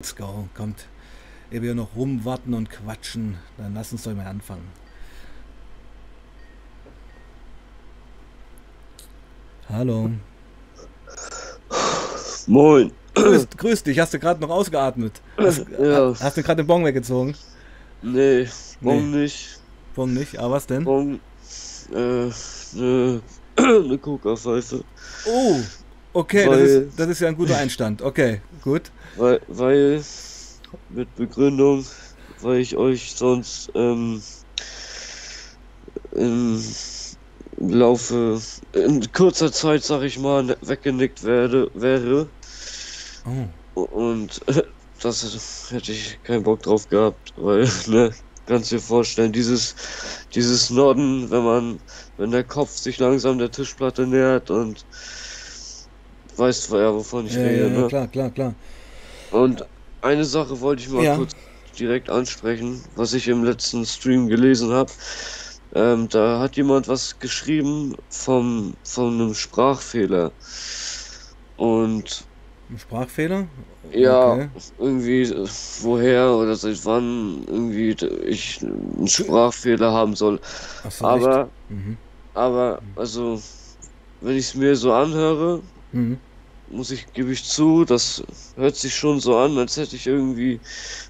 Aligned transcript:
Let's 0.00 0.14
go. 0.14 0.48
Kommt. 0.54 0.86
Ehe 1.50 1.60
wir 1.60 1.74
noch 1.74 1.96
rumwarten 1.96 2.54
und 2.54 2.70
quatschen, 2.70 3.36
dann 3.56 3.74
lass 3.74 3.90
uns 3.90 4.04
doch 4.04 4.14
mal 4.14 4.26
anfangen. 4.28 4.68
Hallo. 9.68 10.08
Moin. 12.46 12.92
Grüß, 13.14 13.48
grüß 13.56 13.82
dich. 13.82 13.98
Hast 13.98 14.14
du 14.14 14.20
gerade 14.20 14.40
noch 14.40 14.50
ausgeatmet? 14.50 15.20
Hast, 15.36 15.66
Ja. 15.76 16.14
hast 16.20 16.36
du 16.36 16.44
gerade 16.44 16.62
den 16.62 16.68
Bon 16.68 16.84
weggezogen? 16.84 17.34
Nee, 18.00 18.48
warum 18.80 19.10
nicht? 19.10 19.60
Bon 19.96 20.14
nicht. 20.14 20.38
Aber 20.38 20.52
was 20.54 20.66
denn? 20.68 20.86
Warum? 20.86 21.18
Äh, 21.92 22.30
ne, 22.76 23.20
ne 23.58 23.98
Coca-Pfeife. 23.98 24.84
Oh, 25.26 25.56
okay. 26.12 26.46
Das 26.46 26.60
ist, 26.60 26.98
das 26.98 27.08
ist 27.08 27.20
ja 27.20 27.28
ein 27.28 27.36
guter 27.36 27.56
Einstand. 27.56 28.02
Okay, 28.02 28.40
gut. 28.62 28.90
Weil, 29.16 29.40
weil, 29.48 30.02
mit 30.90 31.14
Begründung, 31.16 31.84
weil 32.40 32.60
ich 32.60 32.76
euch 32.76 33.14
sonst, 33.14 33.70
ähm, 33.74 34.22
im 36.12 36.60
Laufe, 37.58 38.40
in 38.72 39.12
kurzer 39.12 39.52
Zeit, 39.52 39.82
sag 39.82 40.02
ich 40.02 40.18
mal, 40.18 40.56
weggenickt 40.62 41.24
werde, 41.24 41.70
wäre. 41.74 42.28
Oh. 43.74 43.80
Und 43.80 44.40
das 45.02 45.70
hätte 45.70 45.92
ich 45.92 46.18
keinen 46.22 46.42
Bock 46.42 46.62
drauf 46.62 46.88
gehabt, 46.88 47.32
weil, 47.36 47.68
ne, 47.86 48.12
kannst 48.46 48.72
dir 48.72 48.80
vorstellen, 48.80 49.32
dieses, 49.32 49.74
dieses 50.34 50.70
Nodden, 50.70 51.30
wenn 51.30 51.44
man, 51.44 51.80
wenn 52.16 52.30
der 52.30 52.44
Kopf 52.44 52.70
sich 52.70 52.98
langsam 52.98 53.38
der 53.38 53.50
Tischplatte 53.50 54.06
nähert 54.06 54.50
und 54.50 54.84
weißt 56.38 56.70
ja, 56.72 56.94
wovon 56.94 57.26
ich 57.26 57.36
Ja, 57.36 57.42
rede, 57.42 57.70
ja, 57.70 57.82
ne? 57.82 57.88
klar, 57.88 58.08
klar, 58.08 58.30
klar. 58.30 58.54
Und 59.30 59.64
eine 60.02 60.24
Sache 60.24 60.60
wollte 60.60 60.82
ich 60.82 60.88
mal 60.90 61.06
Ja. 61.06 61.06
kurz 61.06 61.32
direkt 61.78 62.10
ansprechen, 62.10 62.84
was 62.94 63.12
ich 63.14 63.28
im 63.28 63.44
letzten 63.44 63.84
Stream 63.86 64.28
gelesen 64.28 64.72
habe. 64.72 64.92
Ähm, 65.74 66.08
da 66.08 66.40
hat 66.40 66.56
jemand 66.56 66.88
was 66.88 67.18
geschrieben 67.18 67.94
vom, 68.10 68.74
von 68.84 69.14
einem 69.14 69.34
Sprachfehler. 69.34 70.34
Und 71.56 72.28
Ein 72.70 72.78
Sprachfehler? 72.78 73.50
ja, 73.90 74.38
Okay. 74.38 74.50
irgendwie 74.76 75.30
woher 75.80 76.32
oder 76.34 76.54
seit 76.56 76.84
wann 76.84 77.44
irgendwie 77.46 77.96
ich 78.26 78.62
einen 78.62 79.06
Sprachfehler 79.08 79.92
haben 79.92 80.14
soll. 80.16 80.40
Ach 80.82 80.90
so, 80.92 81.06
Aber? 81.08 81.52
Mhm. 81.68 81.98
aber, 82.34 82.82
also, 82.96 83.42
wenn 84.20 84.36
ich 84.36 84.46
es 84.48 84.54
mir 84.54 84.76
so 84.76 84.92
anhöre, 84.94 85.62
Mhm. 85.92 86.20
Muss 86.70 86.90
ich, 86.90 87.12
gebe 87.12 87.32
ich 87.32 87.44
zu, 87.44 87.84
das 87.84 88.22
hört 88.56 88.76
sich 88.76 88.94
schon 88.94 89.20
so 89.20 89.36
an, 89.38 89.56
als 89.58 89.76
hätte 89.76 89.96
ich 89.96 90.06
irgendwie 90.06 90.60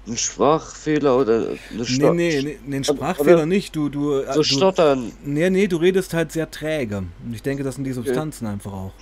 einen 0.07 0.17
Sprachfehler 0.17 1.17
oder 1.17 1.57
eine 1.71 1.85
Nee, 1.85 1.85
Sto 1.85 2.13
nee, 2.13 2.41
nee, 2.41 2.59
nee, 2.65 2.75
einen 2.75 2.83
Sprachfehler 2.83 3.45
nicht. 3.45 3.75
Du, 3.75 3.89
du, 3.89 4.13
äh, 4.19 4.33
so 4.33 4.43
du, 4.43 4.43
stottern. 4.43 5.11
nee, 5.23 5.49
nee, 5.49 5.67
du 5.67 5.77
redest 5.77 6.13
halt 6.13 6.31
sehr 6.31 6.49
träge. 6.49 6.97
Und 7.25 7.33
ich 7.33 7.41
denke, 7.41 7.63
das 7.63 7.75
sind 7.75 7.83
die 7.83 7.93
Substanzen 7.93 8.47
einfach 8.47 8.71
auch. 8.73 8.93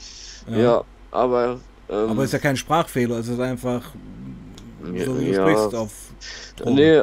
Ja, 0.47 0.83
aber, 1.11 1.59
ähm, 1.89 2.09
Aber 2.09 2.23
ist 2.23 2.33
ja 2.33 2.39
kein 2.39 2.57
Sprachfehler, 2.57 3.17
es 3.19 3.27
ist 3.27 3.39
einfach 3.39 3.93
so 5.03 5.19
wie 5.19 5.25
du 5.25 5.33
ja. 5.33 5.41
sprichst 5.41 5.75
auf 5.75 5.91
Drogen. 6.55 6.75
nee, 6.75 7.01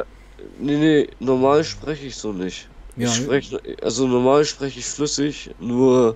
nee, 0.59 0.77
nee, 0.77 1.09
normal 1.19 1.63
spreche 1.63 2.07
ich 2.07 2.15
so 2.15 2.33
nicht. 2.33 2.69
Ja, 2.95 3.07
Ich 3.07 3.15
spreche, 3.15 3.59
also 3.81 4.07
normal 4.07 4.45
spreche 4.45 4.79
ich 4.79 4.85
flüssig, 4.85 5.51
nur 5.59 6.15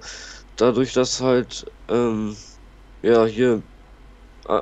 dadurch, 0.56 0.94
dass 0.94 1.22
halt, 1.22 1.66
ähm, 1.90 2.36
ja, 3.02 3.26
hier 3.26 3.64
äh, 4.48 4.62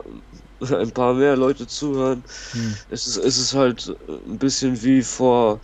ein 0.61 0.93
paar 0.93 1.13
mehr 1.16 1.35
Leute 1.38 1.67
zuhören, 1.67 2.23
hm. 2.53 2.73
ist 2.89 3.07
es, 3.07 3.17
ist 3.17 3.38
es 3.38 3.53
halt 3.55 3.89
ein 4.09 4.39
bisschen 4.39 4.81
wie 4.83 5.03
vor, 5.03 5.61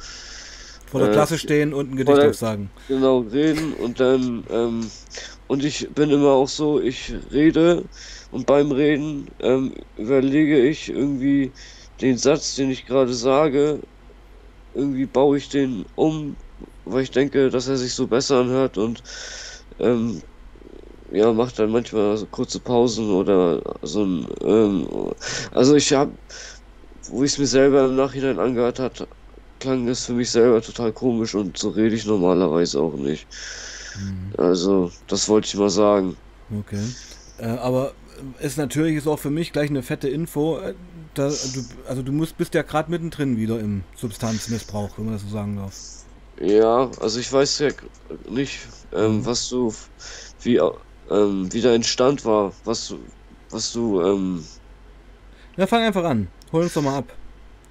vor 0.86 1.00
der 1.00 1.10
äh, 1.10 1.10
Klasse 1.10 1.38
stehen 1.40 1.74
und 1.74 1.92
ein 1.92 1.96
Gedicht 1.96 2.24
der- 2.24 2.26
aufsagen. 2.26 2.74
genau, 2.88 3.20
reden 3.22 3.74
und 3.74 4.00
dann, 4.00 4.46
ähm, 4.50 4.92
und 5.48 5.64
ich 5.64 5.90
bin 5.94 6.10
immer 6.12 6.32
auch 6.32 6.48
so, 6.50 6.80
ich 6.82 7.12
rede 7.32 7.90
und 8.32 8.46
beim 8.48 8.72
Reden, 8.72 9.30
ähm, 9.40 9.74
überlege 9.96 10.60
ich 10.68 10.90
irgendwie 10.90 11.54
den 12.02 12.18
Satz, 12.18 12.56
den 12.56 12.72
ich 12.72 12.86
gerade 12.86 13.14
sage, 13.14 13.82
irgendwie 14.74 15.06
baue 15.08 15.38
ich 15.38 15.50
den 15.50 15.86
um, 15.96 16.38
weil 16.84 17.04
ich 17.04 17.12
denke, 17.12 17.50
dass 17.50 17.68
er 17.68 17.78
sich 17.78 17.94
so 17.96 18.08
besser 18.08 18.42
anhört 18.42 18.78
und 18.78 19.04
ähm, 19.80 20.22
ja, 21.14 21.34
macht 21.34 21.60
dann 21.60 21.72
manchmal 21.72 22.18
so 22.18 22.28
kurze 22.28 22.60
Pausen 22.60 23.12
oder 23.12 23.62
so 23.84 24.04
ein, 24.04 24.28
ähm, 24.42 24.88
also 25.52 25.76
ich 25.76 25.94
habe, 25.94 26.12
wo 27.10 27.24
ich 27.24 27.34
es 27.34 27.38
mir 27.40 27.48
selber 27.48 27.86
im 27.86 27.96
Nachhinein 27.96 28.40
angehört 28.40 28.80
hat, 28.80 29.08
klang 29.60 29.88
es 29.88 30.06
für 30.06 30.14
mich 30.14 30.32
selber 30.32 30.62
total 30.62 30.94
komisch 30.94 31.36
und 31.36 31.58
so 31.58 31.70
rede 31.70 31.96
ich 31.96 32.06
normalerweise 32.06 32.82
auch 32.82 32.96
nicht. 32.96 33.28
Hm. 33.94 34.34
Also, 34.38 34.92
das 35.08 35.30
wollte 35.30 35.48
ich 35.48 35.56
mal 35.56 35.70
sagen. 35.70 36.18
Okay. 36.50 36.96
Äh, 37.38 37.48
aber 37.48 37.94
ist 38.40 38.58
natürlich 38.58 38.98
ist 38.98 39.08
auch 39.08 39.20
für 39.20 39.30
mich 39.32 39.52
gleich 39.54 39.70
eine 39.70 39.84
fette 39.84 40.10
Info. 40.10 40.60
äh, 40.60 40.76
Da, 41.16 41.30
du, 41.30 41.66
also 41.88 42.02
du 42.04 42.12
musst, 42.12 42.38
bist 42.38 42.54
ja 42.56 42.64
gerade 42.64 42.90
mittendrin 42.92 43.38
wieder 43.38 43.60
im 43.60 43.84
Substanzmissbrauch, 43.96 44.98
wenn 44.98 45.06
man 45.06 45.14
das 45.16 45.24
so 45.24 45.30
sagen 45.30 45.56
darf. 45.58 45.76
Ja, 46.40 46.90
also 47.00 47.20
ich 47.20 47.32
weiß 47.32 47.60
ja 47.60 47.70
nicht, 48.30 48.60
ähm, 48.92 49.26
was 49.26 49.48
du, 49.50 49.74
wie, 50.42 50.60
ähm, 51.14 51.52
wie 51.54 51.62
dein 51.62 51.84
Stand 51.84 52.26
war, 52.26 52.54
was 52.66 52.88
du, 52.88 53.00
was 53.50 53.72
du, 53.72 54.02
ähm, 54.02 54.46
Na, 55.58 55.68
fang 55.68 55.84
einfach 55.84 56.04
an. 56.04 56.28
Hol 56.52 56.64
uns 56.64 56.74
doch 56.74 56.82
mal 56.82 56.98
ab. 56.98 57.14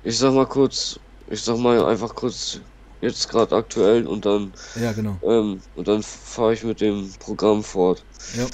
ich 0.04 0.19
sag 0.19 0.32
mal 0.32 0.47
kurz, 0.47 0.98
ich 1.26 1.42
sag 1.42 1.58
mal 1.58 1.84
einfach 1.84 2.14
kurz 2.14 2.60
jetzt 3.00 3.28
gerade 3.28 3.54
aktuell 3.56 4.06
und 4.06 4.25
dann, 4.25 4.53
Ja, 4.80 4.92
genau. 4.92 5.19
ähm, 5.22 5.60
und 5.75 5.88
dann 5.88 6.03
fahre 6.03 6.54
ich 6.54 6.62
mit 6.62 6.80
dem 6.80 7.12
Programm 7.19 7.62
fort. 7.64 8.04
Ja. 8.36 8.47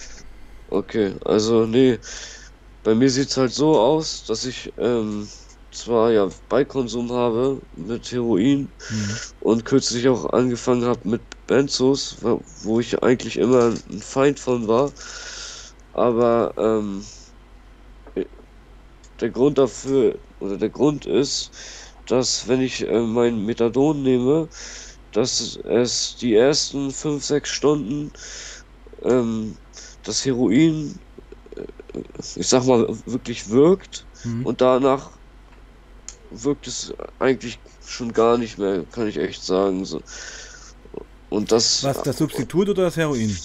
Okay, 0.71 1.15
also 1.25 1.67
nee, 1.67 1.99
bei 2.83 2.95
mir 2.95 3.11
sieht's 3.11 3.37
halt 3.37 3.53
so 3.53 3.79
aus, 3.79 4.25
dass 4.25 4.45
ich 4.45 4.73
ähm, 4.79 5.29
zwar 5.79 6.13
ja 6.13 6.31
Beikonsum 6.49 7.13
habe 7.13 7.63
mit 7.73 8.11
Heroin 8.13 8.73
Hm. 8.91 9.15
und 9.41 9.65
kürzlich 9.65 10.09
auch 10.09 10.27
angefangen 10.33 10.85
habe 10.85 11.09
mit 11.09 11.27
Benzos, 11.47 12.19
wo- 12.23 12.45
ich 12.81 13.03
eigentlich 13.03 13.39
immer 13.39 13.75
ein 13.91 14.03
Feind 14.03 14.41
von 14.41 14.69
war, 14.69 14.93
aber 15.93 16.55
ähm, 16.59 17.05
der 19.21 19.31
Grund 19.31 19.59
dafür 19.59 20.21
oder 20.39 20.57
der 20.59 20.71
Grund 20.71 21.07
ist, 21.07 21.51
dass 22.07 22.49
wenn 22.49 22.61
ich 22.61 22.83
äh, 22.87 23.01
mein 23.01 23.45
Methadon 23.45 24.03
nehme, 24.03 24.49
dass 25.13 25.57
es 25.65 26.17
die 26.17 26.35
ersten 26.35 26.91
5, 26.93 27.25
6 27.25 27.51
Stunden 27.51 28.13
ähm, 29.03 29.59
das 30.03 30.25
Heroin, 30.25 31.01
äh, 31.57 31.67
ich 32.37 32.49
sag 32.49 32.67
mal, 32.67 32.89
wirklich 33.07 33.51
wirkt 33.51 34.09
Hm. 34.25 34.43
und 34.43 34.61
danach 34.61 35.18
wirkt 36.31 36.67
es 36.67 36.93
eigentlich 37.19 37.59
schon 37.87 38.13
gar 38.13 38.39
nicht 38.39 38.59
mehr, 38.59 38.85
kann 38.93 39.09
ich 39.09 39.19
echt 39.19 39.45
sagen. 39.45 39.85
So. 39.85 40.01
Und 41.31 41.53
das, 41.53 41.85
Was, 41.85 42.03
das 42.03 42.19
Substitut 42.19 42.69
oder 42.69 42.85
das 42.85 42.97
Heroin? 42.97 43.37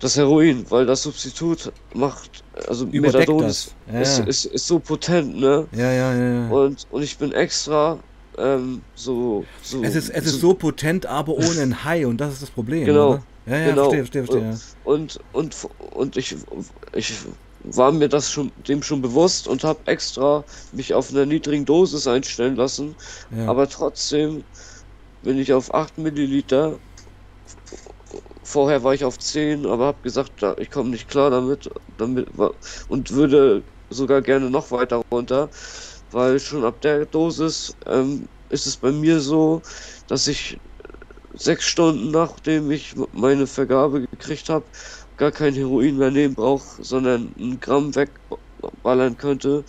das 0.00 0.16
Heroin, 0.16 0.64
weil 0.68 0.86
das 0.86 1.02
Substitut 1.02 1.72
macht, 1.94 2.44
also 2.68 2.84
Überdeckt 2.86 3.28
Methadon 3.28 3.44
ist, 3.44 3.74
Ja, 3.90 4.00
ist, 4.00 4.18
ist, 4.20 4.44
ist 4.46 4.66
so 4.66 4.78
potent, 4.78 5.36
ne? 5.36 5.66
Ja, 5.72 5.90
ja, 5.90 6.14
ja. 6.14 6.32
ja. 6.32 6.48
Und, 6.50 6.86
und 6.90 7.02
ich 7.02 7.16
bin 7.16 7.32
extra 7.32 7.98
ähm, 8.38 8.82
so, 8.94 9.44
so, 9.62 9.82
Es 9.82 9.94
ist, 9.94 10.10
es 10.10 10.26
ist 10.26 10.40
so 10.40 10.52
potent, 10.52 11.06
aber 11.06 11.32
ohne 11.32 11.62
ein 11.62 11.84
High 11.84 12.06
und 12.06 12.18
das 12.18 12.34
ist 12.34 12.42
das 12.42 12.50
Problem. 12.50 12.84
Genau, 12.84 13.12
Oder? 13.12 13.22
Ja, 13.46 13.58
ja, 13.58 13.70
genau. 13.70 13.90
verstehe, 13.90 14.24
verstehe, 14.24 14.42
verstehe. 14.42 14.74
Und, 14.84 15.20
und, 15.32 15.56
und 15.92 16.16
ich, 16.16 16.36
ich 16.94 17.14
war 17.66 17.92
mir 17.92 18.08
das 18.08 18.30
schon, 18.30 18.52
dem 18.56 18.82
schon 18.82 19.02
bewusst 19.02 19.48
und 19.48 19.64
habe 19.64 19.82
extra 19.86 20.44
mich 20.72 20.94
auf 20.94 21.10
einer 21.10 21.26
niedrigen 21.26 21.64
Dosis 21.64 22.06
einstellen 22.06 22.56
lassen. 22.56 22.96
Ja. 23.30 23.48
Aber 23.48 23.68
trotzdem 23.68 24.44
bin 25.22 25.38
ich 25.38 25.52
auf 25.52 25.74
8 25.74 25.98
Milliliter. 25.98 26.78
Vorher 28.44 28.84
war 28.84 28.94
ich 28.94 29.04
auf 29.04 29.18
10, 29.18 29.66
aber 29.66 29.86
habe 29.86 30.02
gesagt, 30.02 30.42
ich 30.58 30.70
komme 30.70 30.90
nicht 30.90 31.08
klar 31.08 31.30
damit, 31.30 31.68
damit 31.96 32.28
und 32.88 33.10
würde 33.10 33.64
sogar 33.90 34.22
gerne 34.22 34.50
noch 34.50 34.70
weiter 34.70 35.02
runter, 35.12 35.50
weil 36.10 36.38
schon 36.38 36.64
ab 36.64 36.80
der 36.80 37.06
Dosis 37.06 37.76
ähm, 37.86 38.28
ist 38.48 38.66
es 38.66 38.76
bei 38.76 38.92
mir 38.92 39.20
so, 39.20 39.62
dass 40.06 40.28
ich 40.28 40.60
sechs 41.32 41.64
Stunden 41.66 42.10
nachdem 42.10 42.70
ich 42.70 42.94
meine 43.12 43.46
Vergabe 43.46 44.04
gekriegt 44.10 44.48
habe, 44.48 44.66
gar 45.16 45.32
kein 45.32 45.54
Heroin 45.54 45.96
mehr 45.98 46.10
nehmen 46.10 46.34
brauche, 46.34 46.82
sondern 46.84 47.32
ein 47.38 47.60
Gramm 47.60 47.94
wegballern 47.94 49.16
könnte 49.16 49.64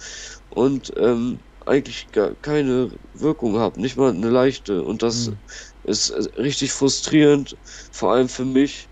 und 0.49 0.91
ähm, 0.97 1.39
eigentlich 1.65 2.11
gar 2.11 2.35
keine 2.35 2.97
Wirkung 3.13 3.57
habe, 3.57 3.81
nicht 3.81 3.97
mal 3.97 4.11
eine 4.13 4.29
leichte. 4.29 4.83
Und 4.83 5.03
das 5.03 5.27
Hm. 5.27 5.41
ist 5.83 6.11
richtig 6.37 6.71
frustrierend, 6.71 7.57
vor 7.91 8.13
allem 8.13 8.29
für 8.29 8.45
mich, 8.45 8.89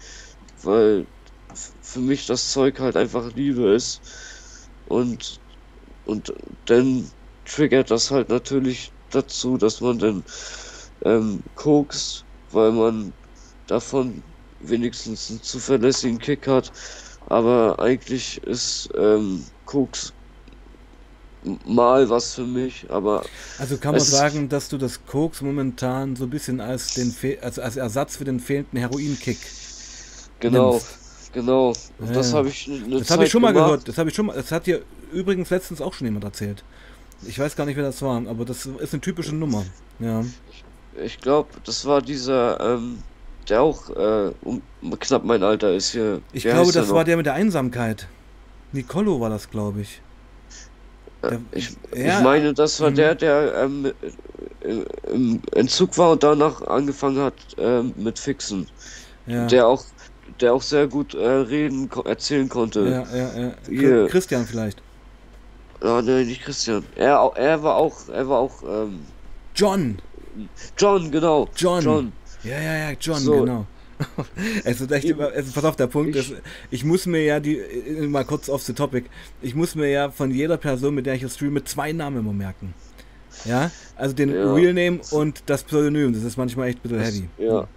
weil 0.62 1.07
für 1.81 2.00
mich 2.00 2.25
das 2.25 2.52
Zeug 2.52 2.80
halt 2.80 2.96
einfach 2.98 3.31
Liebe 3.34 3.74
ist. 3.74 4.72
Und, 4.86 5.42
und 6.04 6.34
dann 6.66 7.12
triggert 7.46 7.92
das 7.92 8.12
halt 8.12 8.30
natürlich 8.30 8.96
dazu, 9.10 9.57
dass 9.57 9.81
man 9.81 10.00
dann 10.00 10.24
ähm, 11.06 11.44
kokst, 11.56 12.28
weil 12.50 12.72
man 12.72 13.16
davon 13.68 14.34
wenigstens 14.69 15.29
einen 15.29 15.41
zuverlässigen 15.41 16.19
Kick 16.19 16.47
hat. 16.47 16.71
Aber 17.27 17.79
eigentlich 17.79 18.41
ist 18.44 18.89
ähm, 18.97 19.44
Koks 19.65 20.13
mal 21.65 22.09
was 22.09 22.35
für 22.35 22.45
mich, 22.45 22.85
aber. 22.89 23.23
Also 23.57 23.77
kann 23.77 23.91
man 23.91 24.01
sagen, 24.01 24.50
dass 24.50 24.69
du 24.69 24.77
das 24.77 25.06
Koks 25.06 25.41
momentan 25.41 26.15
so 26.15 26.25
ein 26.25 26.29
bisschen 26.29 26.59
als 26.59 26.94
den 26.94 27.12
Fe 27.12 27.38
also 27.41 27.62
als 27.62 27.77
Ersatz 27.77 28.17
für 28.17 28.25
den 28.25 28.39
fehlenden 28.39 28.79
Heroinkick. 28.79 29.38
Genau, 30.39 30.73
nimmst. 30.73 30.88
genau. 31.33 31.73
Ja, 32.00 32.11
das 32.13 32.33
habe 32.33 32.50
ich 32.50 32.69
Das 32.89 33.09
habe 33.11 33.25
ich 33.25 33.31
schon 33.31 33.41
mal 33.41 33.53
gehört. 33.53 33.88
Das 33.88 33.97
habe 33.97 34.09
ich 34.09 34.15
schon 34.15 34.27
mal. 34.27 34.35
Das 34.35 34.51
hat 34.51 34.68
dir 34.68 34.81
übrigens 35.11 35.50
letztens 35.50 35.81
auch 35.81 35.94
schon 35.94 36.07
jemand 36.07 36.23
erzählt. 36.25 36.63
Ich 37.27 37.39
weiß 37.39 37.56
gar 37.56 37.65
nicht, 37.65 37.77
wer 37.77 37.83
das 37.83 38.01
war, 38.01 38.27
aber 38.27 38.45
das 38.45 38.65
ist 38.65 38.94
eine 38.94 39.01
typische 39.01 39.33
Nummer. 39.33 39.65
Ja. 40.00 40.21
Ich, 40.51 40.63
ich 41.01 41.18
glaube, 41.19 41.50
das 41.63 41.85
war 41.85 42.01
dieser, 42.01 42.59
ähm, 42.59 43.00
der 43.50 43.62
auch 43.62 43.89
äh, 43.89 44.31
um, 44.44 44.62
knapp 45.00 45.24
mein 45.24 45.44
Alter 45.44 45.74
ist 45.74 45.92
hier. 45.92 46.21
Ich 46.33 46.44
glaube, 46.44 46.71
das 46.71 46.89
war 46.89 47.03
der 47.03 47.18
mit 47.18 47.25
der 47.25 47.33
Einsamkeit. 47.33 48.07
Nicolo 48.71 49.19
war 49.19 49.30
das, 49.30 49.50
glaube 49.50 49.81
ich. 49.81 50.01
Der, 51.24 51.39
ich, 51.51 51.71
ja, 51.95 52.18
ich, 52.18 52.24
meine, 52.24 52.53
das 52.53 52.80
war 52.81 52.92
der, 52.92 53.15
der 53.15 53.53
ähm, 53.56 53.92
im 55.12 55.42
Entzug 55.53 55.97
war 55.97 56.12
und 56.12 56.24
danach 56.24 56.62
angefangen 56.62 57.19
hat 57.19 57.33
äh, 57.57 57.81
mit 57.81 58.19
Fixen. 58.19 58.68
Ja. 59.25 59.47
Der 59.47 59.68
auch, 59.68 59.83
der 60.39 60.53
auch 60.53 60.62
sehr 60.62 60.88
gut 60.88 61.13
äh, 61.15 61.25
reden, 61.27 61.89
erzählen 62.06 62.47
konnte. 62.50 62.81
Ja, 62.81 63.18
ja, 63.18 63.39
ja. 63.39 63.51
Hier. 63.68 64.07
Christian 64.07 64.45
vielleicht. 64.45 64.81
Ja, 65.83 66.01
nein, 66.01 66.27
nicht 66.27 66.44
Christian. 66.44 66.83
Er, 66.95 67.31
er 67.36 67.63
war 67.63 67.75
auch, 67.75 68.07
er 68.09 68.27
war 68.30 68.39
auch. 68.39 68.63
Ähm, 68.63 69.01
John. 69.56 70.00
John, 70.77 71.12
genau. 71.12 71.47
John. 71.56 71.83
John. 71.83 72.12
Ja, 72.45 72.62
ja, 72.62 72.89
ja, 72.89 72.97
John, 73.00 73.19
so. 73.19 73.42
genau. 73.42 73.65
es 74.63 74.81
ist 74.81 74.92
echt 74.92 75.06
immer, 75.06 75.31
also 75.31 75.51
pass 75.53 75.63
auf, 75.63 75.75
der 75.75 75.88
Punkt 75.88 76.15
ich, 76.15 76.31
ist, 76.31 76.42
ich 76.69 76.83
muss 76.83 77.06
mir 77.06 77.24
ja 77.24 77.39
die, 77.39 77.57
äh, 77.57 78.07
mal 78.07 78.25
kurz 78.25 78.50
off 78.50 78.62
the 78.63 78.74
topic, 78.74 79.09
ich 79.42 79.56
muss 79.56 79.74
mir 79.74 79.89
ja 79.89 80.12
von 80.12 80.31
jeder 80.31 80.57
Person, 80.57 80.95
mit 80.95 81.06
der 81.06 81.15
ich 81.15 81.21
jetzt 81.21 81.36
streame, 81.36 81.63
zwei 81.63 81.92
Namen 81.92 82.19
immer 82.19 82.33
merken. 82.33 82.74
Ja, 83.45 83.71
also 83.95 84.13
den 84.15 84.33
ja. 84.33 84.53
Real 84.53 84.74
Name 84.74 85.00
und 85.12 85.44
das 85.45 85.63
Pseudonym, 85.63 86.13
das 86.13 86.24
ist 86.24 86.38
manchmal 86.38 86.69
echt 86.69 86.80
ein 86.80 86.81
bisschen 86.89 87.00
heavy. 87.00 87.30
Ja, 87.38 87.68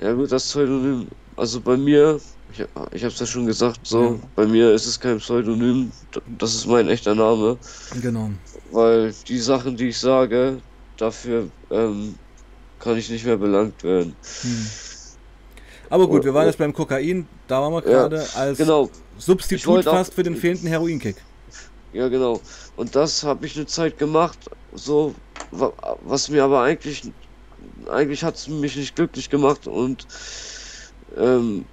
ja 0.00 0.12
gut, 0.12 0.30
das 0.30 0.44
Pseudonym, 0.44 1.08
also 1.36 1.60
bei 1.60 1.76
mir, 1.76 2.20
ich, 2.52 2.60
ich 2.92 3.02
habe 3.02 3.12
es 3.12 3.20
ja 3.20 3.26
schon 3.26 3.46
gesagt, 3.46 3.80
so, 3.84 4.02
ja. 4.02 4.18
bei 4.36 4.46
mir 4.46 4.72
ist 4.72 4.86
es 4.86 4.98
kein 4.98 5.18
Pseudonym, 5.18 5.90
das 6.38 6.54
ist 6.54 6.66
mein 6.66 6.88
echter 6.88 7.14
Name. 7.14 7.56
Genau. 8.00 8.30
Weil 8.72 9.14
die 9.28 9.38
Sachen, 9.38 9.76
die 9.76 9.88
ich 9.88 9.98
sage, 9.98 10.58
dafür 10.96 11.48
ähm, 11.70 12.14
kann 12.80 12.96
ich 12.96 13.08
nicht 13.10 13.24
mehr 13.24 13.36
belangt 13.36 13.84
werden. 13.84 14.16
Hm. 14.42 14.66
Aber 15.90 16.08
gut, 16.08 16.24
wir 16.24 16.32
waren 16.32 16.46
jetzt 16.46 16.58
beim 16.58 16.72
Kokain, 16.72 17.28
da 17.48 17.60
waren 17.60 17.72
wir 17.72 17.82
gerade 17.82 18.16
ja, 18.16 18.40
als 18.40 18.58
genau. 18.58 18.90
Substitut 19.18 19.84
fast 19.84 20.10
auch, 20.10 20.14
für 20.14 20.22
den 20.22 20.36
fehlenden 20.36 20.68
Heroinkick. 20.68 21.16
Ja, 21.92 22.08
genau. 22.08 22.40
Und 22.76 22.94
das 22.94 23.24
habe 23.24 23.44
ich 23.44 23.56
eine 23.56 23.66
Zeit 23.66 23.98
gemacht, 23.98 24.38
so, 24.72 25.14
was 25.50 26.28
mir 26.28 26.44
aber 26.44 26.62
eigentlich, 26.62 27.10
eigentlich 27.90 28.22
hat 28.22 28.36
es 28.36 28.48
mich 28.48 28.76
nicht 28.76 28.94
glücklich 28.94 29.28
gemacht 29.28 29.66
und, 29.66 30.06
ähm, 31.16 31.64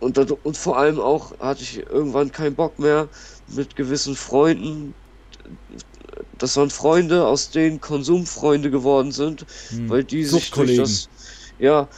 und, 0.00 0.18
und 0.18 0.56
vor 0.56 0.76
allem 0.76 1.00
auch 1.00 1.38
hatte 1.38 1.62
ich 1.62 1.78
irgendwann 1.78 2.32
keinen 2.32 2.56
Bock 2.56 2.78
mehr 2.80 3.08
mit 3.48 3.76
gewissen 3.76 4.16
Freunden 4.16 4.94
das 6.44 6.56
waren 6.58 6.68
Freunde, 6.70 7.26
aus 7.26 7.50
denen 7.50 7.80
Konsumfreunde 7.80 8.70
geworden 8.70 9.12
sind, 9.12 9.46
hm. 9.68 9.88
weil 9.88 10.04
die 10.04 10.24
sich 10.24 10.50
durch 10.50 10.76
das, 10.76 11.08
ja, 11.58 11.88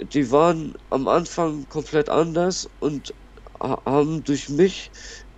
die 0.00 0.30
waren 0.30 0.74
am 0.90 1.08
Anfang 1.08 1.66
komplett 1.68 2.08
anders 2.08 2.70
und 2.78 3.12
haben 3.60 4.22
durch 4.22 4.48
mich 4.48 4.92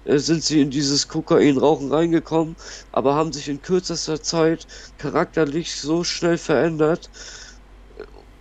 äh, 0.04 0.18
sind 0.18 0.44
sie 0.44 0.60
in 0.60 0.70
dieses 0.70 1.08
Kokainrauchen 1.08 1.90
reingekommen, 1.90 2.56
aber 2.92 3.14
haben 3.14 3.32
sich 3.32 3.48
in 3.48 3.62
kürzester 3.62 4.20
Zeit 4.22 4.66
charakterlich 4.98 5.76
so 5.80 6.04
schnell 6.04 6.36
verändert, 6.36 7.10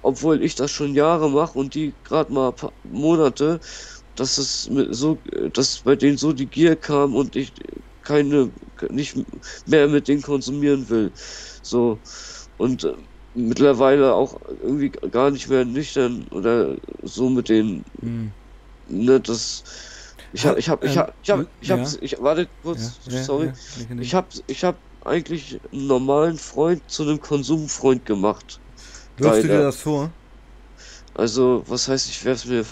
obwohl 0.01 0.43
ich 0.43 0.55
das 0.55 0.71
schon 0.71 0.93
Jahre 0.95 1.29
mache 1.29 1.57
und 1.57 1.73
die 1.75 1.97
gerade 2.03 2.33
mal 2.33 2.53
Monate, 2.83 3.59
dass 4.15 4.37
es 4.37 4.63
so, 4.89 5.21
dass 5.53 5.81
bei 5.83 5.95
denen 5.95 6.17
so 6.17 6.33
die 6.33 6.49
Gier 6.49 6.75
kam 6.75 7.15
und 7.15 7.35
ich 7.37 7.53
keine, 8.09 8.51
nicht 8.89 9.15
mehr 9.67 9.87
mit 9.87 10.07
denen 10.07 10.23
konsumieren 10.23 10.89
will. 10.89 11.11
So. 11.61 11.99
Und 12.57 12.83
äh, 12.83 12.93
mittlerweile 13.35 14.13
auch 14.13 14.41
irgendwie 14.63 14.89
gar 14.89 15.29
nicht 15.29 15.47
mehr 15.47 15.63
nüchtern 15.63 16.27
oder 16.31 16.75
so 17.03 17.29
mit 17.29 17.49
denen. 17.49 17.85
Hm. 18.01 18.31
Ne, 18.87 19.19
das. 19.19 19.63
Ich 20.33 20.45
habe, 20.45 20.59
ich 20.59 20.69
habe, 20.69 20.85
ich 20.85 20.97
habe, 20.97 21.13
ich 21.21 21.29
habe, 21.29 21.47
ich 21.61 21.71
habe, 21.71 21.83
ich, 22.01 22.19
warte 22.19 22.47
kurz, 22.63 22.99
ja, 23.05 23.23
sorry. 23.23 23.45
Ja, 23.45 23.95
ja, 23.95 24.01
ich 24.01 24.13
habe, 24.13 24.27
ich 24.47 24.63
habe 24.63 24.77
eigentlich 25.05 25.59
einen 25.71 25.87
normalen 25.87 26.37
Freund 26.37 26.81
zu 26.89 27.03
einem 27.03 27.19
Konsumfreund 27.19 28.05
gemacht. 28.05 28.59
Wirfst 29.17 29.43
du 29.43 29.47
dir 29.47 29.63
das 29.63 29.77
vor? 29.77 30.11
Also, 31.13 31.63
was 31.67 31.87
heißt, 31.87 32.07
ich 32.09 32.23
werfe 32.25 32.47
mir 32.47 32.65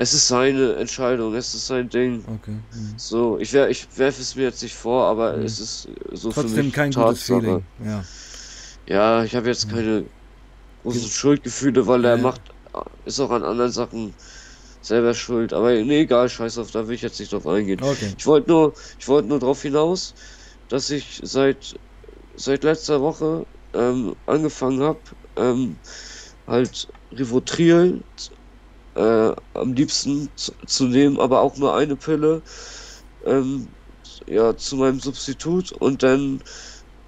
es 0.00 0.14
ist 0.14 0.28
seine 0.28 0.76
Entscheidung, 0.76 1.34
es 1.34 1.52
ist 1.52 1.66
sein 1.66 1.90
Ding. 1.90 2.24
Okay. 2.26 2.52
Mhm. 2.52 2.94
So, 2.96 3.38
ich, 3.38 3.52
wer, 3.52 3.68
ich 3.68 3.86
werfe 3.96 4.22
es 4.22 4.34
mir 4.34 4.44
jetzt 4.44 4.62
nicht 4.62 4.74
vor, 4.74 5.04
aber 5.04 5.36
mhm. 5.36 5.44
es 5.44 5.60
ist 5.60 5.88
so 6.12 6.30
Trotzdem 6.30 6.54
für 6.54 6.62
mich 6.62 6.72
kein 6.72 6.90
Tatsache. 6.90 7.08
gutes 7.08 7.22
Feeling. 7.24 7.64
Ja, 7.84 8.04
ja 8.86 9.24
ich 9.24 9.36
habe 9.36 9.48
jetzt 9.48 9.66
mhm. 9.66 9.74
keine 9.74 10.04
großen 10.84 11.06
Schuldgefühle, 11.06 11.86
weil 11.86 12.02
er 12.06 12.16
ja. 12.16 12.22
macht, 12.22 12.40
ist 13.04 13.20
auch 13.20 13.28
an 13.28 13.44
anderen 13.44 13.72
Sachen 13.72 14.14
selber 14.80 15.12
schuld. 15.12 15.52
Aber 15.52 15.70
nee, 15.72 16.00
egal, 16.00 16.30
scheiß 16.30 16.56
auf, 16.56 16.70
da 16.70 16.88
will 16.88 16.94
ich 16.94 17.02
jetzt 17.02 17.20
nicht 17.20 17.34
drauf 17.34 17.46
eingehen. 17.46 17.82
Okay. 17.82 18.14
Ich 18.16 18.26
wollte 18.26 18.50
nur, 18.50 18.72
ich 18.98 19.06
wollte 19.06 19.28
nur 19.28 19.38
darauf 19.38 19.60
hinaus, 19.60 20.14
dass 20.70 20.88
ich 20.88 21.20
seit 21.22 21.74
seit 22.36 22.64
letzter 22.64 23.02
Woche 23.02 23.44
ähm, 23.74 24.16
angefangen 24.24 24.80
habe, 24.80 25.00
ähm, 25.36 25.76
halt 26.46 26.88
Rivotril 27.12 28.02
äh, 28.94 29.32
am 29.54 29.72
liebsten 29.72 30.28
zu, 30.36 30.52
zu, 30.66 30.86
nehmen, 30.86 31.18
aber 31.20 31.40
auch 31.40 31.56
nur 31.56 31.74
eine 31.74 31.96
Pille 31.96 32.42
ähm, 33.24 33.68
ja, 34.26 34.56
zu 34.56 34.76
meinem 34.76 35.00
Substitut 35.00 35.72
und 35.72 36.02
dann 36.02 36.40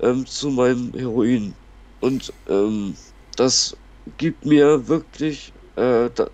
ähm, 0.00 0.26
zu 0.26 0.50
meinem 0.50 0.92
Heroin. 0.94 1.54
Und 2.00 2.32
ähm, 2.48 2.94
das 3.36 3.76
gibt 4.18 4.44
mir 4.44 4.88
wirklich 4.88 5.52
äh, 5.76 6.10
da, 6.14 6.28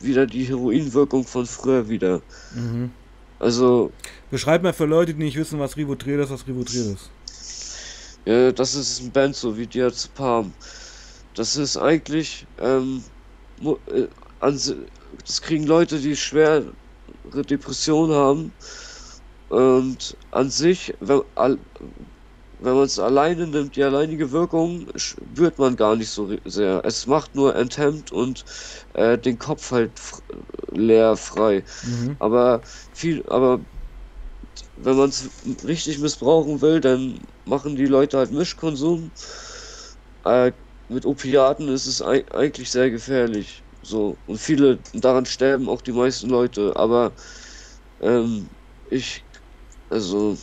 wieder 0.00 0.26
die 0.26 0.44
Heroinwirkung 0.44 1.24
von 1.24 1.46
früher 1.46 1.88
wieder. 1.88 2.22
Mhm. 2.54 2.90
Also. 3.38 3.92
Beschreib 4.30 4.62
mal 4.62 4.72
für 4.72 4.86
Leute, 4.86 5.12
die 5.14 5.24
nicht 5.24 5.36
wissen, 5.36 5.58
was 5.58 5.76
Rivotril 5.76 6.20
ist, 6.20 6.30
was 6.30 6.46
Rivotril 6.46 6.94
ist. 6.94 7.10
Ja, 8.24 8.52
das 8.52 8.74
ist 8.74 9.00
ein 9.00 9.10
Benzo 9.10 9.56
wie 9.56 9.66
Diazepam. 9.66 10.52
Das 11.34 11.56
ist 11.56 11.76
eigentlich 11.76 12.46
ähm, 12.60 13.02
äh, 14.68 14.86
das 15.26 15.42
kriegen 15.42 15.66
Leute, 15.66 15.98
die 16.00 16.16
schwere 16.16 16.76
Depressionen 17.24 18.14
haben. 18.14 18.54
Und 19.48 20.16
an 20.30 20.50
sich, 20.50 20.94
wenn, 21.00 21.22
wenn 21.36 22.74
man 22.74 22.84
es 22.84 22.98
alleine 22.98 23.46
nimmt, 23.46 23.76
die 23.76 23.82
alleinige 23.82 24.32
Wirkung 24.32 24.88
spürt 24.96 25.58
man 25.58 25.76
gar 25.76 25.96
nicht 25.96 26.10
so 26.10 26.36
sehr. 26.44 26.82
Es 26.84 27.06
macht 27.06 27.34
nur 27.34 27.56
enthemmt 27.56 28.12
und 28.12 28.44
äh, 28.94 29.18
den 29.18 29.38
Kopf 29.38 29.70
halt 29.72 30.00
leer 30.70 31.16
frei. 31.16 31.64
Mhm. 31.82 32.16
Aber 32.18 32.60
viel, 32.92 33.24
aber 33.26 33.64
wenn 34.76 34.96
man 34.96 35.10
es 35.10 35.30
richtig 35.64 35.98
missbrauchen 35.98 36.60
will, 36.60 36.80
dann 36.80 37.20
machen 37.44 37.76
die 37.76 37.86
Leute 37.86 38.18
halt 38.18 38.32
Mischkonsum. 38.32 39.12
Äh, 40.24 40.52
mit 40.88 41.06
Opiaten 41.06 41.68
ist 41.68 41.86
es 41.86 42.02
eigentlich 42.02 42.70
sehr 42.70 42.90
gefährlich. 42.90 43.64
So, 43.82 44.16
und 44.26 44.38
viele, 44.38 44.78
daran 44.94 45.26
sterben 45.26 45.68
auch 45.68 45.80
die 45.80 45.92
meisten 45.92 46.28
Leute, 46.28 46.74
aber 46.76 47.12
ähm, 48.00 48.46
ich, 48.90 49.24
also, 49.88 50.36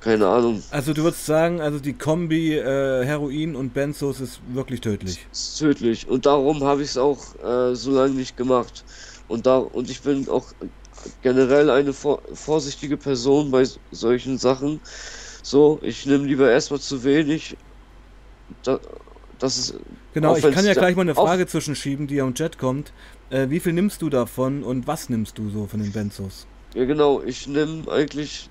keine 0.00 0.26
Ahnung. 0.26 0.62
Also 0.70 0.92
du 0.92 1.02
würdest 1.02 1.26
sagen, 1.26 1.60
also 1.60 1.78
die 1.80 1.92
Kombi 1.92 2.54
äh, 2.54 3.04
Heroin 3.04 3.56
und 3.56 3.74
Benzos 3.74 4.20
ist 4.20 4.40
wirklich 4.54 4.80
tödlich. 4.80 5.26
Ist 5.32 5.58
tödlich. 5.58 6.08
Und 6.08 6.24
darum 6.24 6.62
habe 6.64 6.82
ich 6.82 6.90
es 6.90 6.96
auch 6.96 7.18
äh, 7.42 7.74
so 7.74 7.90
lange 7.90 8.14
nicht 8.14 8.36
gemacht. 8.36 8.84
Und 9.26 9.46
da 9.46 9.58
und 9.58 9.90
ich 9.90 10.00
bin 10.00 10.28
auch 10.28 10.52
generell 11.22 11.70
eine 11.70 11.92
vor, 11.92 12.22
vorsichtige 12.32 12.96
Person 12.96 13.50
bei 13.50 13.64
solchen 13.90 14.38
Sachen. 14.38 14.80
So, 15.42 15.78
ich 15.82 16.06
nehme 16.06 16.26
lieber 16.26 16.50
erstmal 16.50 16.80
zu 16.80 17.04
wenig. 17.04 17.56
Da, 18.62 18.80
das 19.38 19.58
ist 19.58 19.74
Genau, 20.12 20.36
ich 20.36 20.50
kann 20.50 20.64
ja 20.66 20.74
gleich 20.74 20.96
mal 20.96 21.02
eine 21.02 21.14
Frage 21.14 21.46
zwischenschieben, 21.46 22.06
die 22.06 22.20
am 22.20 22.34
Jet 22.34 22.58
kommt. 22.58 22.92
Äh, 23.30 23.50
wie 23.50 23.60
viel 23.60 23.72
nimmst 23.72 24.02
du 24.02 24.10
davon 24.10 24.62
und 24.64 24.86
was 24.86 25.08
nimmst 25.08 25.38
du 25.38 25.50
so 25.50 25.66
von 25.66 25.80
den 25.80 25.92
Benzos? 25.92 26.48
Ja, 26.74 26.84
genau, 26.84 27.22
ich 27.22 27.46
nehme 27.46 27.90
eigentlich, 27.90 28.50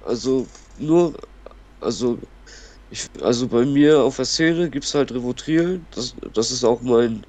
also 0.00 0.50
nur, 0.76 1.14
also 1.80 2.22
Ich, 2.90 3.08
also 3.22 3.48
bei 3.48 3.66
mir 3.66 4.02
auf 4.02 4.16
der 4.16 4.26
Szene 4.26 4.70
gibt 4.70 4.84
es 4.86 4.94
halt 4.94 5.12
Rivotril. 5.12 5.86
Das, 5.92 6.16
das 6.34 6.50
ist 6.52 6.64
auch 6.64 6.82
mein, 6.82 7.26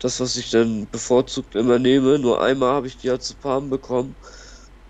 das, 0.00 0.20
was 0.20 0.36
ich 0.36 0.50
dann 0.50 0.88
bevorzugt 0.90 1.54
immer 1.54 1.78
nehme. 1.78 2.18
Nur 2.18 2.42
einmal 2.42 2.74
habe 2.74 2.88
ich 2.88 2.98
Diazepam 2.98 3.70
bekommen. 3.70 4.16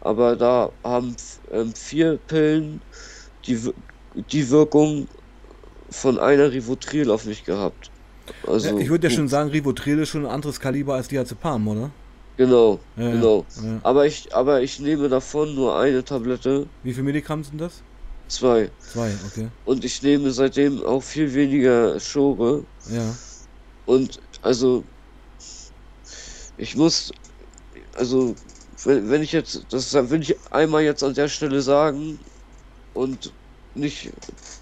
Aber 0.00 0.36
da 0.36 0.72
haben 0.84 1.16
ähm, 1.50 1.74
vier 1.74 2.18
Pillen 2.18 2.82
die, 3.46 3.72
die 4.14 4.50
Wirkung 4.50 5.08
von 5.92 6.18
einer 6.18 6.50
Rivotril 6.52 7.10
auf 7.10 7.24
mich 7.24 7.44
gehabt. 7.44 7.90
Also, 8.46 8.68
ja, 8.68 8.78
ich 8.78 8.88
würde 8.88 9.08
ja 9.08 9.14
schon 9.14 9.28
sagen, 9.28 9.50
Rivotril 9.50 9.98
ist 10.00 10.10
schon 10.10 10.26
ein 10.26 10.30
anderes 10.30 10.60
Kaliber 10.60 10.94
als 10.94 11.08
Diazepam, 11.08 11.66
oder? 11.68 11.90
Genau, 12.36 12.80
ja, 12.96 13.10
genau. 13.10 13.44
Ja. 13.62 13.80
Aber 13.82 14.06
ich, 14.06 14.34
aber 14.34 14.62
ich 14.62 14.80
nehme 14.80 15.08
davon 15.08 15.54
nur 15.54 15.78
eine 15.78 16.04
Tablette. 16.04 16.66
Wie 16.82 16.94
viel 16.94 17.02
Milligramm 17.02 17.44
sind 17.44 17.60
das? 17.60 17.82
Zwei. 18.28 18.70
Zwei, 18.78 19.12
okay. 19.26 19.48
Und 19.64 19.84
ich 19.84 20.02
nehme 20.02 20.30
seitdem 20.30 20.82
auch 20.82 21.02
viel 21.02 21.34
weniger 21.34 22.00
Schore. 22.00 22.64
Ja. 22.90 23.14
Und 23.84 24.20
also 24.40 24.82
ich 26.56 26.76
muss, 26.76 27.12
also 27.94 28.34
wenn, 28.84 29.10
wenn 29.10 29.22
ich 29.22 29.32
jetzt, 29.32 29.66
das 29.70 29.92
will 30.10 30.22
ich 30.22 30.34
einmal 30.50 30.82
jetzt 30.82 31.02
an 31.02 31.14
der 31.14 31.28
Stelle 31.28 31.60
sagen 31.60 32.18
und 32.94 33.32
nicht 33.74 34.12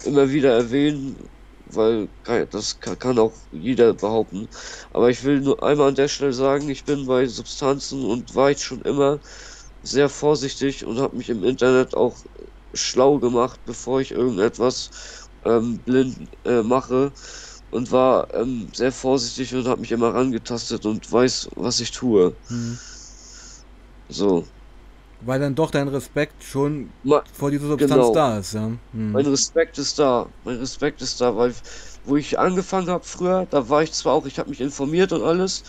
immer 0.01 0.31
wieder 0.31 0.53
erwähnen, 0.53 1.17
weil 1.65 2.09
das 2.49 2.79
kann 2.79 3.19
auch 3.19 3.37
jeder 3.51 3.93
behaupten. 3.93 4.49
Aber 4.91 5.09
ich 5.09 5.23
will 5.23 5.41
nur 5.41 5.63
einmal 5.63 5.89
an 5.89 5.95
der 5.95 6.07
Stelle 6.07 6.33
sagen, 6.33 6.69
ich 6.69 6.85
bin 6.85 7.05
bei 7.05 7.27
Substanzen 7.27 8.03
und 8.03 8.33
war 8.35 8.51
ich 8.51 8.63
schon 8.63 8.81
immer 8.81 9.19
sehr 9.81 10.09
vorsichtig 10.09 10.85
und 10.85 10.99
habe 10.99 11.17
mich 11.17 11.29
im 11.29 11.43
Internet 11.43 11.95
auch 11.95 12.23
schlau 12.73 13.19
gemacht, 13.19 13.61
bevor 13.65 14.01
ich 14.01 14.11
irgendetwas 14.11 15.29
ähm, 15.45 15.83
blind 15.83 16.29
äh, 16.45 16.61
mache 16.63 17.13
und 17.69 17.91
war 17.91 18.33
ähm, 18.33 18.69
sehr 18.75 18.91
vorsichtig 18.91 19.53
und 19.55 19.67
habe 19.67 19.81
mich 19.81 19.91
immer 19.91 20.13
rangetastet 20.13 20.85
und 20.85 21.11
weiß, 21.11 21.49
was 21.55 21.79
ich 21.79 21.91
tue. 21.91 22.37
Mhm. 22.49 22.79
So. 24.09 24.45
Weil 25.23 25.39
dann 25.39 25.53
doch 25.53 25.69
dein 25.69 25.87
Respekt 25.87 26.43
schon 26.43 26.89
Ma 27.03 27.23
vor 27.33 27.51
dieser 27.51 27.67
Substanz 27.67 27.91
genau. 27.93 28.13
da 28.13 28.39
ist, 28.39 28.53
ja. 28.53 28.71
Hm. 28.93 29.11
Mein 29.11 29.25
Respekt 29.25 29.77
ist 29.77 29.99
da. 29.99 30.27
Mein 30.43 30.57
Respekt 30.57 31.01
ist 31.01 31.21
da, 31.21 31.35
weil 31.35 31.53
wo 32.05 32.17
ich 32.17 32.39
angefangen 32.39 32.87
habe 32.87 33.03
früher, 33.03 33.45
da 33.49 33.69
war 33.69 33.83
ich 33.83 33.91
zwar 33.91 34.13
auch, 34.13 34.25
ich 34.25 34.39
habe 34.39 34.49
mich 34.49 34.59
informiert 34.59 35.11
und 35.13 35.21
alles, 35.21 35.63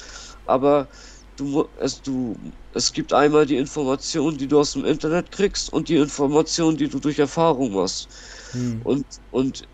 aber 0.47 0.89
du 1.37 1.67
es 1.79 2.01
du 2.01 2.35
es 2.73 2.93
gibt 2.93 3.13
einmal 3.13 3.45
die 3.45 3.57
Informationen, 3.57 4.39
die 4.39 4.47
du 4.47 4.61
aus 4.61 4.73
dem 4.73 4.87
Internet 4.87 5.31
kriegst 5.31 5.73
und 5.73 5.89
die 5.89 5.97
Informationen, 5.97 6.77
die 6.77 6.89
du 6.89 6.99
durch 6.99 7.19
Erfahrung 7.19 7.75
machst. 7.75 8.09
Hm. 8.53 8.81
Und 8.85 9.05
und 9.31 9.69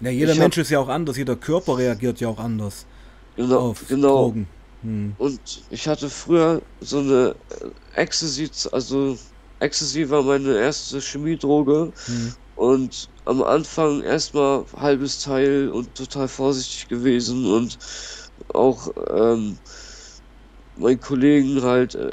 ja, 0.00 0.10
jeder 0.10 0.34
Mensch 0.34 0.56
hab, 0.56 0.62
ist 0.62 0.70
ja 0.70 0.80
auch 0.80 0.88
anders, 0.88 1.16
jeder 1.16 1.36
Körper 1.36 1.78
reagiert 1.78 2.20
ja 2.20 2.28
auch 2.28 2.38
anders. 2.38 2.86
Genau, 3.36 3.70
auf 3.70 3.86
genau. 3.86 4.24
Drogen. 4.24 4.48
Hm. 4.82 5.14
Und 5.18 5.64
ich 5.68 5.86
hatte 5.88 6.08
früher 6.10 6.66
so 6.80 6.98
eine 6.98 7.36
äh, 7.50 7.70
Ecstasy, 8.02 8.50
also 8.72 9.18
Ecstasy 9.58 10.08
war 10.10 10.22
meine 10.22 10.58
erste 10.58 11.00
Chemiedroge. 11.00 11.92
Hm. 12.06 12.34
Und 12.54 13.10
am 13.24 13.42
Anfang 13.42 14.02
erstmal 14.02 14.66
halbes 14.74 15.20
Teil 15.20 15.70
und 15.70 15.94
total 15.94 16.28
vorsichtig 16.28 16.88
gewesen 16.88 17.46
und 17.46 17.78
auch 18.48 18.90
ähm, 19.10 19.60
meinen 20.74 21.00
Kollegen 21.00 21.62
halt, 21.62 21.94
äh, 21.94 22.10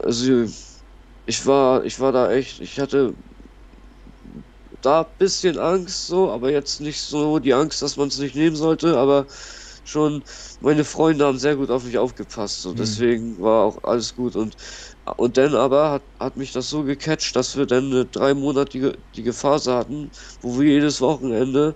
also 0.00 0.46
ich 1.26 1.46
war, 1.46 1.84
ich 1.84 2.00
war 2.00 2.12
da 2.12 2.32
echt, 2.32 2.60
ich 2.60 2.78
hatte 2.80 3.16
da 4.80 5.02
ein 5.02 5.16
bisschen 5.18 5.58
Angst 5.58 6.06
so, 6.06 6.30
aber 6.30 6.50
jetzt 6.50 6.80
nicht 6.80 7.00
so 7.02 7.38
die 7.38 7.54
Angst, 7.54 7.82
dass 7.82 7.96
man 7.96 8.08
es 8.08 8.18
nicht 8.18 8.34
nehmen 8.34 8.56
sollte, 8.56 8.98
aber 8.98 9.26
schon, 9.84 10.24
meine 10.60 10.84
Freunde 10.84 11.26
haben 11.26 11.38
sehr 11.38 11.56
gut 11.56 11.70
auf 11.70 11.84
mich 11.84 11.98
aufgepasst. 11.98 12.62
So. 12.62 12.72
Mhm. 12.72 12.76
Deswegen 12.76 13.38
war 13.38 13.64
auch 13.64 13.78
alles 13.84 14.14
gut. 14.14 14.36
Und, 14.36 14.56
und 15.16 15.36
dann 15.36 15.54
aber 15.54 15.90
hat, 15.90 16.04
hat 16.18 16.36
mich 16.36 16.52
das 16.52 16.68
so 16.68 16.84
gecatcht, 16.84 17.36
dass 17.36 17.56
wir 17.56 17.66
dann 17.66 17.86
eine 17.92 18.06
dreimonatige 18.06 18.98
die 19.14 19.32
Phase 19.32 19.74
hatten, 19.74 20.10
wo 20.40 20.58
wir 20.60 20.68
jedes 20.70 21.00
Wochenende 21.00 21.74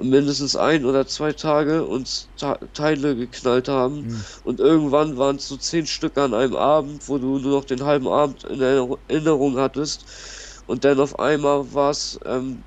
mindestens 0.00 0.54
ein 0.56 0.84
oder 0.84 1.06
zwei 1.06 1.32
Tage 1.32 1.86
uns 1.86 2.30
Teile 2.72 3.16
geknallt 3.16 3.68
haben 3.68 4.06
mhm. 4.06 4.24
und 4.44 4.60
irgendwann 4.60 5.16
waren 5.16 5.36
es 5.36 5.48
so 5.48 5.56
zehn 5.56 5.86
Stück 5.86 6.16
an 6.18 6.34
einem 6.34 6.54
Abend, 6.56 7.08
wo 7.08 7.18
du 7.18 7.38
nur 7.38 7.52
noch 7.52 7.64
den 7.64 7.84
halben 7.84 8.06
Abend 8.08 8.44
in 8.44 8.60
Erinnerung 8.60 9.58
hattest 9.58 10.62
und 10.66 10.84
dann 10.84 11.00
auf 11.00 11.18
einmal 11.18 11.72
war 11.74 11.90
es 11.90 12.18
ähm, 12.24 12.64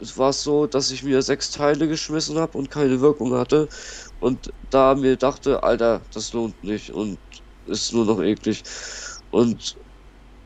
es 0.00 0.16
war 0.18 0.32
so, 0.32 0.66
dass 0.66 0.90
ich 0.90 1.02
mir 1.02 1.22
sechs 1.22 1.50
Teile 1.50 1.88
geschmissen 1.88 2.38
habe 2.38 2.56
und 2.56 2.70
keine 2.70 3.00
Wirkung 3.00 3.34
hatte. 3.34 3.68
Und 4.20 4.52
da 4.70 4.94
mir 4.94 5.16
dachte, 5.16 5.62
Alter, 5.62 6.00
das 6.12 6.32
lohnt 6.32 6.62
nicht 6.64 6.90
und 6.90 7.18
ist 7.66 7.92
nur 7.92 8.04
noch 8.04 8.20
eklig. 8.20 8.62
Und 9.30 9.76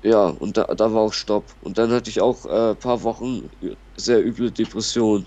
ja, 0.03 0.27
und 0.27 0.57
da, 0.57 0.65
da 0.65 0.93
war 0.93 1.03
auch 1.03 1.13
Stopp. 1.13 1.45
Und 1.63 1.79
dann 1.79 1.91
hatte 1.91 2.11
ich 2.11 2.21
auch 2.21 2.45
ein 2.45 2.73
äh, 2.73 2.75
paar 2.75 3.03
Wochen 3.03 3.49
sehr 3.97 4.25
üble 4.25 4.51
Depression. 4.51 5.25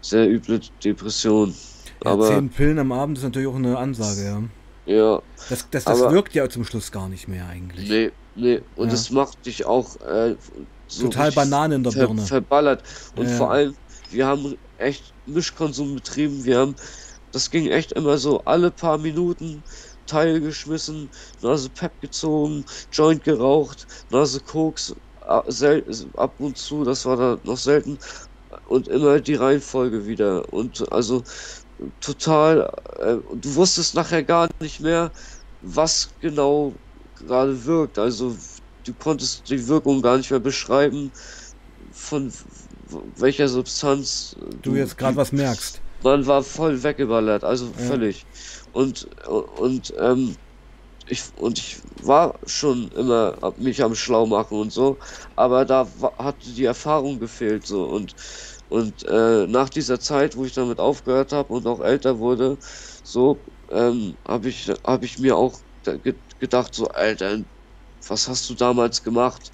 Sehr 0.00 0.30
üble 0.30 0.60
Depression. 0.82 1.54
Ja, 2.02 2.12
aber 2.12 2.28
zehn 2.28 2.48
Pillen 2.48 2.78
am 2.78 2.92
Abend 2.92 3.18
ist 3.18 3.24
natürlich 3.24 3.48
auch 3.48 3.56
eine 3.56 3.76
Ansage, 3.76 4.24
ja. 4.24 4.42
Ja. 4.86 5.22
Das, 5.50 5.68
das, 5.70 5.84
das 5.84 6.02
aber, 6.02 6.12
wirkt 6.12 6.34
ja 6.34 6.48
zum 6.48 6.64
Schluss 6.64 6.90
gar 6.90 7.08
nicht 7.08 7.28
mehr 7.28 7.46
eigentlich. 7.46 7.88
Nee, 7.88 8.10
nee. 8.34 8.62
Und 8.76 8.92
es 8.92 9.10
ja. 9.10 9.16
macht 9.16 9.44
dich 9.44 9.66
auch 9.66 10.00
äh, 10.00 10.36
so 10.90 11.04
total 11.04 11.32
Bananen 11.32 11.72
in 11.78 11.82
der 11.84 11.92
ver 11.92 12.06
Birne. 12.06 12.22
Verballert. 12.22 12.82
Und 13.16 13.28
ja. 13.28 13.36
vor 13.36 13.50
allem, 13.50 13.74
wir 14.10 14.26
haben 14.26 14.56
echt 14.78 15.14
Mischkonsum 15.26 15.94
betrieben. 15.94 16.44
Wir 16.44 16.58
haben, 16.58 16.74
das 17.32 17.50
ging 17.50 17.68
echt 17.68 17.92
immer 17.92 18.18
so 18.18 18.42
alle 18.44 18.70
paar 18.70 18.98
Minuten 18.98 19.62
Teil 20.06 20.40
geschmissen, 20.40 21.08
Nase 21.40 21.68
Pep 21.70 21.92
gezogen, 22.00 22.64
Joint 22.92 23.22
geraucht, 23.22 23.86
Nase 24.10 24.40
Koks 24.40 24.94
ab 25.30 26.34
und 26.38 26.58
zu, 26.58 26.84
das 26.84 27.06
war 27.06 27.16
da 27.16 27.38
noch 27.44 27.56
selten. 27.56 27.98
Und 28.66 28.88
immer 28.88 29.20
die 29.20 29.34
Reihenfolge 29.34 30.06
wieder. 30.06 30.52
Und 30.52 30.92
also 30.92 31.22
total, 32.00 32.72
äh, 32.98 33.16
du 33.34 33.54
wusstest 33.54 33.94
nachher 33.94 34.24
gar 34.24 34.48
nicht 34.58 34.80
mehr, 34.80 35.12
was 35.62 36.10
genau 36.20 36.72
gerade 37.18 37.64
wirkt. 37.64 37.98
Also 37.98 38.36
du 38.84 38.94
konntest 38.94 39.48
die 39.48 39.68
Wirkung 39.68 40.02
gar 40.02 40.16
nicht 40.16 40.30
mehr 40.30 40.40
beschreiben, 40.40 41.12
von 41.92 42.32
welcher 43.16 43.48
Substanz 43.48 44.36
du 44.62 44.74
jetzt 44.74 44.98
gerade 44.98 45.16
was 45.16 45.32
merkst. 45.32 45.80
Man 46.02 46.26
war 46.26 46.42
voll 46.42 46.82
weggeballert, 46.82 47.44
also 47.44 47.66
ja. 47.66 47.86
völlig. 47.86 48.24
Und, 48.72 49.08
und, 49.58 49.92
ähm, 49.98 50.34
ich, 51.08 51.22
und 51.36 51.58
ich 51.58 51.78
war 52.02 52.38
schon 52.46 52.88
immer 52.92 53.52
mich 53.58 53.82
am 53.82 53.94
Schlau 53.94 54.26
machen 54.26 54.58
und 54.58 54.72
so, 54.72 54.96
aber 55.36 55.64
da 55.64 55.86
hat 56.18 56.36
die 56.42 56.64
Erfahrung 56.64 57.18
gefehlt 57.18 57.66
so 57.66 57.84
und 57.84 58.14
und 58.68 59.04
äh, 59.08 59.48
nach 59.48 59.68
dieser 59.68 59.98
Zeit, 59.98 60.36
wo 60.36 60.44
ich 60.44 60.54
damit 60.54 60.78
aufgehört 60.78 61.32
habe 61.32 61.52
und 61.52 61.66
auch 61.66 61.80
älter 61.80 62.20
wurde, 62.20 62.56
so 63.02 63.36
ähm, 63.68 64.14
habe 64.26 64.48
ich 64.48 64.70
habe 64.84 65.04
ich 65.04 65.18
mir 65.18 65.36
auch 65.36 65.58
gedacht 66.38 66.74
so 66.74 66.86
Alter, 66.88 67.40
was 68.10 68.28
hast 68.28 68.50
du 68.50 68.54
damals 68.54 69.02
gemacht? 69.02 69.50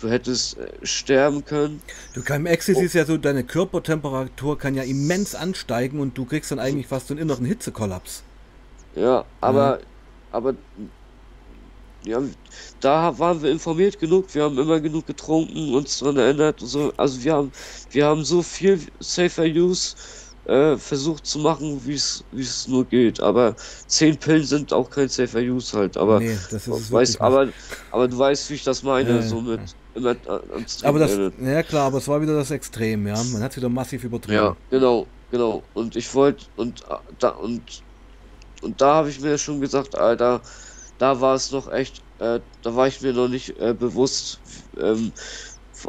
Du 0.00 0.08
hättest 0.08 0.58
äh, 0.58 0.68
sterben 0.82 1.44
können. 1.44 1.82
Du 2.14 2.22
kannst 2.22 2.48
Ecstasy 2.48 2.80
oh. 2.80 2.84
ist 2.84 2.94
ja 2.94 3.04
so, 3.04 3.16
deine 3.16 3.44
Körpertemperatur 3.44 4.58
kann 4.58 4.74
ja 4.74 4.82
immens 4.82 5.34
ansteigen 5.34 6.00
und 6.00 6.16
du 6.16 6.24
kriegst 6.24 6.50
dann 6.50 6.58
eigentlich 6.58 6.86
fast 6.86 7.08
so 7.08 7.14
einen 7.14 7.22
inneren 7.22 7.44
Hitzekollaps. 7.44 8.22
Ja, 8.94 9.24
aber, 9.40 9.80
ja. 9.80 9.86
aber 10.32 10.54
ja, 12.04 12.22
da 12.80 13.18
waren 13.18 13.42
wir 13.42 13.50
informiert 13.50 13.98
genug, 13.98 14.32
wir 14.34 14.44
haben 14.44 14.58
immer 14.58 14.80
genug 14.80 15.06
getrunken, 15.06 15.74
uns 15.74 15.98
daran 15.98 16.16
erinnert 16.16 16.62
und 16.62 16.68
so. 16.68 16.92
Also 16.96 17.22
wir 17.22 17.34
haben, 17.34 17.52
wir 17.90 18.06
haben 18.06 18.24
so 18.24 18.42
viel 18.42 18.80
Safer 19.00 19.44
Use 19.44 19.96
äh, 20.48 20.76
versucht 20.78 21.26
zu 21.26 21.38
machen, 21.38 21.80
wie 21.84 21.94
es 21.94 22.68
nur 22.68 22.84
geht. 22.84 23.20
Aber 23.20 23.54
zehn 23.86 24.16
Pillen 24.16 24.44
sind 24.44 24.72
auch 24.72 24.88
kein 24.90 25.08
safer 25.08 25.40
Use 25.40 25.76
halt. 25.76 25.96
Aber, 25.96 26.20
nee, 26.20 26.32
ist 26.32 26.92
weiß, 26.92 27.20
aber, 27.20 27.48
aber 27.90 28.08
du 28.08 28.18
weißt, 28.18 28.50
wie 28.50 28.54
ich 28.54 28.64
das 28.64 28.82
meine, 28.82 29.10
ja, 29.10 29.22
so 29.22 29.40
mit. 29.40 29.60
Immer 29.94 30.16
aber 30.82 30.98
das, 30.98 31.18
ja 31.40 31.62
klar, 31.62 31.86
aber 31.86 31.98
es 31.98 32.08
war 32.08 32.20
wieder 32.20 32.34
das 32.34 32.50
Extrem, 32.50 33.06
ja. 33.06 33.22
Man 33.32 33.42
hat 33.42 33.56
wieder 33.56 33.68
massiv 33.68 34.04
übertrieben. 34.04 34.36
Ja, 34.36 34.56
genau, 34.70 35.06
genau. 35.30 35.62
Und 35.74 35.96
ich 35.96 36.14
wollte, 36.14 36.46
und 36.56 36.82
äh, 36.82 36.94
da, 37.18 37.30
und, 37.30 37.82
und 38.62 38.80
da 38.80 38.94
habe 38.94 39.10
ich 39.10 39.20
mir 39.20 39.36
schon 39.38 39.60
gesagt, 39.60 39.98
Alter, 39.98 40.40
da 40.98 41.20
war 41.20 41.34
es 41.34 41.50
noch 41.52 41.70
echt, 41.70 42.02
äh, 42.20 42.40
da 42.62 42.74
war 42.74 42.86
ich 42.86 43.00
mir 43.02 43.12
noch 43.12 43.28
nicht 43.28 43.58
äh, 43.60 43.74
bewusst, 43.74 44.40
ähm, 44.80 45.12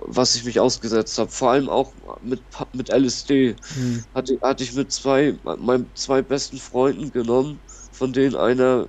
was 0.06 0.36
ich 0.36 0.46
mich 0.46 0.60
ausgesetzt 0.60 1.18
habe. 1.18 1.30
Vor 1.30 1.52
allem 1.52 1.70
auch 1.70 1.92
mit, 2.22 2.42
mit 2.74 2.90
LSD. 2.90 3.56
Hm. 3.76 4.04
Hatte, 4.14 4.38
hatte 4.42 4.64
ich 4.64 4.74
mit 4.74 4.92
zwei, 4.92 5.36
meinen 5.44 5.90
zwei 5.96 6.22
besten 6.22 6.58
Freunden 6.58 7.12
genommen, 7.12 7.60
von 7.92 8.14
denen 8.14 8.36
einer 8.36 8.88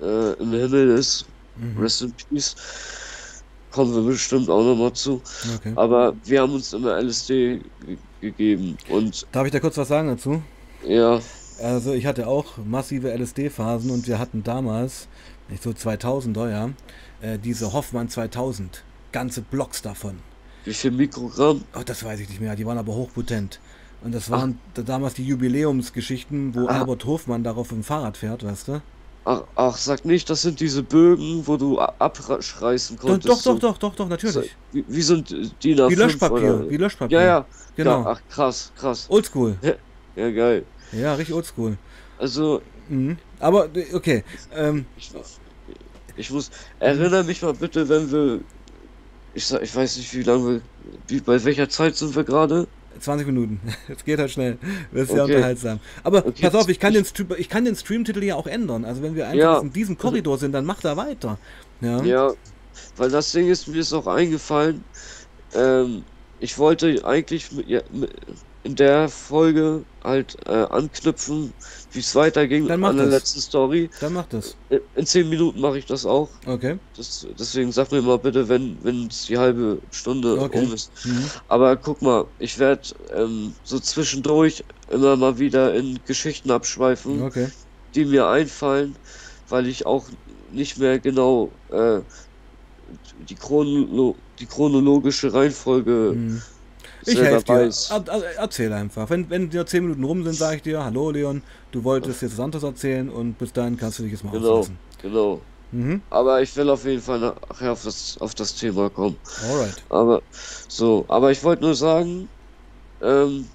äh, 0.00 0.32
im 0.34 0.52
Himmel 0.52 0.90
ist. 0.90 1.26
Mhm. 1.56 1.80
Rest 1.80 2.02
in 2.02 2.12
Peace. 2.12 2.56
kommen 3.70 3.94
wir 3.94 4.02
bestimmt 4.02 4.48
auch 4.48 4.64
nochmal 4.64 4.92
zu. 4.92 5.20
Okay. 5.56 5.72
Aber 5.76 6.14
wir 6.24 6.40
haben 6.40 6.54
uns 6.54 6.72
immer 6.72 7.00
LSD 7.00 7.60
gegeben 8.20 8.76
und. 8.88 9.26
Darf 9.32 9.46
ich 9.46 9.52
da 9.52 9.60
kurz 9.60 9.76
was 9.76 9.88
sagen 9.88 10.08
dazu? 10.08 10.42
Ja. 10.86 11.20
Also 11.62 11.92
ich 11.92 12.06
hatte 12.06 12.26
auch 12.26 12.56
massive 12.64 13.16
LSD-Phasen 13.16 13.90
und 13.90 14.08
wir 14.08 14.18
hatten 14.18 14.42
damals, 14.42 15.06
nicht 15.48 15.62
so 15.62 15.70
2000er, 15.70 16.50
ja, 16.50 16.70
äh, 17.20 17.38
diese 17.38 17.72
Hoffmann 17.72 18.08
2000, 18.08 18.82
ganze 19.14 19.42
Blocks 19.42 19.80
davon. 19.80 20.18
Wie 20.64 20.74
viel 20.74 20.90
Mikrogramm? 20.90 21.64
Oh, 21.78 21.82
das 21.84 22.04
weiß 22.04 22.18
ich 22.20 22.28
nicht 22.28 22.40
mehr, 22.40 22.56
die 22.56 22.66
waren 22.66 22.78
aber 22.78 22.94
hochpotent. 22.94 23.60
Und 24.02 24.12
das 24.12 24.28
waren 24.28 24.58
ach. 24.76 24.82
damals 24.84 25.14
die 25.14 25.24
Jubiläumsgeschichten, 25.24 26.54
wo 26.54 26.66
ach. 26.68 26.80
Albert 26.80 27.04
Hofmann 27.04 27.44
darauf 27.44 27.70
im 27.70 27.84
Fahrrad 27.84 28.16
fährt, 28.16 28.44
weißt 28.44 28.68
du? 28.68 28.82
Ach, 29.24 29.44
ach, 29.54 29.76
sag 29.76 30.04
nicht, 30.04 30.28
das 30.28 30.42
sind 30.42 30.60
diese 30.60 30.82
Bögen, 30.82 31.46
wo 31.46 31.56
du 31.56 31.78
abreißen 31.78 32.98
konntest. 32.98 33.28
Doch, 33.28 33.42
doch, 33.42 33.58
doch, 33.58 33.78
doch, 33.78 33.94
doch, 33.94 34.08
natürlich. 34.08 34.54
Wie, 34.72 34.84
wie 34.86 35.02
sind 35.02 35.34
die 35.62 35.74
da? 35.74 35.88
Wie 35.88 35.94
Löschpapier, 35.94 36.68
wie 36.68 36.76
Löschpapier. 36.76 37.20
Ja, 37.20 37.24
ja, 37.24 37.46
genau. 37.76 38.02
Ja, 38.02 38.10
ach, 38.10 38.20
krass, 38.28 38.72
krass. 38.76 39.06
Oldschool. 39.08 39.56
Ja, 39.62 39.74
ja, 40.16 40.30
geil. 40.30 40.64
Ja, 40.92 41.14
richtig 41.14 41.34
oldschool. 41.34 41.78
Also. 42.18 42.60
Mhm. 42.88 43.16
Aber, 43.40 43.68
okay. 43.94 44.24
Ähm, 44.54 44.84
ich, 44.98 45.10
ich 46.16 46.30
muss. 46.30 46.50
Erinnere 46.78 47.24
mich 47.24 47.40
mal 47.40 47.54
bitte, 47.54 47.88
wenn 47.88 48.12
wir. 48.12 48.40
Ich, 49.34 49.52
ich 49.52 49.74
weiß 49.74 49.96
nicht, 49.96 50.14
wie 50.14 50.22
lange 50.22 50.46
wir. 50.46 50.60
Wie, 51.08 51.20
bei 51.20 51.42
welcher 51.44 51.68
Zeit 51.68 51.96
sind 51.96 52.14
wir 52.14 52.24
gerade? 52.24 52.66
20 53.00 53.26
Minuten. 53.26 53.60
Es 53.88 54.04
geht 54.04 54.18
halt 54.18 54.30
schnell. 54.30 54.58
Das 54.92 55.04
ist 55.04 55.10
okay. 55.10 55.14
sehr 55.14 55.24
unterhaltsam. 55.24 55.80
Aber 56.02 56.26
okay. 56.26 56.42
pass 56.42 56.54
auf, 56.54 56.68
ich 56.68 56.78
kann, 56.78 56.92
den, 56.94 57.04
ich 57.38 57.48
kann 57.48 57.64
den 57.64 57.74
Streamtitel 57.74 58.22
ja 58.22 58.36
auch 58.36 58.46
ändern. 58.46 58.84
Also 58.84 59.02
wenn 59.02 59.14
wir 59.14 59.26
einfach 59.26 59.38
ja. 59.38 59.58
in 59.58 59.72
diesem 59.72 59.98
Korridor 59.98 60.38
sind, 60.38 60.52
dann 60.52 60.64
macht 60.64 60.84
er 60.84 60.96
weiter. 60.96 61.38
Ja. 61.80 62.02
ja, 62.02 62.32
weil 62.96 63.10
das 63.10 63.32
Ding 63.32 63.48
ist, 63.48 63.68
mir 63.68 63.80
ist 63.80 63.92
auch 63.92 64.06
eingefallen, 64.06 64.84
ähm, 65.54 66.04
ich 66.40 66.58
wollte 66.58 67.04
eigentlich 67.04 67.52
mit, 67.52 67.68
ja, 67.68 67.80
mit, 67.92 68.10
in 68.64 68.74
der 68.76 69.08
Folge 69.08 69.84
halt 70.02 70.36
äh, 70.46 70.52
anknüpfen, 70.52 71.52
wie 71.94 72.00
es 72.00 72.14
weiterging 72.14 72.68
Dann 72.68 72.84
an 72.84 72.96
der 72.96 73.06
das. 73.06 73.14
letzten 73.20 73.40
Story. 73.40 73.90
Dann 74.00 74.12
macht 74.12 74.32
das. 74.32 74.56
In 74.94 75.06
10 75.06 75.28
Minuten 75.28 75.60
mache 75.60 75.78
ich 75.78 75.86
das 75.86 76.04
auch. 76.06 76.30
Okay. 76.46 76.78
Das, 76.96 77.26
deswegen 77.38 77.72
sag 77.72 77.90
mir 77.90 78.02
mal 78.02 78.18
bitte, 78.18 78.48
wenn 78.48 78.82
wenn 78.84 79.06
es 79.08 79.24
die 79.26 79.38
halbe 79.38 79.82
Stunde 79.90 80.38
Okay. 80.40 80.62
um 80.64 80.72
ist. 80.72 81.04
Mhm. 81.04 81.30
Aber 81.48 81.76
guck 81.76 82.02
mal, 82.02 82.26
ich 82.38 82.58
werde 82.58 82.88
ähm, 83.10 83.54
so 83.64 83.80
zwischendurch 83.80 84.64
immer 84.88 85.16
mal 85.16 85.38
wieder 85.38 85.74
in 85.74 86.02
Geschichten 86.04 86.50
abschweifen, 86.50 87.20
Okay. 87.22 87.48
die 87.94 88.04
mir 88.04 88.28
einfallen, 88.28 88.98
weil 89.48 89.66
ich 89.66 89.86
auch 89.86 90.08
nicht 90.50 90.78
mehr 90.78 91.00
genau 91.00 91.58
äh, 91.70 92.02
die, 93.14 93.34
Chronolo 93.34 94.22
die 94.38 94.46
chronologische 94.46 95.32
Reihenfolge 95.32 96.14
Mhm. 96.14 96.42
Ich 97.06 97.20
helfe 97.20 97.44
dir. 97.44 97.70
Er, 97.90 98.04
er, 98.08 98.36
erzähl 98.38 98.72
einfach. 98.72 99.10
Wenn, 99.10 99.28
wenn 99.30 99.50
dir 99.50 99.66
10 99.66 99.84
Minuten 99.84 100.04
rum 100.04 100.24
sind, 100.24 100.34
sage 100.34 100.56
ich 100.56 100.62
dir, 100.62 100.84
hallo 100.84 101.10
Leon, 101.10 101.42
du 101.70 101.84
wolltest 101.84 102.22
jetzt 102.22 102.40
anderes 102.40 102.64
erzählen 102.64 103.08
und 103.10 103.36
bis 103.36 103.52
dahin 103.52 103.76
kannst 103.76 103.98
du 103.98 104.02
dich 104.04 104.12
jetzt 104.12 104.24
mal 104.24 104.32
Genau, 104.32 104.58
auslassen. 104.60 104.78
genau. 104.98 105.42
Mhm. 105.70 106.02
Aber 106.10 106.40
ich 106.42 106.54
will 106.56 106.70
auf 106.70 106.84
jeden 106.84 107.02
Fall 107.02 107.18
nachher 107.20 107.72
auf 107.72 107.82
das, 107.82 108.16
auf 108.20 108.34
das 108.34 108.54
Thema 108.54 108.90
kommen. 108.90 109.18
Alright. 109.42 109.84
Aber 109.88 110.22
so, 110.68 111.04
aber 111.08 111.30
ich 111.32 111.42
wollte 111.42 111.64
nur 111.64 111.74
sagen, 111.74 112.30
ähm, 113.00 113.48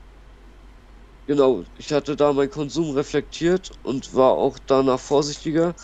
genau, 1.25 1.63
ich 1.77 1.91
hatte 1.93 2.15
da 2.15 2.33
meinen 2.33 2.49
Konsum 2.49 2.91
reflektiert 2.95 3.71
und 3.83 4.13
war 4.13 4.31
auch 4.33 4.57
danach 4.65 4.99
vorsichtiger. 4.99 5.75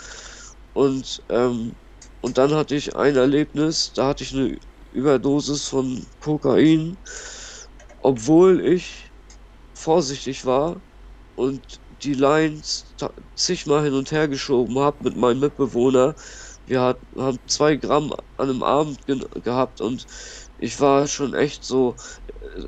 Und, 0.74 1.24
ähm, 1.30 1.74
und 2.22 2.38
dann 2.38 2.54
hatte 2.54 2.76
ich 2.76 2.96
ein 2.96 3.16
Erlebnis, 3.16 3.94
da 3.94 4.08
hatte 4.08 4.24
ich 4.24 4.34
eine 4.34 4.58
Überdosis 4.92 5.68
von 5.68 6.06
Kokain, 6.20 6.98
obwohl 8.06 8.62
ich 8.66 9.14
vorsichtig 9.76 10.46
war 10.46 10.84
und 11.36 11.82
die 11.90 12.14
Lines 12.16 12.96
zigmal 13.36 13.86
hin 13.86 13.94
und 13.96 14.12
her 14.12 14.28
geschoben 14.30 14.80
habe 14.80 15.04
mit 15.06 15.18
meinem 15.18 15.40
Mitbewohner. 15.42 16.16
Wir 16.66 16.82
hat, 16.82 17.02
haben 17.18 17.40
zwei 17.48 17.78
Gramm 17.78 18.14
an 18.38 18.50
einem 18.50 18.64
Abend 18.64 19.06
gen- 19.06 19.26
gehabt 19.44 19.82
und 19.82 20.06
ich 20.58 20.80
war 20.82 21.08
schon 21.08 21.34
echt 21.36 21.66
so, 21.66 21.98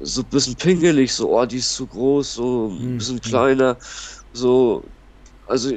so 0.01 0.21
ein 0.21 0.29
bisschen 0.29 0.55
pingelig, 0.57 1.13
so, 1.13 1.37
oh, 1.37 1.45
die 1.45 1.57
ist 1.57 1.73
zu 1.75 1.87
groß, 1.87 2.33
so 2.33 2.69
ein 2.69 2.95
Mhm. 2.95 2.97
bisschen 2.97 3.21
kleiner, 3.21 3.79
so, 4.33 4.93
also 5.45 5.71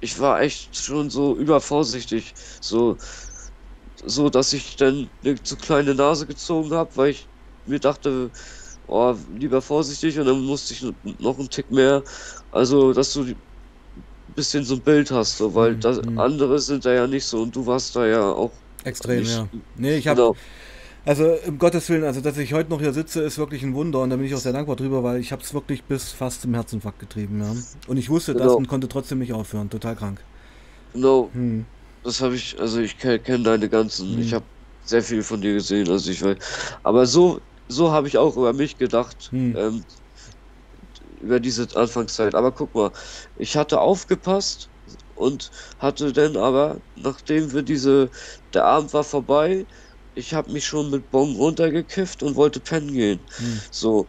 ich 0.00 0.18
war 0.20 0.42
echt 0.42 0.76
schon 0.76 1.10
so 1.10 1.36
übervorsichtig, 1.38 2.34
so, 2.62 2.98
so, 4.04 4.28
dass 4.30 4.52
ich 4.52 4.76
dann 4.76 5.10
eine 5.24 5.42
zu 5.42 5.56
kleine 5.56 5.94
Nase 5.94 6.26
gezogen 6.26 6.72
habe, 6.72 6.96
weil 6.96 7.10
ich 7.10 7.30
mir 7.64 7.80
dachte, 7.80 8.32
oh, 8.86 9.16
lieber 9.30 9.62
vorsichtig 9.62 10.18
und 10.18 10.26
dann 10.26 10.42
musste 10.44 10.74
ich 10.74 10.82
noch 11.20 11.38
einen 11.38 11.50
Tick 11.50 11.70
mehr, 11.70 12.04
also, 12.50 12.92
dass 12.92 13.12
du 13.12 13.22
ein 13.24 13.42
bisschen 14.28 14.64
so 14.64 14.76
ein 14.76 14.82
Bild 14.82 15.10
hast, 15.10 15.36
so, 15.38 15.54
weil 15.54 15.76
Mhm, 15.76 15.78
das 15.78 16.00
mhm. 16.00 16.16
andere 16.16 16.58
sind 16.60 16.84
da 16.84 16.92
ja 16.94 17.06
nicht 17.06 17.26
so 17.26 17.42
und 17.42 17.56
du 17.56 17.66
warst 17.66 17.96
da 17.96 18.06
ja 18.06 18.22
auch 18.32 18.62
Extrem, 18.84 19.26
nicht, 19.26 19.28
ja. 19.28 19.48
Nee, 19.74 19.96
ich 19.96 20.08
habe, 20.08 20.20
genau, 20.20 20.36
also 21.04 21.34
um 21.46 21.58
Gottes 21.58 21.88
Willen, 21.90 22.04
also 22.04 22.20
dass 22.20 22.38
ich 22.38 22.52
heute 22.54 22.70
noch 22.70 22.80
hier 22.80 22.92
sitze, 22.94 23.22
ist 23.22 23.38
wirklich 23.38 23.62
ein 23.64 23.74
Wunder 23.74 24.02
und 24.02 24.10
da 24.10 24.16
bin 24.16 24.26
ich 24.26 24.34
auch 24.34 24.38
sehr 24.40 24.52
dankbar 24.54 24.76
drüber, 24.76 25.02
weil 25.04 25.20
ich 25.20 25.32
habe 25.32 25.42
es 25.42 25.54
wirklich 25.54 25.86
bis 25.86 26.12
fast 26.12 26.42
zum 26.42 26.54
Herzinfarkt 26.54 26.98
getrieben, 27.00 27.40
ja. 27.40 27.56
Und 27.88 27.96
ich 27.98 28.10
wusste 28.10 28.36
das 28.36 28.54
Genau. 28.54 28.56
und 28.56 28.68
konnte 28.68 28.88
trotzdem 28.88 29.18
nicht 29.20 29.32
aufhören, 29.34 29.70
total 29.70 29.96
krank. 29.96 30.26
genau, 30.92 31.34
Hm. 31.34 31.62
das 32.02 32.20
habe 32.20 32.36
ich, 32.36 32.58
also 32.60 32.80
ich 32.80 32.98
kenne 32.98 33.20
kenn 33.20 33.44
deine 33.44 33.68
ganzen, 33.68 34.18
ich 34.18 34.32
Mhm. 34.32 34.34
habe 34.34 34.48
sehr 34.80 35.02
viel 35.02 35.22
von 35.22 35.40
dir 35.40 35.54
gesehen, 35.54 35.88
also 35.90 36.10
ich 36.10 36.22
weiß, 36.22 36.38
aber 36.84 37.06
so, 37.06 37.40
so 37.68 37.92
habe 37.92 38.08
ich 38.08 38.18
auch 38.18 38.36
über 38.36 38.52
mich 38.52 38.76
gedacht, 38.78 39.28
Hm. 39.30 39.56
ähm, 39.56 39.84
über 41.20 41.40
diese 41.40 41.68
Anfangszeit. 41.76 42.34
Aber 42.34 42.52
guck 42.52 42.74
mal, 42.74 42.92
ich 43.36 43.56
hatte 43.56 43.80
aufgepasst 43.80 44.70
und 45.14 45.50
hatte 45.78 46.12
dann 46.12 46.36
aber, 46.36 46.80
nachdem 46.94 47.52
wir 47.52 47.62
diese, 47.62 48.10
der 48.54 48.64
Abend 48.64 48.92
war 48.92 49.04
vorbei, 49.04 49.66
ich 50.14 50.34
habe 50.34 50.52
mich 50.52 50.66
schon 50.66 50.90
mit 50.90 51.10
Bon 51.10 51.34
runtergekifft 51.36 52.22
und 52.22 52.36
wollte 52.36 52.60
pennen 52.60 52.92
gehen. 52.92 53.24
Hm. 53.36 53.60
So, 53.70 54.08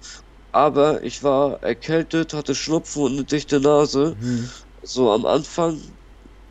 aber 0.51 1.03
ich 1.03 1.23
war 1.23 1.61
erkältet, 1.63 2.33
hatte 2.33 2.55
Schnupfen 2.55 3.03
und 3.03 3.13
eine 3.13 3.25
dichte 3.25 3.59
Nase. 3.59 4.17
Hm. 4.19 4.49
So 4.81 5.11
am 5.11 5.25
Anfang 5.25 5.79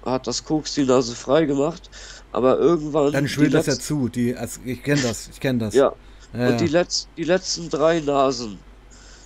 hat 0.05 0.27
das 0.27 0.45
Koks 0.45 0.75
die 0.75 0.85
Nase 0.85 1.15
frei 1.15 1.45
gemacht, 1.45 1.91
aber 2.33 2.59
irgendwann 2.59 3.13
Dann 3.13 3.29
schwillt 3.29 3.55
das 3.55 3.67
ja 3.67 3.79
zu, 3.79 4.09
die, 4.09 4.35
also 4.37 4.61
ich 4.65 4.83
kenne 4.83 5.03
das, 5.03 5.29
ich 5.29 5.41
kenne 5.41 5.59
das. 5.61 5.75
ja, 5.75 5.95
Ja, 6.33 6.39
und 6.49 6.61
die, 6.61 6.67
letz, 6.69 7.09
die 7.17 7.25
letzten 7.25 7.71
drei 7.71 8.01
Nasen, 8.01 8.67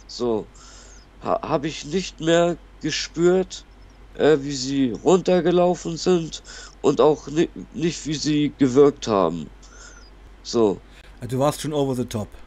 so, 0.06 0.52
ha, 1.20 1.40
habe 1.42 1.68
ich 1.68 1.84
nicht 1.86 2.20
mehr 2.20 2.60
gespürt, 2.80 3.66
äh, 4.14 4.38
wie 4.40 4.54
sie 4.54 4.90
runtergelaufen 4.92 5.96
sind 5.98 6.42
und 6.80 7.00
auch 7.00 7.28
ni 7.28 7.50
nicht, 7.70 8.06
wie 8.06 8.14
sie 8.14 8.56
gewirkt 8.56 9.08
haben. 9.08 9.50
So, 10.42 10.86
Du 11.20 11.38
warst 11.38 11.60
schon 11.60 11.74
over 11.74 11.94
the 11.94 12.06
top. 12.06 12.38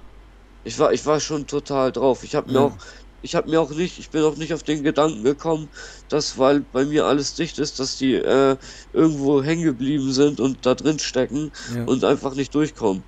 ich 0.63 0.77
war, 0.79 0.93
ich 0.93 1.05
war 1.05 1.19
schon 1.19 1.47
total 1.47 1.91
drauf. 1.91 2.23
Ich 2.23 2.35
habe 2.35 2.51
mir 2.51 2.59
Ja. 2.59 2.61
auch, 2.61 2.77
ich 3.21 3.35
habe 3.35 3.49
mir 3.49 3.59
auch 3.61 3.71
nicht, 3.71 3.99
ich 3.99 4.09
bin 4.11 4.23
auch 4.23 4.35
nicht 4.37 4.53
auf 4.53 4.63
den 4.63 4.83
Gedanken 4.83 5.23
gekommen, 5.23 5.69
dass, 6.07 6.37
weil 6.37 6.61
bei 6.61 6.85
mir 6.85 7.05
alles 7.05 7.33
dicht 7.35 7.57
ist, 7.59 7.79
dass 7.79 7.97
die 7.97 8.13
äh, 8.15 8.57
irgendwo 8.93 9.41
hängen 9.43 9.63
geblieben 9.63 10.11
sind 10.13 10.39
und 10.39 10.65
da 10.65 10.75
drin 10.75 10.99
stecken 10.99 11.51
Ja. 11.65 11.85
und 11.85 12.03
einfach 12.03 12.35
nicht 12.35 12.53
durchkommen. 12.55 13.05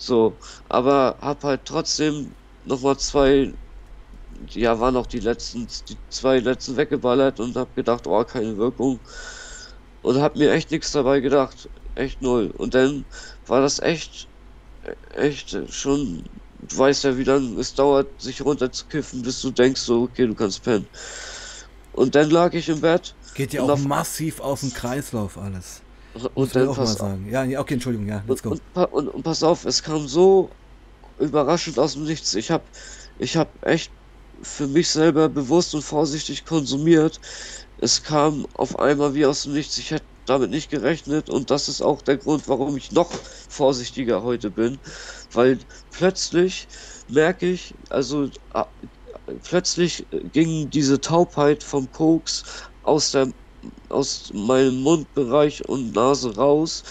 So, 0.00 0.32
aber 0.70 1.18
hab 1.20 1.44
halt 1.44 1.60
trotzdem 1.66 2.32
nochmal 2.64 2.96
zwei, 2.96 3.52
ja, 4.48 4.80
waren 4.80 4.96
auch 4.96 5.06
die 5.06 5.20
letzten, 5.20 5.68
die 5.88 5.96
zwei 6.08 6.38
letzten 6.38 6.78
weggeballert 6.78 7.38
und 7.38 7.54
hab 7.54 7.76
gedacht, 7.76 8.06
oh, 8.06 8.24
keine 8.24 8.56
Wirkung. 8.56 8.98
Und 10.00 10.18
hab 10.18 10.36
mir 10.36 10.52
echt 10.52 10.70
nichts 10.70 10.92
dabei 10.92 11.20
gedacht. 11.20 11.68
Echt 11.96 12.22
null. 12.22 12.50
Und 12.56 12.74
dann 12.74 13.04
war 13.46 13.60
das 13.60 13.78
echt, 13.80 14.26
echt 15.14 15.54
schon, 15.68 16.24
du 16.66 16.78
weißt 16.78 17.04
ja, 17.04 17.18
wie 17.18 17.24
lange 17.24 17.60
es 17.60 17.74
dauert, 17.74 18.06
sich 18.16 18.42
runterzukiffen, 18.42 19.20
bis 19.20 19.42
du 19.42 19.50
denkst 19.50 19.82
so, 19.82 20.04
okay, 20.04 20.26
du 20.26 20.34
kannst 20.34 20.62
pennen. 20.62 20.86
Und 21.92 22.14
dann 22.14 22.30
lag 22.30 22.54
ich 22.54 22.70
im 22.70 22.80
Bett 22.80 23.14
Geht 23.34 23.52
ja 23.52 23.62
auch 23.62 23.68
auf, 23.68 23.84
massiv 23.84 24.40
aus 24.40 24.60
dem 24.60 24.72
Kreislauf 24.72 25.36
alles. 25.36 25.82
Und 26.34 26.56
dann 26.56 26.68
auch 26.68 26.76
mal 26.76 26.82
pass 26.84 26.94
sagen. 26.94 27.28
Ja, 27.30 27.60
okay, 27.60 27.74
Entschuldigung, 27.74 28.08
ja, 28.08 28.22
let's 28.26 28.42
go. 28.42 28.50
und, 28.50 28.84
und, 28.92 29.08
und 29.08 29.22
pass 29.22 29.42
auf, 29.42 29.64
es 29.64 29.82
kam 29.82 30.08
so 30.08 30.50
überraschend 31.18 31.78
aus 31.78 31.94
dem 31.94 32.04
Nichts. 32.04 32.34
Ich 32.34 32.50
habe 32.50 32.64
ich 33.18 33.36
hab 33.36 33.48
echt 33.66 33.92
für 34.42 34.66
mich 34.66 34.88
selber 34.88 35.28
bewusst 35.28 35.74
und 35.74 35.82
vorsichtig 35.82 36.44
konsumiert. 36.44 37.20
Es 37.78 38.02
kam 38.02 38.46
auf 38.54 38.78
einmal 38.78 39.14
wie 39.14 39.26
aus 39.26 39.44
dem 39.44 39.52
Nichts. 39.52 39.78
Ich 39.78 39.90
hätte 39.90 40.04
damit 40.26 40.50
nicht 40.50 40.70
gerechnet 40.70 41.28
und 41.28 41.50
das 41.50 41.68
ist 41.68 41.82
auch 41.82 42.02
der 42.02 42.16
Grund, 42.16 42.48
warum 42.48 42.76
ich 42.76 42.92
noch 42.92 43.10
vorsichtiger 43.48 44.22
heute 44.22 44.50
bin, 44.50 44.78
weil 45.32 45.58
plötzlich 45.90 46.68
merke 47.08 47.46
ich, 47.50 47.74
also 47.88 48.30
ah, 48.52 48.66
plötzlich 49.42 50.06
ging 50.32 50.70
diese 50.70 51.00
Taubheit 51.00 51.62
vom 51.62 51.90
Koks 51.90 52.44
aus 52.84 53.10
der 53.10 53.28
aus 53.88 54.30
meinem 54.34 54.80
Mundbereich 54.80 55.68
und 55.68 55.94
Nase 55.94 56.36
raus 56.36 56.82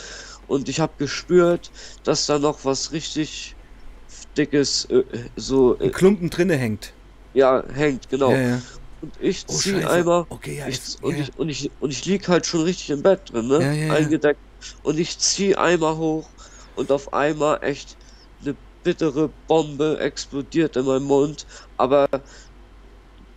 und 0.48 0.68
ich 0.70 0.80
habe 0.80 0.94
gespürt, 0.98 1.72
dass 2.04 2.26
da 2.26 2.40
noch 2.40 2.66
was 2.66 2.92
richtig 2.92 3.56
dickes 4.36 4.86
äh, 4.86 5.04
so 5.36 5.80
äh, 5.80 5.90
Klumpen 5.90 6.30
drinne 6.30 6.56
hängt. 6.56 6.94
Ja, 7.34 7.64
hängt, 7.74 8.10
genau. 8.10 8.32
Ja, 8.32 8.40
ja. 8.40 8.62
Und 9.02 9.14
ich 9.22 9.46
Oh, 9.48 9.54
zieh 9.54 9.74
Scheiße. 9.74 9.90
einmal 9.90 10.26
Okay, 10.30 10.58
ja, 10.58 10.68
ich, 10.68 10.80
und, 11.02 11.16
ich, 11.16 11.38
und, 11.38 11.50
ich, 11.50 11.72
und 11.80 11.92
ich 11.92 12.06
lieg 12.06 12.28
halt 12.28 12.46
schon 12.46 12.64
richtig 12.64 12.90
im 12.90 13.02
Bett 13.02 13.22
drin, 13.32 13.48
ne? 13.48 13.60
Eingedeckt. 13.92 14.40
Und 14.84 15.00
ich 15.00 15.18
zieh 15.20 15.56
einmal 15.56 15.96
hoch 15.96 16.30
und 16.76 16.92
auf 16.92 17.14
einmal 17.14 17.60
echt 17.62 17.96
eine 18.42 18.56
bittere 18.84 19.30
Bombe 19.48 20.00
explodiert 20.00 20.76
in 20.76 20.86
meinem 20.86 21.04
Mund. 21.06 21.46
Aber 21.78 22.08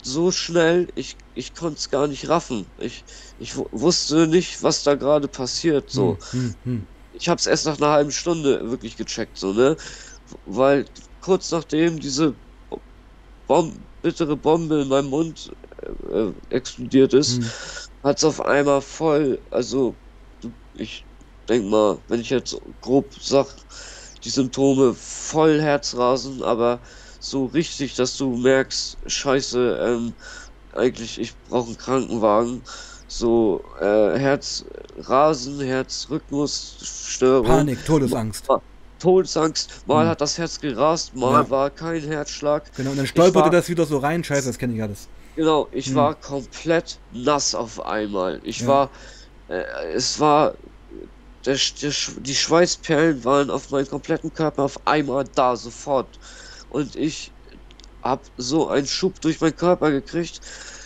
so 0.02 0.30
schnell, 0.32 0.88
ich, 0.96 1.18
ich 1.34 1.54
konnte 1.54 1.78
es 1.78 1.88
gar 1.90 2.08
nicht 2.08 2.28
raffen. 2.28 2.72
Ich, 2.78 3.04
ich 3.36 3.56
wu- 3.56 3.68
wusste 3.72 4.26
nicht, 4.26 4.62
was 4.62 4.82
da 4.82 4.94
gerade 4.96 5.28
passiert. 5.28 5.90
So. 5.90 6.18
Hm, 6.18 6.32
hm, 6.32 6.54
hm. 6.64 6.86
Ich 7.12 7.28
hab's 7.28 7.46
erst 7.46 7.66
nach 7.66 7.78
einer 7.78 7.90
halben 7.90 8.10
Stunde 8.12 8.70
wirklich 8.70 8.96
gecheckt, 8.96 9.38
so, 9.38 9.52
ne? 9.52 9.76
Weil 10.44 10.86
kurz 11.20 11.50
nachdem 11.50 12.00
diese 12.00 12.40
Bom 13.46 13.88
bittere 14.02 14.36
Bombe 14.36 14.82
in 14.82 14.88
meinem 14.88 15.08
Mund 15.08 15.52
äh, 15.82 15.90
äh, 15.90 16.34
explodiert 16.50 17.12
ist, 17.14 17.42
Hm. 17.42 17.52
hat's 18.02 18.24
auf 18.24 18.40
einmal 18.40 18.80
voll, 18.82 19.44
also 19.50 20.00
ich 20.74 21.08
denk 21.48 21.66
mal, 21.66 22.02
wenn 22.08 22.20
ich 22.20 22.30
jetzt 22.30 22.56
grob 22.80 23.14
sag, 23.20 23.48
die 24.24 24.30
Symptome 24.30 24.94
voll 24.94 25.60
Herzrasen, 25.60 26.42
aber 26.42 26.82
so 27.22 27.46
richtig, 27.46 27.94
dass 27.94 28.16
du 28.16 28.36
merkst, 28.36 28.98
scheiße, 29.06 29.78
ähm, 29.80 30.14
eigentlich 30.72 31.18
ich 31.20 31.40
brauche 31.42 31.68
einen 31.68 31.76
Krankenwagen. 31.78 32.64
So 33.06 33.62
äh, 33.80 34.18
Herzrasen, 34.18 35.60
Herzrhythmusstörung, 35.60 37.48
Panik, 37.48 37.84
Todesangst. 37.84 38.48
Todesangst, 38.98 39.86
mal 39.86 40.04
Hm. 40.04 40.10
hat 40.10 40.20
das 40.20 40.38
Herz 40.38 40.58
gerast, 40.60 41.14
mal 41.14 41.44
Ja. 41.44 41.50
war 41.50 41.70
kein 41.70 42.02
Herzschlag. 42.02 42.70
Genau, 42.76 42.90
und 42.92 42.96
dann 42.96 43.06
stolperte 43.06 43.46
war- 43.46 43.50
das 43.50 43.68
wieder 43.68 43.84
so 43.84 43.98
rein. 43.98 44.24
Scheiße, 44.24 44.46
das 44.48 44.58
kenne 44.58 44.74
ich 44.74 44.82
alles. 44.82 45.08
Genau, 45.34 45.68
ich 45.72 45.88
Hm. 45.88 45.94
war 45.94 46.14
komplett 46.14 47.00
nass 47.10 47.54
auf 47.54 47.80
einmal. 47.84 48.40
Ich 48.44 48.60
Ja. 48.60 48.68
war, 48.68 48.90
äh, 49.48 49.62
es 49.94 50.20
war, 50.20 50.56
der, 51.44 51.56
der, 51.80 51.92
die 52.20 52.34
Schweißperlen 52.34 53.24
waren 53.24 53.50
auf 53.50 53.70
meinem 53.70 53.88
kompletten 53.88 54.32
Körper 54.32 54.64
auf 54.64 54.86
einmal 54.86 55.24
da, 55.24 55.56
sofort. 55.56 56.18
Und 56.72 56.96
ich 56.96 57.34
hab 58.02 58.26
so 58.36 58.68
einen 58.68 58.86
Schub 58.86 59.20
durch 59.20 59.40
meinen 59.40 59.56
Körper 59.56 59.90
gekriegt, 59.90 60.40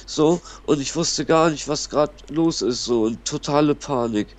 so, 0.07 0.41
und 0.65 0.81
ich 0.81 0.95
wusste 0.97 1.25
gar 1.27 1.51
nicht, 1.51 1.69
was 1.69 1.89
gerade 1.89 2.15
los 2.29 2.63
ist, 2.63 2.85
so, 2.85 3.03
und 3.05 3.25
totale 3.27 3.75
Panik. 3.77 4.37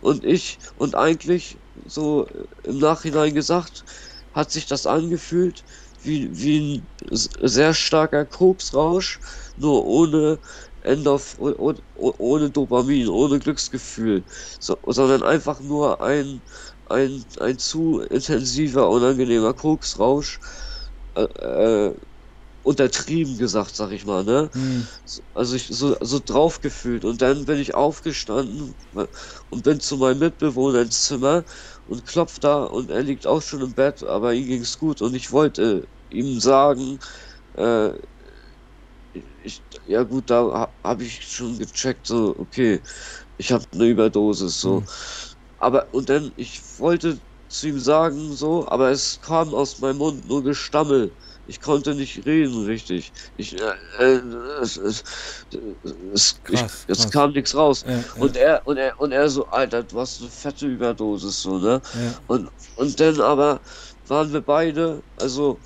Und 0.00 0.24
ich, 0.24 0.58
und 0.76 0.94
eigentlich, 0.94 1.60
so 1.84 2.26
im 2.64 2.78
Nachhinein 2.78 3.34
gesagt, 3.34 3.84
hat 4.32 4.50
sich 4.52 4.66
das 4.66 4.86
angefühlt 4.86 5.64
wie, 6.00 6.30
wie 6.32 6.58
ein 6.78 6.88
sehr 7.10 7.74
starker 7.74 8.24
Koksrausch, 8.26 9.20
nur 9.56 9.84
ohne 9.86 10.40
Endorph 10.80 11.36
oh- 11.38 11.74
ohne 11.94 12.50
Dopamin, 12.50 13.08
ohne 13.08 13.38
Glücksgefühl, 13.40 14.24
so, 14.60 14.76
sondern 14.86 15.22
einfach 15.24 15.60
nur 15.60 16.00
ein, 16.00 16.42
ein, 16.86 17.24
ein 17.40 17.58
zu 17.58 18.00
intensiver, 18.00 18.88
unangenehmer 18.88 19.54
Koksrausch, 19.54 20.38
äh, 21.24 21.88
äh, 21.88 21.96
untertrieben 22.62 23.38
gesagt, 23.38 23.76
sag 23.76 23.92
ich 23.92 24.04
mal, 24.06 24.24
ne? 24.24 24.50
Hm. 24.52 24.86
Also 25.34 25.56
ich 25.56 25.68
so, 25.68 25.96
so 26.00 26.20
drauf 26.24 26.60
gefühlt 26.60 27.04
und 27.04 27.22
dann 27.22 27.46
bin 27.46 27.58
ich 27.58 27.74
aufgestanden 27.74 28.74
und 29.50 29.62
bin 29.64 29.80
zu 29.80 29.96
meinem 29.96 30.18
Mitbewohner 30.20 30.82
ins 30.82 31.04
Zimmer 31.04 31.44
und 31.86 32.06
klopft 32.06 32.44
da 32.44 32.64
und 32.64 32.90
er 32.90 33.02
liegt 33.02 33.26
auch 33.26 33.42
schon 33.42 33.62
im 33.62 33.74
Bett, 33.74 34.02
aber 34.02 34.34
ihm 34.34 34.46
ging's 34.46 34.78
gut 34.78 35.00
und 35.02 35.14
ich 35.14 35.32
wollte 35.32 35.88
ihm 36.10 36.40
sagen, 36.40 36.98
äh, 37.54 37.94
ich, 39.12 39.64
ja 39.84 40.02
gut, 40.04 40.30
da 40.30 40.42
ha, 40.52 40.78
habe 40.84 41.04
ich 41.04 41.24
schon 41.26 41.58
gecheckt, 41.58 42.06
so, 42.06 42.36
okay, 42.38 42.82
ich 43.36 43.52
habe 43.52 43.64
eine 43.72 43.86
Überdosis, 43.88 44.60
so. 44.60 44.80
Hm. 44.80 44.86
Aber, 45.58 45.92
und 45.94 46.08
dann, 46.08 46.32
ich 46.36 46.62
wollte 46.78 47.20
zu 47.48 47.68
ihm 47.68 47.78
sagen, 47.80 48.34
so, 48.34 48.68
aber 48.68 48.90
es 48.90 49.20
kam 49.20 49.54
aus 49.54 49.78
meinem 49.78 49.98
Mund 49.98 50.26
nur 50.26 50.42
Gestammel. 50.44 51.16
Ich 51.46 51.60
konnte 51.60 51.94
nicht 51.94 52.26
reden 52.26 52.64
richtig. 52.66 53.12
Ich, 53.36 53.54
äh, 53.60 53.74
äh, 53.98 54.20
es, 54.60 54.76
es, 54.76 55.02
es, 56.12 56.40
ich, 56.48 56.60
Krass, 56.60 56.84
es 56.86 56.98
krass. 57.04 57.10
kam 57.10 57.32
nichts 57.32 57.54
raus. 57.54 57.84
Ja, 57.86 57.92
ja, 57.92 58.04
Und 58.18 58.36
er, 58.36 58.66
und 58.66 58.76
er, 58.76 58.98
und 59.00 59.12
er 59.12 59.28
so, 59.30 59.46
Alter, 59.48 59.84
du 59.84 59.98
hast 60.00 60.20
eine 60.20 60.30
fette 60.30 60.66
Überdosis, 60.66 61.40
so, 61.42 61.58
ne? 61.58 61.80
ja. 61.94 62.22
Und, 62.26 62.50
und 62.76 63.00
dann 63.00 63.20
aber 63.20 63.62
waren 64.06 64.32
wir 64.32 64.42
beide, 64.42 65.04
also 65.16 65.60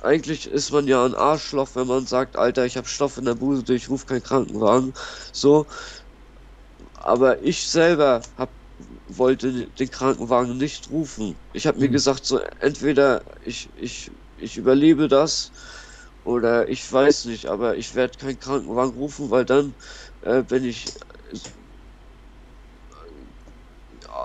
eigentlich 0.00 0.46
ist 0.46 0.70
man 0.72 0.86
ja 0.86 1.04
ein 1.04 1.14
Arschloch, 1.14 1.70
wenn 1.74 1.86
man 1.86 2.06
sagt, 2.06 2.36
Alter, 2.36 2.66
ich 2.66 2.76
habe 2.76 2.88
Stoff 2.88 3.16
in 3.18 3.24
der 3.24 3.34
Buse, 3.34 3.64
ich 3.74 3.88
rufe 3.88 4.06
keinen 4.06 4.22
Krankenwagen. 4.22 4.92
So. 5.32 5.66
Aber 6.94 7.42
ich 7.42 7.68
selber 7.68 8.20
hab, 8.36 8.55
wollte 9.06 9.70
den 9.70 9.90
Krankenwagen 9.90 10.56
nicht 10.58 10.90
rufen. 10.90 11.40
Ich 11.52 11.66
habe 11.66 11.78
mir 11.80 11.88
Hm. 11.88 11.90
gesagt, 11.90 12.26
so 12.26 12.40
entweder 12.60 13.24
ich, 13.42 13.74
ich, 13.76 14.12
ich 14.36 14.56
überlebe 14.56 15.08
das 15.08 15.52
oder 16.22 16.68
ich 16.68 16.90
weiß 16.92 17.26
nicht, 17.26 17.46
aber 17.46 17.76
ich 17.76 17.94
werde 17.94 18.18
keinen 18.18 18.38
Krankenwagen 18.40 18.92
rufen, 18.94 19.30
weil 19.30 19.44
dann 19.44 19.76
äh, 20.22 20.42
bin 20.42 20.64
ich 20.64 20.94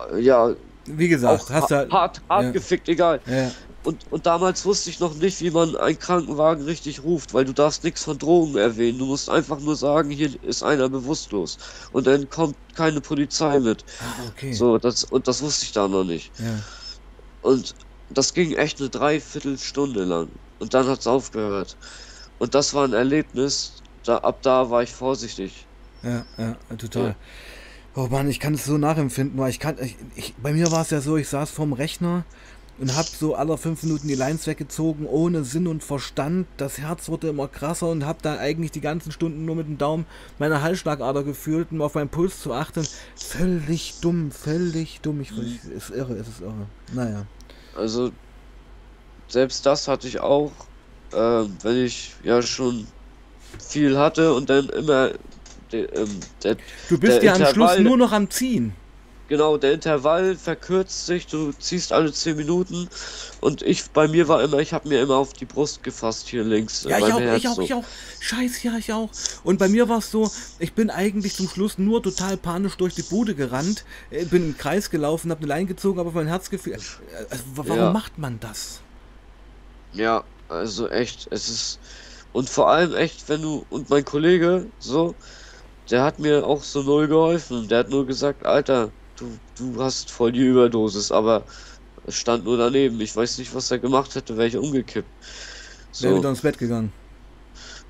äh, 0.10 0.20
ja 0.22 0.56
Wie 0.86 1.08
gesagt, 1.10 1.50
auch 1.50 1.50
hast 1.50 1.70
ha 1.70 1.72
du. 1.72 1.92
hart, 1.92 2.22
hart 2.30 2.52
ja. 2.52 2.54
gefickt, 2.54 2.90
egal. 2.90 3.22
Ja, 3.26 3.56
Und, 3.84 4.12
und 4.12 4.28
damals 4.28 4.64
wusste 4.66 4.92
ich 4.92 5.00
noch 5.00 5.16
nicht, 5.16 5.42
wie 5.42 5.50
man 5.50 5.76
einen 5.76 5.98
Krankenwagen 5.98 6.66
richtig 6.66 7.04
ruft, 7.04 7.34
weil 7.34 7.46
du 7.46 7.54
darfst 7.54 7.84
nichts 7.84 8.04
von 8.04 8.18
Drogen 8.18 8.56
erwähnen. 8.56 9.00
Du 9.00 9.08
musst 9.08 9.30
einfach 9.30 9.60
nur 9.60 9.76
sagen, 9.76 10.12
hier 10.12 10.32
ist 10.44 10.62
einer 10.62 10.88
bewusstlos. 10.88 11.58
Und 11.92 12.06
dann 12.06 12.30
kommt 12.30 12.56
keine 12.76 13.02
Polizei 13.02 13.60
mit. 13.60 13.84
ah, 14.02 14.28
okay. 14.30 14.54
So, 14.54 14.78
das, 14.78 15.04
und 15.06 15.28
das 15.28 15.42
wusste 15.42 15.66
ich 15.66 15.72
da 15.72 15.88
noch 15.88 16.04
nicht. 16.04 16.32
Ja. 16.38 16.60
Und 17.42 17.74
das 18.12 18.34
ging 18.34 18.54
echt 18.54 18.80
eine 18.80 18.90
Dreiviertelstunde 18.90 20.04
lang. 20.04 20.30
Und 20.60 20.74
dann 20.76 20.88
hat's 20.88 21.08
aufgehört. 21.08 21.76
Und 22.38 22.54
das 22.54 22.76
war 22.76 22.84
ein 22.88 22.94
Erlebnis. 22.94 23.82
Da, 24.04 24.18
ab 24.18 24.44
da 24.44 24.70
war 24.70 24.84
ich 24.84 24.92
vorsichtig. 24.92 25.66
Ja, 26.04 26.26
ja, 26.38 26.56
total. 26.78 27.16
Oh 27.96 28.08
Mann, 28.10 28.30
ich 28.30 28.40
kann 28.40 28.54
es 28.54 28.66
so 28.66 28.78
nachempfinden, 28.78 29.38
weil 29.40 29.50
ich 29.50 29.60
kann, 29.60 29.78
ich, 29.82 29.98
ich, 30.16 30.34
bei 30.36 30.54
mir 30.54 30.72
war 30.72 30.82
es 30.82 30.92
ja 30.92 31.02
so, 31.02 31.18
ich 31.18 31.28
saß 31.28 31.50
vorm 31.50 31.74
Rechner 31.74 32.26
und 32.82 32.96
hab 32.98 33.06
so 33.06 33.36
alle 33.36 33.58
fünf 33.58 33.84
Minuten 33.84 34.08
die 34.08 34.16
Lines 34.16 34.48
weggezogen, 34.48 35.06
ohne 35.06 35.44
Sinn 35.44 35.68
und 35.68 35.84
Verstand. 35.84 36.48
Das 36.58 36.80
Herz 36.80 37.10
wurde 37.10 37.30
immer 37.30 37.48
krasser 37.48 37.88
und 37.90 38.06
hab 38.08 38.24
da 38.24 38.38
eigentlich 38.40 38.72
die 38.72 38.82
ganzen 38.82 39.12
Stunden 39.12 39.46
nur 39.46 39.56
mit 39.56 39.68
dem 39.68 39.78
Daumen 39.78 40.08
meine 40.40 40.64
Halsschlagader 40.64 41.24
gefühlt, 41.24 41.72
um 41.72 41.82
auf 41.84 41.94
meinen 41.94 42.10
Puls 42.10 42.42
zu 42.42 42.54
achten. 42.54 42.86
Völlig 43.16 44.00
dumm, 44.02 44.32
völlig 44.32 45.00
dumm. 45.02 45.22
Ich, 45.22 45.32
Mhm. 45.32 45.60
es 45.78 45.90
ist 45.90 45.90
irre, 45.92 46.14
es 46.16 46.28
ist 46.28 46.42
irre. 46.42 46.66
Naja. 46.94 47.26
Also, 47.78 48.12
selbst 49.28 49.64
das 49.66 49.88
hatte 49.88 50.08
ich 50.08 50.20
auch, 50.20 50.52
äh, 51.14 51.18
wenn 51.18 51.86
ich 51.86 52.16
ja 52.24 52.42
schon 52.42 52.88
viel 53.60 53.98
hatte 53.98 54.34
und 54.34 54.50
dann 54.50 54.70
immer 54.70 55.12
de, 55.72 55.86
ähm, 55.96 56.20
der, 56.44 56.58
Du 56.90 56.98
bist 56.98 57.22
ja 57.22 57.36
am 57.36 57.46
Schluss 57.46 57.78
nur 57.80 57.98
noch 57.98 58.12
am 58.12 58.30
Ziehen. 58.30 58.74
Genau, 59.32 59.56
der 59.56 59.72
Intervall 59.72 60.36
verkürzt 60.36 61.06
sich, 61.06 61.26
du 61.26 61.54
ziehst 61.54 61.94
alle 61.94 62.12
10 62.12 62.36
Minuten 62.36 62.90
und 63.40 63.62
ich, 63.62 63.90
bei 63.92 64.10
mir 64.10 64.28
war 64.28 64.44
immer, 64.44 64.60
ich 64.60 64.74
habe 64.74 64.90
mir 64.90 65.02
immer 65.02 65.16
auf 65.16 65.32
die 65.32 65.46
Brust 65.46 65.84
gefasst 65.84 66.28
hier 66.28 66.44
links. 66.44 66.84
Ja, 66.84 66.98
ich 67.00 67.06
auch, 67.06 67.20
Herz 67.22 67.38
ich 67.38 67.48
auch, 67.48 67.56
so. 67.56 67.62
ich 67.62 67.74
auch. 67.74 67.86
Scheiße, 68.20 68.68
ja, 68.68 68.78
ich 68.78 68.92
auch. 68.92 69.10
Und 69.46 69.58
bei 69.58 69.70
mir 69.70 69.88
war 69.88 70.00
es 70.00 70.12
so, 70.12 70.30
ich 70.60 70.74
bin 70.74 70.90
eigentlich 70.90 71.34
zum 71.34 71.48
Schluss 71.48 71.78
nur 71.78 72.04
total 72.04 72.36
panisch 72.36 72.76
durch 72.76 72.94
die 72.94 73.04
Bude 73.04 73.34
gerannt, 73.34 73.86
äh, 74.10 74.26
bin 74.26 74.44
im 74.50 74.58
Kreis 74.58 74.90
gelaufen, 74.90 75.32
habe 75.32 75.40
eine 75.40 75.48
Leine 75.48 75.66
gezogen, 75.68 76.02
aber 76.02 76.12
mein 76.12 76.28
Herz 76.28 76.50
gefühlt. 76.50 76.82
Äh, 77.14 77.26
also, 77.32 77.44
wa- 77.56 77.64
warum 77.68 77.78
Ja. 77.78 77.94
macht 77.94 78.18
man 78.18 78.38
das? 78.42 78.82
Ja, 79.94 80.26
also 80.50 80.90
echt, 80.90 81.28
es 81.32 81.48
ist 81.48 81.80
und 82.34 82.50
vor 82.50 82.70
allem 82.70 82.94
echt, 82.96 83.28
wenn 83.30 83.42
du 83.42 83.66
und 83.70 83.90
mein 83.90 84.04
Kollege 84.06 84.66
so, 84.80 85.16
der 85.90 86.04
hat 86.04 86.20
mir 86.20 86.46
auch 86.46 86.64
so 86.64 86.82
null 86.84 87.08
geholfen. 87.08 87.68
Der 87.68 87.80
hat 87.80 87.90
nur 87.90 88.06
gesagt, 88.06 88.46
Alter, 88.46 88.90
du 89.22 89.40
du 89.58 89.82
hast 89.84 90.12
voll 90.12 90.32
die 90.34 90.42
Überdosis, 90.42 91.12
aber 91.12 91.46
es 92.04 92.16
stand 92.16 92.46
nur 92.46 92.58
daneben. 92.58 93.00
Ich 93.02 93.16
weiß 93.16 93.38
nicht, 93.40 93.54
was 93.56 93.72
er 93.72 93.80
gemacht 93.80 94.16
hätte, 94.16 94.38
wäre 94.38 94.48
ich 94.50 94.58
umgekippt. 94.58 95.12
Wäre 96.00 96.16
So, 96.16 96.18
wieder 96.18 96.30
ins 96.30 96.42
Bett 96.42 96.58
gegangen. 96.58 96.94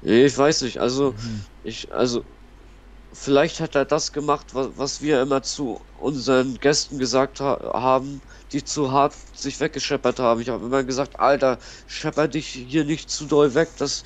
nee, 0.02 0.26
ich 0.26 0.38
weiß 0.38 0.62
nicht. 0.62 0.80
Also 0.80 1.16
Mhm. 1.16 1.46
ich, 1.64 1.92
also 1.92 2.26
vielleicht 3.14 3.60
hat 3.62 3.76
er 3.76 3.86
das 3.86 4.12
gemacht, 4.14 4.54
was, 4.56 4.78
was 4.78 5.02
wir 5.02 5.22
immer 5.22 5.44
zu 5.44 5.86
unseren 5.94 6.56
Gästen 6.60 7.00
gesagt 7.00 7.40
ha 7.42 7.60
haben, 7.76 8.22
die 8.52 8.64
zu 8.64 8.92
hart 8.92 9.16
sich 9.36 9.60
weggescheppert 9.60 10.20
haben. 10.20 10.42
Ich 10.42 10.50
habe 10.50 10.66
immer 10.66 10.84
gesagt, 10.84 11.20
Alter, 11.20 11.60
schepper 11.88 12.28
dich 12.28 12.50
hier 12.50 12.86
nicht 12.86 13.10
zu 13.12 13.28
doll 13.28 13.56
weg, 13.56 13.76
dass, 13.78 14.04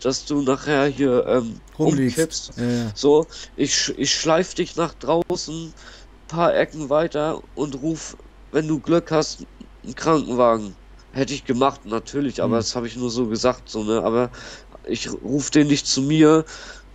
dass 0.00 0.24
du 0.26 0.42
nachher 0.42 0.86
hier 0.86 1.26
ähm, 1.26 1.62
umkippst. 1.80 2.52
Ja, 2.56 2.64
ja. 2.64 2.94
So, 2.94 3.28
ich, 3.56 3.90
ich 3.98 4.14
schleif 4.14 4.54
dich 4.54 4.76
nach 4.76 4.94
draußen, 4.94 5.74
paar 6.30 6.54
Ecken 6.56 6.90
weiter 6.90 7.42
und 7.54 7.74
ruf, 7.76 8.16
wenn 8.52 8.68
du 8.68 8.80
Glück 8.80 9.10
hast, 9.10 9.46
einen 9.84 9.94
Krankenwagen. 9.94 10.76
Hätte 11.12 11.34
ich 11.34 11.44
gemacht, 11.44 11.84
natürlich, 11.86 12.42
aber 12.42 12.56
Hm. 12.56 12.60
das 12.60 12.76
habe 12.76 12.86
ich 12.86 12.96
nur 12.96 13.10
so 13.10 13.28
gesagt, 13.28 13.68
so, 13.68 13.82
ne? 13.84 14.02
Aber 14.04 14.30
ich 14.86 15.10
ruf 15.12 15.50
den 15.50 15.66
nicht 15.68 15.86
zu 15.88 16.02
mir, 16.02 16.44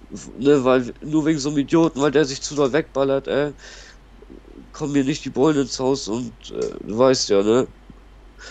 ne, 0.10 0.64
weil 0.66 0.94
nur 1.02 1.26
wegen 1.26 1.40
so 1.40 1.50
einem 1.50 1.60
Idioten, 1.60 2.02
weil 2.02 2.12
der 2.12 2.26
sich 2.26 2.42
zu 2.44 2.56
doll 2.56 2.74
wegballert, 2.74 3.28
ey, 3.28 3.54
kommen 4.72 4.94
mir 4.94 5.04
nicht 5.04 5.26
die 5.26 5.30
Bullen 5.30 5.58
ins 5.62 5.80
Haus 5.80 6.08
und 6.08 6.50
äh, 6.52 6.76
du 6.82 6.98
weißt 6.98 7.30
ja, 7.30 7.44
ne? 7.44 7.68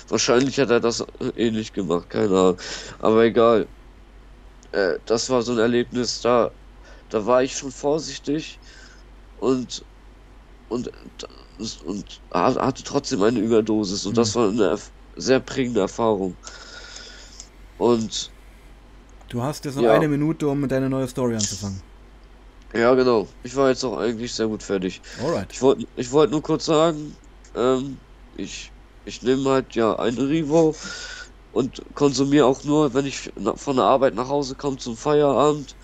Wahrscheinlich 0.09 0.59
hat 0.61 0.71
er 0.71 0.81
das 0.81 1.05
ähnlich 1.37 1.73
gemacht, 1.73 2.11
keine 2.11 2.29
Ahnung. 2.39 2.61
Aber 3.01 3.25
egal. 3.25 3.73
Äh, 4.73 4.99
das 5.07 5.31
war 5.31 5.43
so 5.43 5.53
ein 5.53 5.59
Erlebnis, 5.59 6.21
da, 6.21 6.55
da 7.09 7.27
war 7.27 7.43
ich 7.43 7.57
schon 7.57 7.73
vorsichtig 7.73 8.61
und 9.35 9.87
und 10.75 10.91
und 11.85 12.23
ha- 12.33 12.55
hatte 12.67 12.83
trotzdem 12.85 13.23
eine 13.23 13.41
Überdosis 13.41 14.07
und 14.07 14.17
das 14.19 14.35
war 14.35 14.49
eine 14.51 14.79
sehr 15.17 15.41
prägende 15.41 15.81
Erfahrung. 15.81 16.39
Und 17.79 18.35
Du 19.29 19.43
hast 19.43 19.67
jetzt 19.67 19.75
noch 19.77 19.85
Ja. 19.85 19.93
eine 19.93 20.09
Minute, 20.09 20.49
um 20.49 20.61
mit 20.61 20.71
deiner 20.71 20.89
neue 20.89 21.07
Story 21.09 21.37
anzufangen. 21.37 21.83
ja, 22.75 22.95
genau. 22.95 23.29
Ich 23.43 23.55
war 23.57 23.69
jetzt 23.69 23.85
auch 23.85 23.97
eigentlich 23.99 24.35
sehr 24.35 24.49
gut 24.49 24.63
fertig. 24.63 25.03
Alright. 25.17 25.51
Ich 25.51 25.61
wollte 25.63 25.87
ich 25.95 26.11
wollte 26.13 26.33
nur 26.33 26.43
kurz 26.43 26.65
sagen, 26.67 27.17
ähm, 27.55 28.01
ich, 28.33 28.73
ich 29.05 29.23
nehme 29.23 29.49
halt 29.51 29.75
ja 29.75 29.97
eine 29.99 30.29
Rivo 30.29 30.75
und 31.51 31.83
konsumiere 31.95 32.47
auch 32.47 32.65
nur, 32.65 32.95
wenn 32.95 33.07
ich 33.07 33.33
von 33.57 33.77
der 33.77 33.85
Arbeit 33.87 34.15
nach 34.15 34.29
Hause 34.29 34.57
komme 34.57 34.77
zum 34.79 34.97
Feierabend, 34.97 35.77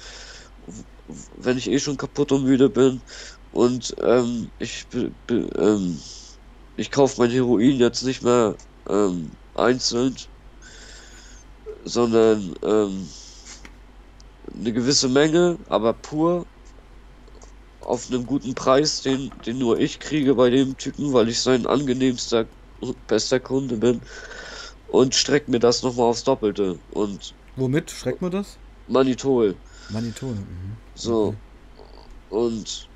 wenn 1.37 1.59
ich 1.59 1.69
eh 1.71 1.79
schon 1.79 1.97
kaputt 1.97 2.33
und 2.33 2.45
müde 2.45 2.71
bin. 2.71 3.03
Und 3.53 3.95
ähm, 4.01 4.51
ich, 4.59 4.87
ähm, 5.31 6.01
ich 6.77 6.91
kaufe 6.91 7.21
mein 7.21 7.31
Heroin 7.31 7.77
jetzt 7.79 8.03
nicht 8.03 8.23
mehr 8.23 8.57
ähm, 8.89 9.33
einzeln, 9.55 10.17
sondern 11.85 12.55
ähm, 12.63 13.09
eine 14.55 14.73
gewisse 14.73 15.09
Menge, 15.09 15.59
aber 15.69 15.95
pur 15.95 16.47
auf 17.81 18.09
einem 18.11 18.27
guten 18.27 18.55
Preis, 18.55 19.03
den, 19.03 19.31
den 19.45 19.59
nur 19.59 19.79
ich 19.79 19.99
kriege 20.01 20.35
bei 20.35 20.51
dem 20.51 20.77
Typen, 20.77 21.13
weil 21.13 21.29
ich 21.29 21.41
sein 21.41 21.67
angenehmster 21.67 22.47
und 22.81 23.07
bester 23.07 23.41
Kunde 23.41 23.77
bin. 23.77 24.01
Und 24.87 25.15
streck 25.15 25.49
mir 25.49 25.61
das 25.61 25.83
nochmal 25.83 26.07
aufs 26.07 26.25
Doppelte. 26.25 26.79
Und 26.91 27.35
Womit 27.57 27.91
schreckt 27.91 28.21
man 28.23 28.31
das? 28.33 28.59
Manitol. 28.87 29.57
Manitol. 29.91 30.35
Mhm. 30.35 30.77
So. 30.95 31.29
Okay. 31.29 31.39
Und 32.29 32.90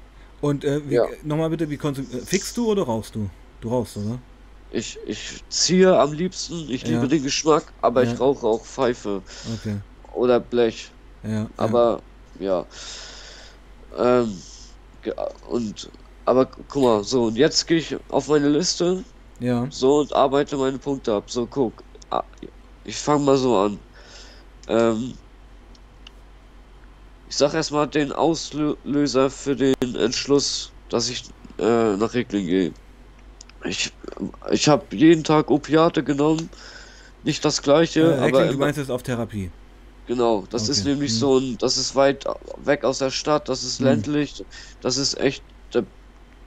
Und 0.44 0.64
äh, 0.64 0.88
wie, 0.90 0.94
Ja. 0.94 1.06
nochmal 1.22 1.50
bitte, 1.50 1.70
wie 1.70 1.78
konsum 1.78 2.04
äh, 2.12 2.20
fixst 2.24 2.56
du 2.56 2.70
oder 2.70 2.82
rauchst 2.82 3.14
du? 3.14 3.30
Du 3.60 3.70
rauchst, 3.70 3.96
oder? 3.96 4.18
ich, 4.70 4.98
ich 5.06 5.44
ziehe 5.48 5.98
am 5.98 6.12
liebsten, 6.12 6.68
ich 6.68 6.82
Ja. 6.82 6.88
liebe 6.90 7.08
den 7.08 7.22
Geschmack, 7.22 7.72
aber 7.80 8.02
Ja. 8.04 8.12
ich 8.12 8.20
rauche 8.20 8.46
auch 8.46 8.64
Pfeife 8.66 9.22
Okay. 9.54 9.78
oder 10.12 10.40
Blech. 10.40 10.92
Ja. 11.22 11.48
Aber 11.56 12.02
ja. 12.38 12.66
Ähm, 13.96 14.42
und 15.48 15.90
aber 16.24 16.46
guck 16.46 16.82
mal, 16.82 17.04
so 17.04 17.24
und 17.24 17.36
jetzt 17.36 17.66
gehe 17.66 17.78
ich 17.78 17.96
auf 18.10 18.28
meine 18.28 18.48
Liste 18.48 19.04
Ja. 19.40 19.66
So 19.70 20.00
und 20.00 20.12
arbeite 20.14 20.56
meine 20.58 20.78
Punkte 20.78 21.14
ab. 21.14 21.30
So, 21.30 21.46
guck. 21.48 21.84
Ah, 22.10 22.24
Ich 22.84 22.96
fange 22.96 23.24
mal 23.24 23.36
so 23.38 23.56
an. 23.58 23.80
Ähm, 24.68 25.14
ich 27.34 27.38
sag 27.38 27.52
erstmal 27.54 27.88
den 27.88 28.12
Auslöser 28.12 29.28
für 29.28 29.56
den 29.56 29.74
Entschluss, 29.96 30.76
dass 30.88 31.08
ich 31.08 31.34
äh, 31.58 31.96
nach 31.96 32.14
Reckling 32.14 32.46
gehe. 32.46 32.74
Ich, 33.64 33.98
ich 34.52 34.68
habe 34.68 34.96
jeden 34.96 35.24
Tag 35.24 35.50
Opiate 35.50 36.04
genommen. 36.04 36.50
Nicht 37.22 37.44
das 37.44 37.62
gleiche, 37.62 38.02
Äh, 38.02 38.20
aber 38.20 38.44
Heckling, 38.44 38.52
du 38.52 38.58
meinst 38.58 38.78
jetzt 38.78 38.90
auf 38.90 39.02
Therapie. 39.02 39.52
genau. 40.06 40.46
Das 40.46 40.68
ist 40.68 40.84
Okay, 40.84 40.86
nämlich 40.86 41.14
hm. 41.14 41.16
so 41.16 41.38
ein, 41.38 41.56
das 41.58 41.76
ist 41.76 41.94
weit 41.94 42.24
weg 42.58 42.84
aus 42.84 42.98
der 42.98 43.10
Stadt, 43.10 43.48
das 43.48 43.62
ist 43.62 43.80
Hm. 43.80 43.80
ländlich, 43.80 44.44
das 44.80 44.96
ist 44.96 45.18
echt, 45.18 45.44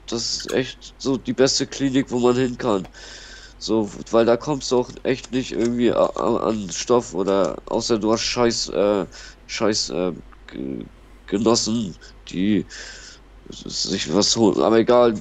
das 0.06 0.34
ist 0.36 0.52
echt 0.52 0.95
so 0.97 1.17
die 1.17 1.34
beste 1.34 1.67
Klinik, 1.67 2.12
wo 2.12 2.19
man 2.19 2.36
hin 2.36 2.58
kann. 2.58 2.88
So, 3.58 3.91
weil 4.12 4.26
da 4.26 4.38
kommst 4.38 4.71
du 4.71 4.78
auch 4.80 4.91
echt 5.04 5.32
nicht 5.32 5.52
irgendwie 5.52 5.91
a- 5.91 6.06
a- 6.15 6.38
an 6.50 6.69
Stoff 6.71 7.13
oder 7.13 7.62
außer 7.65 8.00
du 8.00 8.13
hast 8.13 8.21
scheiß, 8.23 8.69
äh, 8.69 9.08
scheiß 9.47 9.89
äh, 9.89 10.13
Genossen, 11.26 11.98
die 12.30 12.68
sich 13.50 14.14
was 14.14 14.36
holen. 14.36 14.62
Aber 14.62 14.80
egal. 14.80 15.14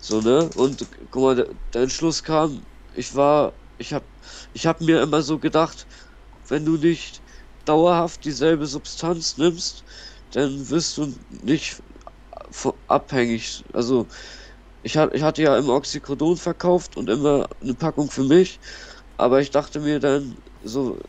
So, 0.00 0.20
ne? 0.20 0.50
Und 0.56 0.86
guck 1.10 1.22
mal, 1.22 1.56
der, 1.72 1.82
Entschluss 1.82 2.22
kam, 2.22 2.66
ich 2.94 3.14
war, 3.14 3.58
ich 3.78 3.92
hab, 3.92 4.08
ich 4.52 4.66
hab 4.66 4.80
mir 4.80 5.02
immer 5.02 5.22
so 5.22 5.38
gedacht, 5.38 5.86
wenn 6.48 6.64
du 6.64 6.76
nicht 6.76 7.22
dauerhaft 7.64 8.24
dieselbe 8.24 8.66
Substanz 8.66 9.36
nimmst, 9.38 9.84
dann 10.32 10.68
wirst 10.70 10.96
du 10.98 11.14
nicht 11.28 11.82
abhängig. 12.88 13.64
Also, 13.72 14.08
ich, 14.82 14.96
hat, 14.96 15.14
ich 15.14 15.22
hatte 15.22 15.42
ja 15.42 15.58
immer 15.58 15.74
Oxycodon 15.74 16.36
verkauft 16.36 16.96
und 16.96 17.10
immer 17.10 17.48
eine 17.60 17.74
Packung 17.74 18.10
für 18.10 18.24
mich, 18.24 18.60
aber 19.16 19.40
ich 19.40 19.50
dachte 19.50 19.80
mir 19.80 20.00
dann 20.00 20.36
so, 20.62 21.00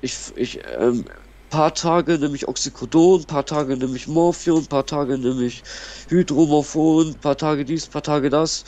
ich, 0.00 0.16
ich, 0.36 0.60
ähm, 0.66 1.04
paar 1.54 1.74
Tage 1.74 2.18
nehme 2.18 2.36
ich 2.36 2.48
Oxycodon, 2.48 3.26
paar 3.26 3.46
Tage 3.46 3.76
nehme 3.76 3.96
ich 3.96 4.08
Morphium, 4.08 4.66
paar 4.68 4.86
Tage 4.86 5.18
nehme 5.18 5.44
ich 5.44 5.62
Hydromorphon, 6.08 7.20
paar 7.20 7.36
Tage 7.36 7.64
dies, 7.64 7.88
paar 7.88 8.02
Tage 8.02 8.28
das, 8.30 8.64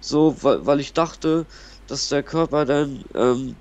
so, 0.00 0.36
weil, 0.42 0.66
weil 0.66 0.80
ich 0.80 0.92
dachte, 0.94 1.46
dass 1.86 2.08
der 2.08 2.22
Körper 2.24 2.64
dann, 2.66 3.02
ähm, 3.14 3.58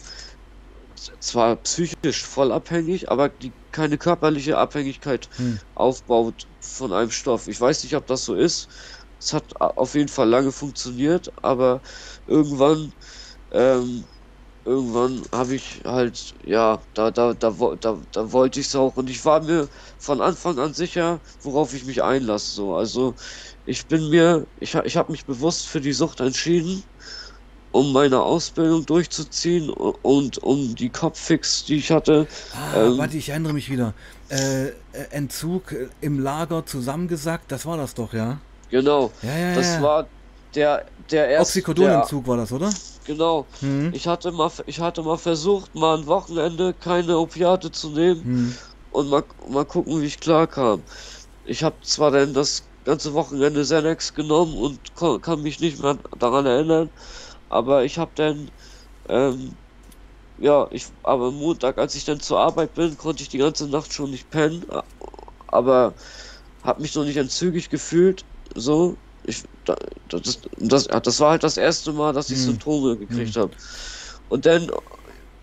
zwar 1.19 1.55
psychisch 1.57 2.23
voll 2.23 2.51
abhängig, 2.51 3.09
aber 3.11 3.29
die 3.29 3.55
keine 3.71 3.97
körperliche 3.97 4.57
Abhängigkeit 4.57 5.29
Hm. 5.37 5.57
aufbaut 5.75 6.47
von 6.59 6.93
einem 6.93 7.11
Stoff. 7.11 7.47
Ich 7.47 7.59
weiß 7.59 7.83
nicht, 7.83 7.95
ob 7.95 8.05
das 8.07 8.23
so 8.25 8.35
ist. 8.35 8.67
Es 9.19 9.33
hat 9.33 9.53
auf 9.59 9.95
jeden 9.95 10.09
Fall 10.09 10.29
lange 10.29 10.51
funktioniert, 10.51 11.29
aber 11.43 11.81
irgendwann, 12.25 12.93
ähm, 13.51 14.05
irgendwann 14.65 15.23
habe 15.31 15.55
ich 15.55 15.81
halt, 15.85 16.35
ja, 16.45 16.81
da, 16.93 17.11
da, 17.11 17.33
da, 17.33 17.51
da, 17.79 18.01
da 18.11 18.31
wollte 18.31 18.59
ich 18.59 18.67
es 18.67 18.75
auch 18.75 18.95
und 18.97 19.09
ich 19.09 19.23
war 19.25 19.41
mir 19.41 19.69
von 19.97 20.21
Anfang 20.21 20.59
an 20.59 20.73
sicher, 20.73 21.21
worauf 21.41 21.73
ich 21.73 21.85
mich 21.85 22.03
einlasse. 22.03 22.51
So, 22.53 22.75
also 22.75 23.15
ich 23.65 23.87
bin 23.87 24.09
mir, 24.09 24.47
ich, 24.57 24.75
ich 24.75 24.97
habe 24.97 25.11
mich 25.11 25.25
bewusst 25.25 25.67
für 25.67 25.81
die 25.81 25.93
Sucht 25.93 26.19
entschieden, 26.21 26.83
um 27.71 27.91
meine 27.93 28.21
Ausbildung 28.21 28.85
durchzuziehen 28.85 29.69
und 29.71 30.37
um 30.39 30.75
die 30.75 30.91
Kopffix, 30.91 31.65
die 31.65 31.77
ich 31.77 31.91
hatte. 31.91 32.27
Ah, 32.51 32.73
Ähm, 32.75 32.97
warte, 32.97 33.17
ich 33.17 33.29
erinnere 33.29 33.53
mich 33.53 33.69
wieder. 33.69 33.95
Äh, 34.29 34.67
äh, 34.69 34.73
Entzug 35.11 35.71
äh, 35.71 35.89
im 35.99 36.19
Lager 36.19 36.65
zusammengesackt, 36.65 37.51
das 37.51 37.65
war 37.65 37.77
das 37.77 37.95
doch, 37.95 38.13
ja? 38.13 38.41
Genau, 38.69 39.11
Ja, 39.21 39.37
ja, 39.37 39.53
das 39.53 39.65
ja. 39.65 39.81
war 39.81 40.09
der, 40.55 40.85
der 41.09 41.27
erste. 41.29 41.41
Oxycodonentzug 41.41 42.27
war 42.27 42.37
das, 42.37 42.51
oder? 42.51 42.69
Genau. 43.03 43.49
Hm. 43.59 43.91
Ich 43.93 44.07
hatte 44.07 44.31
mal, 44.31 44.51
ich 44.65 44.79
hatte 44.79 45.03
mal 45.03 45.17
versucht, 45.17 45.75
mal 45.75 45.97
ein 45.97 46.07
Wochenende 46.07 46.73
keine 46.73 47.17
Opiate 47.19 47.71
zu 47.71 47.89
nehmen 47.91 48.23
Hm. 48.23 48.55
und 48.89 49.09
mal, 49.09 49.23
mal 49.49 49.65
gucken, 49.65 50.01
wie 50.01 50.05
ich 50.05 50.19
klarkam. 50.19 50.85
Ich 51.43 51.63
habe 51.63 51.79
zwar 51.83 52.11
dann 52.11 52.33
das 52.33 52.71
ganze 52.85 53.13
Wochenende 53.13 53.63
Xanax 53.63 54.13
genommen 54.13 54.55
und 54.57 54.95
kann 55.21 55.41
mich 55.41 55.59
nicht 55.59 55.81
mehr 55.81 55.99
daran 56.17 56.45
erinnern, 56.45 56.91
aber 57.49 57.85
ich 57.85 57.97
habe 57.97 58.11
dann, 58.15 58.51
ähm, 59.09 59.59
ja, 60.37 60.67
ich, 60.71 60.87
aber 61.03 61.27
am 61.27 61.35
Montag, 61.35 61.77
als 61.79 61.95
ich 61.95 62.05
dann 62.05 62.19
zur 62.21 62.39
Arbeit 62.39 62.73
bin, 62.75 62.97
konnte 62.97 63.23
ich 63.23 63.29
die 63.29 63.39
ganze 63.39 63.67
Nacht 63.69 63.93
schon 63.93 64.11
nicht 64.11 64.29
pennen, 64.31 64.65
aber 65.47 65.95
habe 66.63 66.81
mich 66.81 66.95
noch 66.95 67.05
nicht 67.05 67.17
entzügig 67.17 67.69
gefühlt, 67.69 68.25
so. 68.55 69.02
Ich, 69.23 69.43
da, 69.63 69.75
das, 70.05 70.41
das, 70.57 70.87
das 70.87 71.19
war 71.19 71.31
halt 71.31 71.43
das 71.43 71.57
erste 71.57 71.93
Mal, 71.93 72.13
dass 72.13 72.31
ich 72.31 72.39
Hm. 72.39 72.41
Symptome 72.41 72.97
gekriegt 72.97 73.35
habe. 73.37 73.55
Und 74.27 74.45
dann 74.45 74.69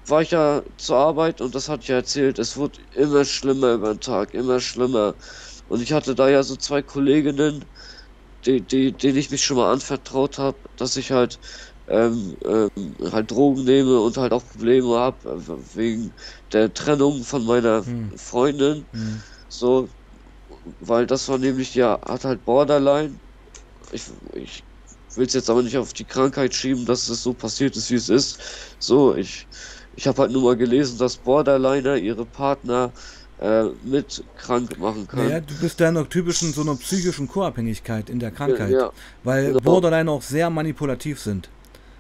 war 0.07 0.23
ich 0.23 0.31
ja 0.33 0.65
zur 0.79 0.97
Arbeit 0.97 1.41
und 1.41 1.55
das 1.55 1.69
hatte 1.69 1.83
ich 1.83 1.89
ja 1.89 1.97
erzählt, 1.97 2.39
es 2.39 2.57
wurde 2.57 2.83
immer 2.93 3.25
schlimmer 3.25 3.75
über 3.75 3.95
den 3.95 4.01
Tag, 4.01 4.35
immer 4.35 4.61
schlimmer. 4.61 5.17
Und 5.67 5.83
ich 5.83 5.93
hatte 5.93 6.15
da 6.15 6.29
ja 6.29 6.43
so 6.43 6.57
zwei 6.57 6.83
Kolleginnen, 6.83 7.67
die, 8.47 8.67
die, 8.67 8.97
denen 8.97 9.19
ich 9.19 9.31
mich 9.31 9.45
schon 9.45 9.57
mal 9.59 9.73
anvertraut 9.73 10.39
habe, 10.39 10.61
dass 10.77 10.97
ich 10.97 11.11
halt 11.13 11.41
ähm, 11.89 12.37
ähm, 12.45 12.97
halt 13.13 13.31
Drogen 13.31 13.65
nehme 13.65 14.01
und 14.01 14.17
halt 14.17 14.33
auch 14.33 14.47
Probleme 14.49 14.97
habe 14.99 15.47
wegen 15.75 16.15
der 16.53 16.73
Trennung 16.75 17.25
von 17.25 17.45
meiner 17.45 17.85
Hm. 17.85 18.11
Freundin. 18.17 18.89
Hm. 18.93 19.21
So, 19.49 19.91
weil 20.81 21.07
das 21.07 21.29
war 21.29 21.39
nämlich 21.39 21.75
ja, 21.75 22.01
hat 22.07 22.25
halt 22.25 22.45
Borderline. 22.45 23.21
Ich, 23.93 24.03
ich 24.35 24.63
will 25.17 25.27
es 25.27 25.33
jetzt 25.33 25.51
aber 25.51 25.63
nicht 25.63 25.77
auf 25.77 25.93
die 25.93 26.05
Krankheit 26.05 26.55
schieben, 26.55 26.87
dass 26.87 27.09
es 27.09 27.23
so 27.23 27.33
passiert 27.33 27.77
ist, 27.77 27.91
wie 27.91 27.97
es 27.97 28.09
ist. 28.09 28.39
So, 28.79 29.15
ich, 29.17 29.47
ich 29.97 30.07
habe 30.07 30.23
halt 30.23 30.33
nur 30.33 30.43
mal 30.43 30.57
gelesen, 30.57 30.99
dass 30.99 31.17
Borderliner 31.17 31.97
ihre 31.97 32.25
Partner 32.25 32.93
äh, 33.41 33.65
mit 33.85 34.23
krank 34.37 34.79
machen 34.79 35.09
kann. 35.09 35.29
Ja, 35.29 35.41
du 35.41 35.55
bist 35.61 35.81
da 35.81 35.91
noch 35.91 36.07
typisch 36.09 36.43
in 36.43 36.53
so 36.53 36.61
einer 36.61 36.77
psychischen 36.77 37.27
Co-Abhängigkeit 37.27 38.09
in 38.11 38.19
der 38.21 38.31
Krankheit, 38.31 38.71
Ja, 38.71 38.91
weil 39.25 39.47
genau. 39.49 39.61
Borderline 39.61 40.11
auch 40.11 40.23
sehr 40.23 40.49
manipulativ 40.51 41.21
sind. 41.21 41.49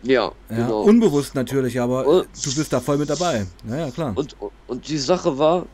ja, 0.02 0.30
Ja, 0.50 0.56
genau. 0.56 0.82
Unbewusst 0.82 1.34
natürlich, 1.34 1.80
aber 1.80 2.06
Und- 2.06 2.28
du 2.44 2.54
bist 2.54 2.72
da 2.72 2.80
voll 2.80 2.98
mit 2.98 3.10
dabei. 3.10 3.46
Ja, 3.68 3.76
ja, 3.76 3.90
klar. 3.90 4.12
Und, 4.14 4.36
und 4.66 4.86
die 4.88 4.98
Sache 4.98 5.36
war, 5.38 5.66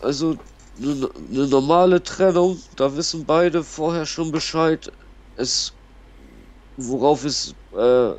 also 0.00 0.36
eine 0.80 1.08
ne 1.30 1.46
normale 1.48 2.02
Trennung, 2.02 2.58
da 2.76 2.94
wissen 2.96 3.24
beide 3.24 3.64
vorher 3.64 4.04
schon 4.06 4.30
Bescheid, 4.30 4.92
es, 5.38 5.78
worauf 6.76 7.24
es 7.24 7.54
äh, 7.72 8.12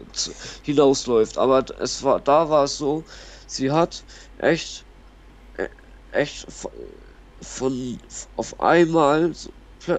hinausläuft. 0.64 1.38
Aber 1.38 1.66
es 1.80 2.04
war, 2.04 2.20
da 2.22 2.50
war 2.50 2.66
es 2.66 2.78
so, 2.78 3.06
sie 3.48 3.72
hat 3.72 4.06
echt, 4.38 4.88
äh, 5.56 5.70
echt 6.12 6.48
von 7.42 8.00
auf 8.36 8.60
einmal 8.60 9.34
so, 9.34 9.52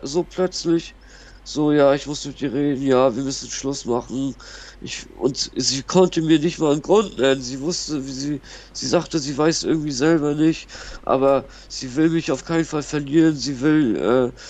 so 0.03 0.25
plötzlich 0.25 0.97
so, 1.43 1.73
ja, 1.73 1.95
ich 1.95 2.07
muss 2.07 2.25
mit 2.27 2.41
dir 2.41 2.53
reden, 2.53 2.83
ja, 2.83 3.17
wir 3.17 3.23
müssen 3.25 3.51
Schluss 3.51 3.85
machen. 3.87 4.37
Ich, 4.81 5.11
und 5.11 5.51
sie 5.57 5.83
konnte 5.83 6.23
mir 6.23 6.39
nicht 6.39 6.59
mal 6.59 6.73
einen 6.73 6.83
Grund 6.83 7.19
nennen. 7.19 7.43
Sie 7.43 7.61
wusste, 7.61 8.07
wie 8.07 8.13
sie, 8.13 8.41
sie 8.73 8.87
sagte, 8.87 9.19
sie 9.19 9.37
weiß 9.37 9.65
irgendwie 9.65 9.91
selber 9.93 10.35
nicht, 10.35 10.71
aber 11.03 11.47
sie 11.69 11.97
will 11.97 12.11
mich 12.11 12.31
auf 12.31 12.45
keinen 12.45 12.65
Fall 12.67 12.83
verlieren. 12.83 13.35
Sie 13.37 13.61
will 13.61 13.97
äh, 14.35 14.41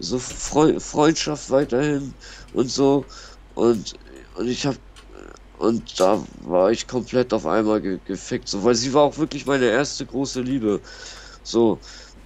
so 0.00 0.18
Freu 0.18 0.80
Freundschaft 0.80 1.50
weiterhin 1.50 2.16
und 2.52 2.68
so. 2.70 3.08
Und, 3.50 3.94
und 4.34 4.48
ich 4.48 4.66
habe 4.66 4.78
und 5.52 6.00
da 6.00 6.24
war 6.40 6.70
ich 6.72 6.86
komplett 6.88 7.32
auf 7.34 7.46
einmal 7.46 7.80
ge 7.82 8.00
gefickt, 8.04 8.48
so, 8.48 8.64
weil 8.64 8.74
sie 8.74 8.94
war 8.94 9.02
auch 9.04 9.18
wirklich 9.18 9.46
meine 9.46 9.66
erste 9.66 10.06
große 10.06 10.40
Liebe. 10.42 10.82
So, 11.42 11.80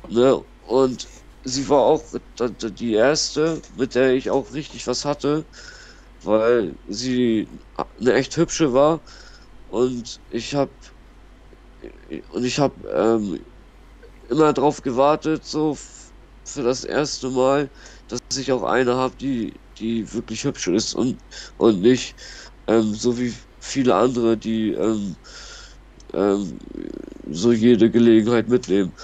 ne? 0.08 0.36
Und 0.60 1.08
sie 1.44 1.68
war 1.68 1.82
auch 1.82 2.12
die 2.72 2.94
erste, 2.94 3.62
mit 3.76 3.94
der 3.94 4.14
ich 4.14 4.30
auch 4.30 4.52
richtig 4.52 4.86
was 4.86 5.04
hatte, 5.04 5.48
weil 6.22 6.78
sie 6.86 7.60
eine 7.98 8.14
echt 8.14 8.36
hübsche 8.36 8.72
war 8.74 9.04
und 9.66 10.20
ich 10.28 10.54
habe 10.54 10.76
und 12.28 12.44
ich 12.44 12.58
habe 12.58 12.88
ähm, 12.88 13.44
immer 14.28 14.52
drauf 14.52 14.82
gewartet, 14.82 15.44
so 15.46 15.74
für 16.44 16.62
das 16.62 16.84
erste 16.84 17.30
Mal, 17.30 17.70
dass 18.08 18.20
ich 18.36 18.52
auch 18.52 18.62
eine 18.64 18.94
habe, 18.96 19.16
die 19.16 19.60
die 19.78 20.12
wirklich 20.12 20.44
hübsch 20.44 20.68
ist 20.68 20.94
und 20.94 21.22
und 21.56 21.80
nicht 21.80 22.16
ähm, 22.68 22.94
so 22.94 23.18
wie 23.18 23.34
viele 23.60 23.94
andere, 23.96 24.38
die 24.38 24.70
ähm, 24.72 25.16
ähm, 26.12 26.58
so 27.26 27.52
jede 27.52 27.90
Gelegenheit 27.90 28.48
mitnehmen. 28.48 28.94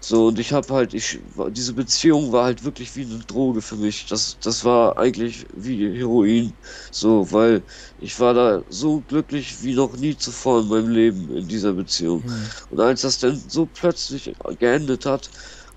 So, 0.00 0.28
und 0.28 0.38
ich 0.38 0.52
habe 0.52 0.72
halt, 0.74 0.94
ich, 0.94 1.20
diese 1.50 1.74
Beziehung 1.74 2.30
war 2.32 2.44
halt 2.44 2.64
wirklich 2.64 2.94
wie 2.96 3.02
eine 3.04 3.18
Droge 3.20 3.62
für 3.62 3.76
mich. 3.76 4.06
Das, 4.06 4.38
das 4.40 4.64
war 4.64 4.98
eigentlich 4.98 5.46
wie 5.54 5.98
Heroin. 5.98 6.58
So, 6.92 7.30
weil 7.32 7.64
ich 7.96 8.18
war 8.20 8.34
da 8.34 8.64
so 8.68 9.02
glücklich 9.02 9.62
wie 9.62 9.74
noch 9.74 9.96
nie 9.96 10.16
zuvor 10.16 10.60
in 10.60 10.68
meinem 10.68 10.90
Leben 10.90 11.30
in 11.36 11.48
dieser 11.48 11.72
Beziehung. 11.72 12.24
Hm. 12.24 12.50
Und 12.68 12.80
als 12.80 13.00
das 13.02 13.18
dann 13.18 13.36
so 13.36 13.66
plötzlich 13.66 14.32
geendet 14.58 15.06
hat, 15.06 15.30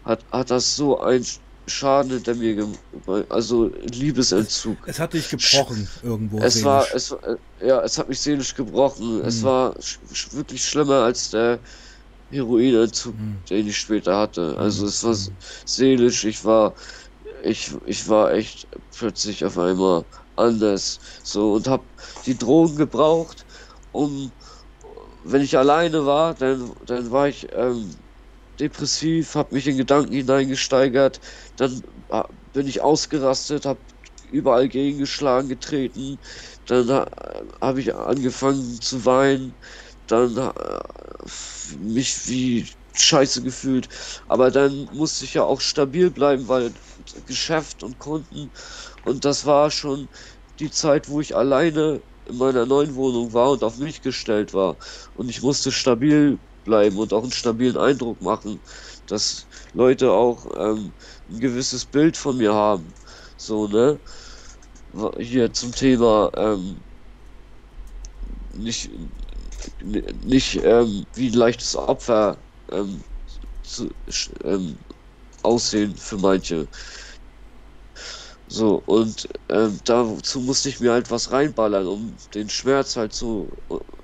hat, 0.10 0.26
hat 0.32 0.52
das 0.52 0.76
so 0.76 1.00
ein 1.00 1.26
Schaden 1.68 2.12
hinter 2.14 2.36
mir 2.36 2.56
gemacht. 2.56 2.84
Also 3.30 3.68
Liebesentzug. 3.70 4.88
Es 4.88 5.00
hat 5.00 5.14
dich 5.14 5.30
gebrochen 5.30 5.90
irgendwo. 6.02 6.42
Es 6.42 6.64
war, 6.64 6.88
seelisch. 6.88 6.96
es 6.96 7.12
war, 7.12 7.24
äh, 7.24 7.68
ja, 7.68 7.82
es 7.84 7.98
hat 7.98 8.10
mich 8.10 8.22
seelisch 8.22 8.54
gebrochen. 8.56 9.22
Es 9.22 9.42
Hm. 9.42 9.44
war 9.44 9.76
sch 9.82 10.00
wirklich 10.34 10.64
schlimmer 10.66 11.04
als 11.04 11.30
der 11.30 11.62
Heroinentzug, 12.30 13.18
Hm. 13.18 13.44
den 13.50 13.68
ich 13.68 13.78
später 13.80 14.18
hatte. 14.18 14.58
Also 14.58 14.86
es 14.88 15.04
war 15.04 15.16
Hm. 15.16 15.38
seelisch, 15.66 16.24
ich 16.26 16.46
war, 16.46 16.76
ich, 17.44 17.74
ich 17.86 18.08
war 18.10 18.34
echt 18.34 18.70
plötzlich 18.96 19.46
auf 19.46 19.58
einmal 19.58 20.06
anders. 20.36 21.00
So 21.24 21.54
und 21.54 21.68
hab 21.68 21.90
die 22.26 22.38
Drogen 22.38 22.76
gebraucht, 22.78 23.46
um, 23.92 24.34
wenn 25.24 25.42
ich 25.42 25.58
alleine 25.58 26.06
war, 26.06 26.34
dann, 26.36 26.74
dann 26.86 27.12
war 27.12 27.28
ich 27.28 27.48
ähm, 27.54 28.09
depressiv, 28.60 29.36
hab 29.36 29.52
mich 29.52 29.68
in 29.68 29.78
Gedanken 29.78 30.14
hineingesteigert, 30.14 31.20
dann 31.56 31.82
ah, 32.10 32.28
bin 32.54 32.68
ich 32.68 32.82
ausgerastet, 32.82 33.66
hab 33.66 33.82
überall 34.30 34.68
gegengeschlagen, 34.70 35.50
getreten, 35.50 36.20
dann 36.66 36.90
äh, 36.90 37.06
habe 37.62 37.82
ich 37.82 37.96
angefangen 37.96 38.82
zu 38.82 39.06
weinen, 39.06 39.58
dann 40.08 40.38
äh, 40.38 40.80
mich 41.78 42.28
wie 42.28 42.70
scheiße 42.96 43.42
gefühlt. 43.44 43.90
Aber 44.28 44.52
dann 44.52 44.90
musste 44.92 45.26
ich 45.26 45.34
ja 45.36 45.44
auch 45.44 45.62
stabil 45.62 46.12
bleiben, 46.12 46.48
weil 46.48 46.74
Geschäft 47.26 47.84
und 47.84 47.98
Kunden 48.00 48.52
und 49.04 49.26
das 49.26 49.46
war 49.46 49.72
schon 49.72 50.10
die 50.60 50.72
Zeit, 50.72 51.10
wo 51.10 51.22
ich 51.22 51.36
alleine 51.36 52.04
in 52.26 52.38
meiner 52.38 52.66
neuen 52.66 52.96
Wohnung 52.96 53.34
war 53.34 53.52
und 53.52 53.64
auf 53.64 53.78
mich 53.78 54.02
gestellt 54.02 54.54
war. 54.54 54.78
Und 55.14 55.30
ich 55.30 55.42
musste 55.42 55.72
stabil 55.72 56.40
bleiben 56.70 56.98
und 56.98 57.14
auch 57.14 57.24
einen 57.24 57.32
stabilen 57.32 57.78
Eindruck 57.78 58.22
machen, 58.22 58.62
dass 59.08 59.48
Leute 59.74 60.12
auch 60.12 60.46
ähm, 60.58 60.94
ein 61.30 61.40
gewisses 61.40 61.86
Bild 61.86 62.18
von 62.18 62.38
mir 62.38 62.54
haben. 62.54 62.94
So, 63.38 63.68
ne? 63.68 64.00
Hier 65.20 65.52
zum 65.54 65.72
Thema 65.74 66.32
ähm, 66.36 66.84
nicht, 68.54 68.90
nicht 70.24 70.56
ähm, 70.64 71.06
wie 71.14 71.28
ein 71.28 71.34
leichtes 71.34 71.76
Opfer 71.76 72.44
ähm, 72.72 73.04
zu, 73.64 73.90
ähm, 74.44 74.80
aussehen 75.44 75.96
für 75.98 76.18
manche. 76.18 76.70
So, 78.52 78.78
und 78.86 79.28
ähm, 79.50 79.80
dazu 79.84 80.42
musste 80.42 80.70
ich 80.70 80.80
mir 80.80 80.92
halt 80.92 81.12
was 81.12 81.32
reinballern, 81.32 81.86
um 81.88 82.18
den 82.34 82.50
Schmerz 82.50 82.96
halt 82.96 83.14
zu 83.14 83.56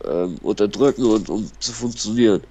ähm, 0.04 0.38
unterdrücken 0.40 1.04
und 1.06 1.30
um 1.30 1.52
zu 1.60 1.74
funktionieren. 1.74 2.46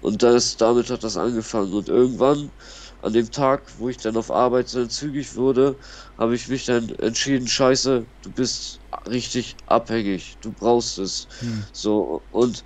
Und 0.00 0.22
das, 0.22 0.56
damit 0.56 0.90
hat 0.90 1.04
das 1.04 1.16
angefangen. 1.16 1.72
Und 1.74 1.88
irgendwann, 1.88 2.52
an 3.00 3.12
dem 3.12 3.30
Tag, 3.30 3.78
wo 3.78 3.88
ich 3.88 3.98
dann 3.98 4.16
auf 4.16 4.30
Arbeit 4.30 4.68
so 4.68 4.86
zügig 4.86 5.36
wurde, 5.36 5.78
habe 6.18 6.34
ich 6.34 6.48
mich 6.48 6.64
dann 6.66 6.88
entschieden, 6.96 7.46
scheiße, 7.48 8.06
du 8.22 8.32
bist 8.32 8.80
richtig 9.08 9.56
abhängig, 9.66 10.38
du 10.40 10.52
brauchst 10.52 10.98
es. 10.98 11.28
Hm. 11.40 11.64
So, 11.72 12.26
und, 12.30 12.64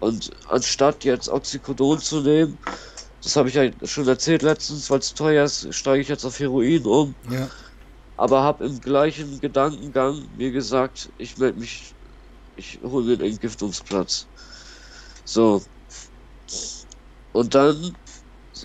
und 0.00 0.30
anstatt 0.46 1.04
jetzt 1.04 1.28
Oxycodon 1.28 1.98
zu 2.00 2.20
nehmen, 2.22 2.58
das 3.22 3.36
habe 3.36 3.48
ich 3.50 3.54
ja 3.54 3.70
schon 3.84 4.08
erzählt 4.08 4.42
letztens, 4.42 4.88
weil 4.90 5.00
es 5.00 5.14
teuer 5.14 5.44
ist, 5.44 5.74
steige 5.74 6.00
ich 6.02 6.08
jetzt 6.08 6.24
auf 6.24 6.38
Heroin 6.38 6.86
um, 6.86 7.16
Ja. 7.30 7.48
Aber 8.20 8.42
habe 8.42 8.66
im 8.66 8.80
gleichen 8.80 9.40
Gedankengang 9.40 10.30
mir 10.36 10.52
gesagt, 10.52 11.12
ich 11.18 11.38
melde 11.38 11.58
mich, 11.60 11.96
ich 12.56 12.80
hole 12.82 13.06
mir 13.06 13.14
einen 13.14 13.32
Entgiftungsplatz. 13.32 14.28
So. 15.24 15.62
Und 17.32 17.54
dann, 17.54 17.96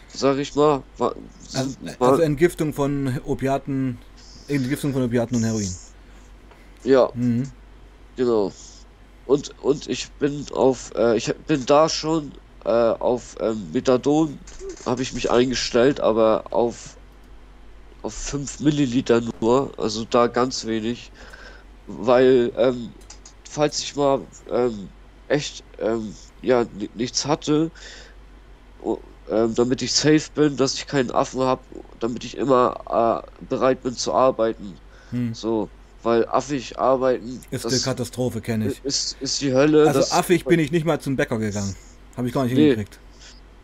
sag 0.07 0.37
ich 0.37 0.55
mal, 0.55 0.85
war, 0.97 1.15
Also, 1.53 1.75
also 1.99 2.21
Entgiftung 2.21 2.73
von 2.73 3.19
Opiaten, 3.23 4.01
Entgiftung 4.47 4.93
von 4.93 5.03
Opiaten 5.03 5.35
und 5.35 5.43
Heroin. 5.43 5.75
ja, 6.83 7.11
Mhm. 7.13 7.55
Genau. 8.15 8.51
Und, 9.25 9.57
und 9.59 9.87
ich 9.87 10.13
bin 10.17 10.45
auf, 10.53 10.91
äh, 10.95 11.17
ich 11.17 11.33
bin 11.45 11.65
da 11.65 11.89
schon 11.89 12.33
äh, 12.63 12.69
auf 12.69 13.35
ähm, 13.39 13.71
Methadon 13.71 14.39
habe 14.85 15.01
ich 15.03 15.13
mich 15.13 15.31
eingestellt, 15.31 15.99
aber 15.99 16.53
auf, 16.53 16.94
auf 18.05 18.13
5 18.13 18.59
Milliliter 18.59 19.21
nur, 19.41 19.71
also 19.79 20.05
da 20.05 20.27
ganz 20.27 20.65
wenig, 20.65 21.11
weil 21.87 22.51
ähm, 22.55 22.93
falls 23.49 23.79
ich 23.79 23.95
mal 23.95 24.21
ähm, 24.51 24.89
echt 25.27 25.63
ähm, 25.79 26.15
ja 26.41 26.65
ni- 26.65 26.89
nichts 26.93 27.25
hatte, 27.25 27.71
ähm, 29.29 29.55
damit 29.55 29.81
ich 29.81 29.91
safe 29.91 30.29
bin, 30.35 30.55
dass 30.55 30.75
ich 30.75 30.85
keinen 30.85 31.09
Affen 31.09 31.41
habe, 31.41 31.63
damit 31.99 32.23
ich 32.23 32.37
immer 32.37 33.23
äh, 33.41 33.45
bereit 33.45 33.81
bin 33.81 33.95
zu 33.95 34.13
arbeiten, 34.13 34.77
Hm. 35.09 35.33
so, 35.33 35.69
weil 36.03 36.27
affig 36.27 36.77
arbeiten, 36.77 37.41
Ist 37.49 37.65
eine 37.65 37.79
Katastrophe, 37.79 38.41
kenne 38.41 38.71
ich. 38.71 38.83
ist, 38.83 39.17
ist 39.19 39.41
die 39.41 39.53
Hölle. 39.53 39.87
Also 39.87 40.01
affig 40.15 40.45
bin 40.45 40.59
ich 40.59 40.71
nicht 40.71 40.85
mal 40.85 40.99
zum 40.99 41.15
Bäcker 41.15 41.39
gegangen. 41.39 41.75
Habe 42.15 42.27
ich 42.27 42.33
gar 42.33 42.43
nicht 42.43 42.53
Nee. 42.53 42.69
hingekriegt. 42.69 42.99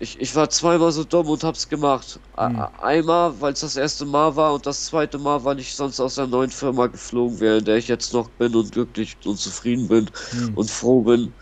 Ich, 0.01 0.19
ich 0.19 0.35
war 0.35 0.49
zweimal 0.49 0.91
so 0.91 1.03
dumm 1.05 1.29
und 1.29 1.43
hab's 1.43 1.67
gemacht. 1.69 2.19
Hm. 2.41 2.61
Einmal, 2.77 3.39
weil 3.41 3.53
es 3.53 3.61
das 3.61 3.75
erste 3.77 4.05
Mal 4.05 4.35
war 4.35 4.53
und 4.53 4.65
das 4.65 4.85
zweite 4.85 5.19
Mal, 5.19 5.43
weil 5.45 5.59
ich 5.59 5.75
sonst 5.75 5.99
aus 5.99 6.15
der 6.15 6.27
neuen 6.27 6.51
Firma 6.51 6.87
geflogen 6.87 7.39
wäre, 7.39 7.59
in 7.59 7.65
der 7.65 7.77
ich 7.77 7.87
jetzt 7.87 8.13
noch 8.13 8.29
bin 8.31 8.55
und 8.55 8.71
glücklich 8.71 9.17
und 9.25 9.37
zufrieden 9.37 9.87
bin 9.87 10.09
Hm. 10.31 10.55
und 10.55 10.71
froh 10.71 11.03
bin, 11.03 11.37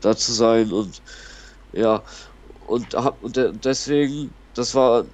da 0.00 0.16
zu 0.16 0.32
sein 0.32 0.72
und 0.72 1.02
ja, 1.72 2.04
und, 2.60 2.94
hab, 2.94 3.22
und 3.22 3.36
de- 3.36 3.52
deswegen, 3.56 4.36
das 4.54 4.74
war, 4.74 5.08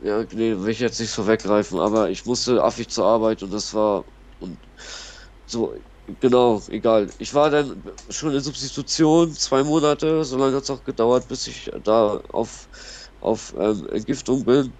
ja, 0.00 0.24
nee, 0.32 0.56
will 0.58 0.70
ich 0.70 0.80
jetzt 0.80 1.00
nicht 1.00 1.12
so 1.12 1.26
weggreifen, 1.26 1.78
aber 1.80 2.10
ich 2.10 2.24
musste 2.26 2.62
affig 2.64 2.90
zur 2.90 3.06
Arbeit 3.06 3.42
und 3.42 3.52
das 3.52 3.74
war, 3.74 4.06
und 4.38 4.66
so, 5.46 5.74
genau, 6.06 6.62
egal. 6.68 7.12
Ich 7.18 7.34
war 7.34 7.50
dann 7.50 7.82
schon 8.08 8.32
in 8.34 8.40
Substitution, 8.40 9.32
zwei 9.34 9.62
Monate, 9.64 10.24
so 10.24 10.36
lange 10.38 10.56
hat 10.56 10.64
es 10.64 10.70
auch 10.70 10.84
gedauert, 10.84 11.28
bis 11.28 11.46
ich 11.46 11.70
da 11.82 12.18
auf 12.28 12.68
auf 13.20 13.54
ähm, 13.58 13.86
Entgiftung 13.88 14.44
bin. 14.44 14.78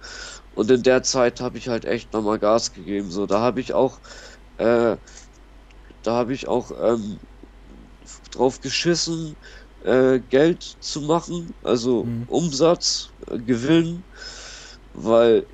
Und 0.51 0.71
in 0.71 0.83
der 0.83 1.03
Zeit 1.03 1.41
habe 1.41 1.57
ich 1.57 1.67
halt 1.69 1.85
echt 1.85 2.13
nochmal 2.13 2.39
Gas 2.39 2.71
gegeben. 2.71 3.09
So, 3.11 3.25
da 3.25 3.41
habe 3.41 3.59
ich 3.61 3.73
auch, 3.73 3.99
äh, 4.57 4.97
da 6.01 6.11
habe 6.15 6.33
ich 6.33 6.47
auch 6.47 6.71
ähm, 6.71 7.19
drauf 8.31 8.59
geschissen, 8.61 9.35
äh, 9.81 10.19
Geld 10.19 10.63
zu 10.63 11.01
machen, 11.01 11.55
also 11.61 12.05
mhm. 12.05 12.23
Umsatz, 12.27 13.13
äh, 13.27 13.39
Gewinn, 13.39 14.05
weil 14.93 15.47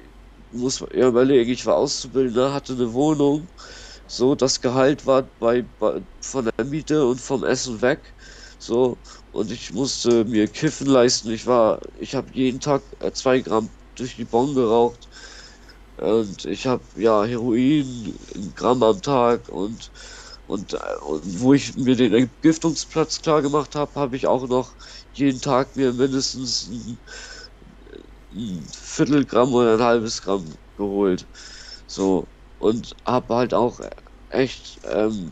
muss 0.51 0.82
man 0.82 0.89
ja 0.93 1.07
überlegen, 1.07 1.51
ich 1.51 1.65
war 1.65 1.78
Auszubildender, 1.78 2.53
hatte 2.53 2.74
eine 2.74 2.93
Wohnung, 2.93 3.49
so 4.14 4.36
das 4.36 4.61
Gehalt 4.61 5.05
war 5.05 5.24
bei, 5.39 5.64
bei 5.64 6.01
von 6.22 6.49
der 6.57 6.66
Miete 6.66 7.05
und 7.07 7.22
vom 7.22 7.43
Essen 7.43 7.82
weg, 7.82 8.16
so 8.59 9.01
und 9.32 9.51
ich 9.51 9.72
musste 9.74 10.26
mir 10.26 10.47
Kiffen 10.51 10.88
leisten. 10.88 11.32
Ich 11.32 11.45
war, 11.47 11.82
ich 11.95 12.16
habe 12.16 12.32
jeden 12.34 12.59
Tag 12.59 12.84
äh, 12.99 13.11
zwei 13.14 13.41
Gramm 13.41 13.74
durch 13.95 14.16
die 14.16 14.26
Bon 14.26 14.53
geraucht 14.55 15.09
und 15.97 16.45
ich 16.45 16.66
habe 16.68 16.86
ja 16.95 17.24
Heroin, 17.24 18.18
ein 18.36 18.53
Gramm 18.55 18.84
am 18.84 19.01
Tag 19.01 19.49
und 19.49 19.91
und, 20.45 20.74
äh, 20.74 20.78
und 21.01 21.39
wo 21.41 21.53
ich 21.53 21.76
mir 21.78 21.95
den 21.95 22.14
Entgiftungsplatz 22.14 23.22
klar 23.22 23.41
gemacht 23.41 23.76
habe, 23.76 23.93
habe 23.99 24.18
ich 24.18 24.28
auch 24.28 24.47
noch 24.47 24.76
jeden 25.14 25.39
Tag 25.41 25.76
mir 25.78 25.93
mindestens 25.93 26.68
ein, 26.68 26.99
ein 28.32 28.68
Viertelgramm 28.74 29.53
oder 29.53 29.76
ein 29.76 29.82
halbes 29.84 30.22
Gramm 30.22 30.53
geholt. 30.76 31.28
So. 31.88 32.30
Und 32.57 32.95
habe 33.05 33.36
halt 33.36 33.53
auch 33.53 33.80
echt. 34.34 34.79
Ähm, 34.91 35.31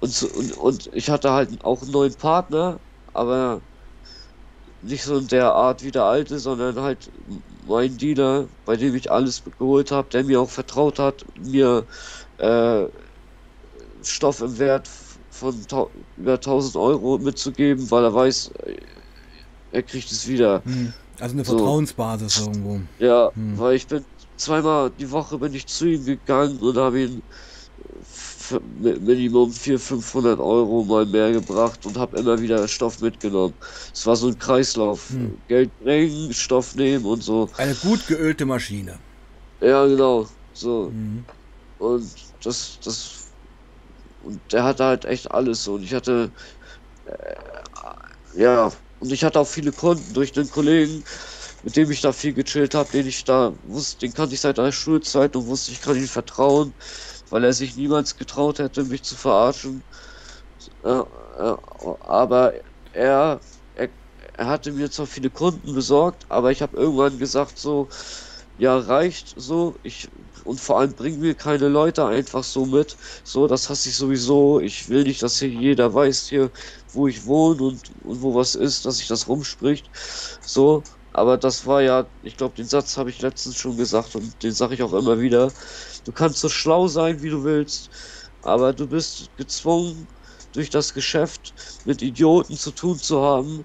und, 0.00 0.22
und, 0.22 0.52
und 0.56 0.90
ich 0.94 1.10
hatte 1.10 1.30
halt 1.30 1.64
auch 1.64 1.82
einen 1.82 1.90
neuen 1.90 2.14
Partner, 2.14 2.78
aber 3.12 3.60
nicht 4.82 5.04
so 5.04 5.18
in 5.18 5.28
der 5.28 5.52
Art 5.52 5.84
wie 5.84 5.90
der 5.90 6.04
alte, 6.04 6.38
sondern 6.38 6.80
halt 6.80 7.10
mein 7.68 7.96
Dealer, 7.98 8.46
bei 8.64 8.76
dem 8.76 8.94
ich 8.94 9.10
alles 9.10 9.42
geholt 9.58 9.90
habe, 9.90 10.08
der 10.10 10.24
mir 10.24 10.40
auch 10.40 10.48
vertraut 10.48 10.98
hat, 10.98 11.24
mir 11.38 11.84
äh, 12.38 12.86
Stoff 14.02 14.40
im 14.40 14.58
Wert 14.58 14.88
von 15.30 15.54
über 16.16 16.34
1000 16.34 16.76
Euro 16.76 17.18
mitzugeben, 17.18 17.90
weil 17.90 18.04
er 18.04 18.14
weiß, 18.14 18.50
er 19.72 19.82
kriegt 19.82 20.10
es 20.10 20.26
wieder. 20.26 20.62
Hm. 20.64 20.92
Also 21.20 21.34
eine 21.34 21.44
so. 21.44 21.56
Vertrauensbasis 21.56 22.40
irgendwo. 22.40 22.80
Ja, 22.98 23.30
hm. 23.34 23.58
weil 23.58 23.76
ich 23.76 23.86
bin 23.86 24.04
zweimal 24.36 24.90
die 24.98 25.10
Woche 25.10 25.38
bin 25.38 25.52
ich 25.54 25.66
zu 25.66 25.86
ihm 25.86 26.04
gegangen 26.04 26.58
und 26.58 26.76
habe 26.76 27.02
ihn 27.02 27.22
Minimum 28.60 29.52
400, 29.52 29.82
500 29.82 30.40
Euro 30.40 30.84
mal 30.84 31.06
mehr 31.06 31.32
gebracht 31.32 31.84
und 31.86 31.96
habe 31.96 32.18
immer 32.18 32.40
wieder 32.40 32.66
Stoff 32.68 33.00
mitgenommen. 33.00 33.54
Es 33.92 34.06
war 34.06 34.16
so 34.16 34.28
ein 34.28 34.38
Kreislauf. 34.38 35.10
Hm. 35.10 35.42
Geld 35.46 35.76
bringen, 35.78 36.32
Stoff 36.32 36.74
nehmen 36.74 37.04
und 37.04 37.22
so. 37.22 37.50
Eine 37.56 37.74
gut 37.74 38.06
geölte 38.06 38.46
Maschine. 38.46 39.00
Ja, 39.60 39.86
genau. 39.86 40.28
So. 40.52 40.88
Hm. 40.88 41.24
Und 41.78 42.14
das, 42.42 42.78
das 42.82 43.30
und 44.20 44.52
der 44.52 44.64
hatte 44.64 44.84
halt 44.84 45.04
echt 45.04 45.30
alles 45.30 45.64
so. 45.64 45.74
Und 45.74 45.82
ich 45.82 45.94
hatte, 45.94 46.32
äh, 47.04 47.34
ja, 48.34 48.72
und 48.98 49.12
ich 49.12 49.24
hatte 49.24 49.40
auch 49.40 49.46
viele 49.46 49.72
Kunden 49.72 50.12
durch 50.12 50.32
den 50.32 50.50
Kollegen, 50.50 51.04
mit 51.62 51.76
dem 51.76 51.90
ich 51.90 52.00
da 52.00 52.12
viel 52.12 52.34
gechillt 52.34 52.74
habe, 52.74 52.90
den 52.90 53.06
ich 53.06 53.24
da 53.24 53.54
wusste, 53.62 54.06
den 54.06 54.14
kannte 54.14 54.34
ich 54.34 54.40
seit 54.40 54.58
der 54.58 54.72
Schulzeit 54.72 55.36
und 55.36 55.46
wusste, 55.46 55.72
ich 55.72 55.80
kann 55.80 55.96
ihm 55.96 56.06
vertrauen, 56.08 56.74
weil 57.30 57.44
er 57.44 57.52
sich 57.54 57.76
niemals 57.76 58.16
getraut 58.16 58.58
hätte, 58.60 58.84
mich 58.84 59.04
zu 59.04 59.16
verarschen. 59.16 59.84
Äh, 60.82 60.88
äh, 60.90 61.56
aber 62.00 62.52
er, 62.92 63.40
er, 63.74 63.90
er 64.34 64.46
hatte 64.46 64.72
mir 64.72 64.90
zwar 64.90 65.06
viele 65.06 65.30
Kunden 65.30 65.74
besorgt, 65.74 66.26
aber 66.30 66.50
ich 66.52 66.62
habe 66.62 66.76
irgendwann 66.76 67.18
gesagt 67.18 67.58
so, 67.58 67.88
ja 68.56 68.76
reicht 68.78 69.32
so, 69.36 69.78
ich 69.82 70.10
und 70.44 70.60
vor 70.60 70.78
allem 70.80 70.94
bring 70.94 71.18
mir 71.20 71.34
keine 71.34 71.68
Leute 71.68 72.04
einfach 72.06 72.44
so 72.44 72.66
mit. 72.66 72.96
So, 73.24 73.46
das 73.46 73.68
hasse 73.70 73.88
ich 73.88 73.96
sowieso. 73.96 74.60
Ich 74.60 74.88
will 74.88 75.04
nicht, 75.04 75.22
dass 75.22 75.38
hier 75.38 75.48
jeder 75.48 75.94
weiß 75.94 76.26
hier, 76.28 76.50
wo 76.92 77.08
ich 77.08 77.24
wohne 77.26 77.62
und, 77.62 77.90
und 78.02 78.22
wo 78.22 78.34
was 78.34 78.54
ist, 78.54 78.84
dass 78.84 78.98
sich 78.98 79.06
das 79.08 79.28
rumspricht. 79.28 79.90
So, 80.42 80.82
aber 81.12 81.38
das 81.38 81.66
war 81.66 81.82
ja, 81.82 82.10
ich 82.22 82.36
glaube, 82.36 82.54
den 82.54 82.66
Satz 82.66 82.96
habe 82.96 83.10
ich 83.10 83.20
letztens 83.22 83.56
schon 83.56 83.76
gesagt 83.76 84.14
und 84.16 84.42
den 84.42 84.52
sage 84.52 84.74
ich 84.74 84.82
auch 84.82 84.92
immer 84.92 85.20
wieder. 85.20 85.52
Du 86.04 86.12
kannst 86.12 86.40
so 86.40 86.48
schlau 86.48 86.88
sein, 86.88 87.22
wie 87.22 87.30
du 87.30 87.44
willst, 87.44 87.90
aber 88.42 88.72
du 88.72 88.88
bist 88.88 89.36
gezwungen, 89.36 90.08
durch 90.52 90.70
das 90.70 90.94
Geschäft 90.94 91.54
mit 91.84 92.02
Idioten 92.02 92.56
zu 92.56 92.72
tun 92.72 92.98
zu 92.98 93.20
haben, 93.22 93.64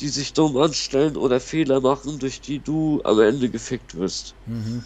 die 0.00 0.08
sich 0.08 0.32
dumm 0.32 0.56
anstellen 0.56 1.16
oder 1.16 1.40
Fehler 1.40 1.80
machen, 1.80 2.18
durch 2.18 2.40
die 2.40 2.62
du 2.62 3.00
am 3.04 3.20
Ende 3.20 3.50
gefickt 3.50 3.94
wirst. 3.94 4.36
Mhm. 4.44 4.84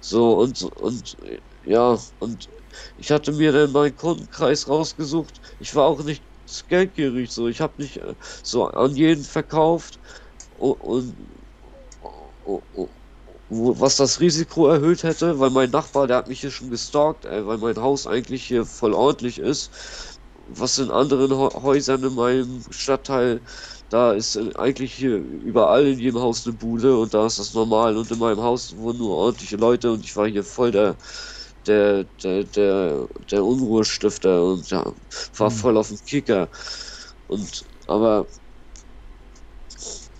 So, 0.00 0.38
und, 0.38 0.62
und, 0.62 1.16
ja, 1.62 1.98
und 2.18 2.48
ich 2.96 3.10
hatte 3.10 3.32
mir 3.32 3.52
dann 3.52 3.72
meinen 3.72 3.96
Kundenkreis 3.96 4.68
rausgesucht. 4.68 5.40
Ich 5.58 5.74
war 5.74 5.86
auch 5.86 6.02
nicht 6.04 6.24
geldgierig, 6.68 7.32
so. 7.32 7.48
Ich 7.48 7.60
habe 7.60 7.80
nicht 7.82 7.96
äh, 7.98 8.14
so 8.42 8.66
an 8.66 8.94
jeden 8.96 9.24
verkauft 9.24 10.00
und, 10.50 10.74
und, 12.40 12.97
und, 13.48 13.80
was 13.80 13.96
das 13.96 14.20
Risiko 14.20 14.68
erhöht 14.68 15.02
hätte, 15.02 15.38
weil 15.38 15.50
mein 15.50 15.70
Nachbar, 15.70 16.06
der 16.06 16.18
hat 16.18 16.28
mich 16.28 16.40
hier 16.40 16.50
schon 16.50 16.70
gestalkt, 16.70 17.24
ey, 17.24 17.46
weil 17.46 17.58
mein 17.58 17.76
Haus 17.78 18.06
eigentlich 18.06 18.44
hier 18.44 18.64
voll 18.66 18.94
ordentlich 18.94 19.38
ist. 19.38 19.70
Was 20.50 20.78
in 20.78 20.90
anderen 20.90 21.30
Häusern 21.32 22.02
in 22.04 22.14
meinem 22.14 22.62
Stadtteil 22.70 23.42
da 23.90 24.12
ist 24.12 24.36
eigentlich 24.56 24.94
hier 24.94 25.16
überall 25.16 25.86
in 25.86 25.98
jedem 25.98 26.20
Haus 26.20 26.46
eine 26.46 26.54
Bude 26.56 26.98
und 26.98 27.14
da 27.14 27.26
ist 27.26 27.38
das 27.38 27.54
normal 27.54 27.96
und 27.96 28.10
in 28.10 28.18
meinem 28.18 28.40
Haus 28.42 28.76
wohnen 28.76 28.98
nur 28.98 29.10
ordentliche 29.16 29.56
Leute 29.56 29.92
und 29.92 30.04
ich 30.04 30.16
war 30.16 30.26
hier 30.28 30.44
voll 30.44 30.70
der 30.70 30.96
der 31.66 32.04
der 32.22 32.44
der, 32.44 33.08
der 33.30 33.44
Unruhestifter 33.44 34.44
und 34.44 34.70
ja, 34.70 34.84
war 35.36 35.50
mhm. 35.50 35.54
voll 35.54 35.76
auf 35.76 35.88
dem 35.88 35.98
Kicker 36.04 36.48
und 37.28 37.64
aber 37.86 38.26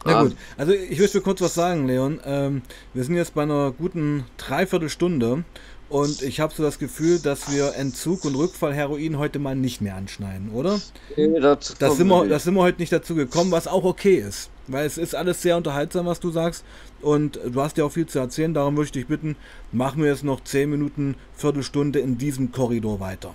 na 0.04 0.22
gut, 0.22 0.36
also 0.56 0.72
ich 0.72 0.98
möchte 0.98 1.20
kurz 1.20 1.40
was 1.40 1.54
sagen, 1.54 1.86
Leon. 1.86 2.20
Ähm, 2.24 2.62
wir 2.94 3.04
sind 3.04 3.16
jetzt 3.16 3.34
bei 3.34 3.42
einer 3.42 3.72
guten 3.72 4.24
Dreiviertelstunde 4.36 5.44
und 5.88 6.22
ich 6.22 6.40
habe 6.40 6.52
so 6.54 6.62
das 6.62 6.78
Gefühl, 6.78 7.18
dass 7.18 7.50
wir 7.50 7.74
Entzug 7.74 8.24
und 8.24 8.34
Rückfall 8.34 8.74
Heroin 8.74 9.18
heute 9.18 9.38
mal 9.38 9.56
nicht 9.56 9.80
mehr 9.80 9.96
anschneiden, 9.96 10.50
oder? 10.50 10.80
Nee, 11.16 11.40
das, 11.40 11.76
das, 11.78 11.96
sind 11.96 12.08
wir, 12.08 12.28
das 12.28 12.44
sind 12.44 12.54
wir 12.54 12.62
heute 12.62 12.80
nicht 12.80 12.92
dazu 12.92 13.14
gekommen, 13.14 13.50
was 13.50 13.66
auch 13.66 13.84
okay 13.84 14.16
ist. 14.16 14.50
Weil 14.66 14.84
es 14.84 14.98
ist 14.98 15.14
alles 15.14 15.40
sehr 15.40 15.56
unterhaltsam, 15.56 16.04
was 16.04 16.20
du 16.20 16.30
sagst. 16.30 16.62
Und 17.00 17.40
du 17.42 17.62
hast 17.62 17.78
ja 17.78 17.84
auch 17.84 17.92
viel 17.92 18.06
zu 18.06 18.18
erzählen. 18.18 18.52
Darum 18.52 18.76
würde 18.76 18.86
ich 18.86 18.92
dich 18.92 19.06
bitten, 19.06 19.36
machen 19.72 20.02
wir 20.02 20.10
jetzt 20.10 20.24
noch 20.24 20.44
10 20.44 20.68
Minuten, 20.68 21.16
Viertelstunde 21.34 22.00
in 22.00 22.18
diesem 22.18 22.52
Korridor 22.52 23.00
weiter. 23.00 23.32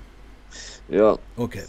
Ja. 0.90 1.18
Okay. 1.36 1.64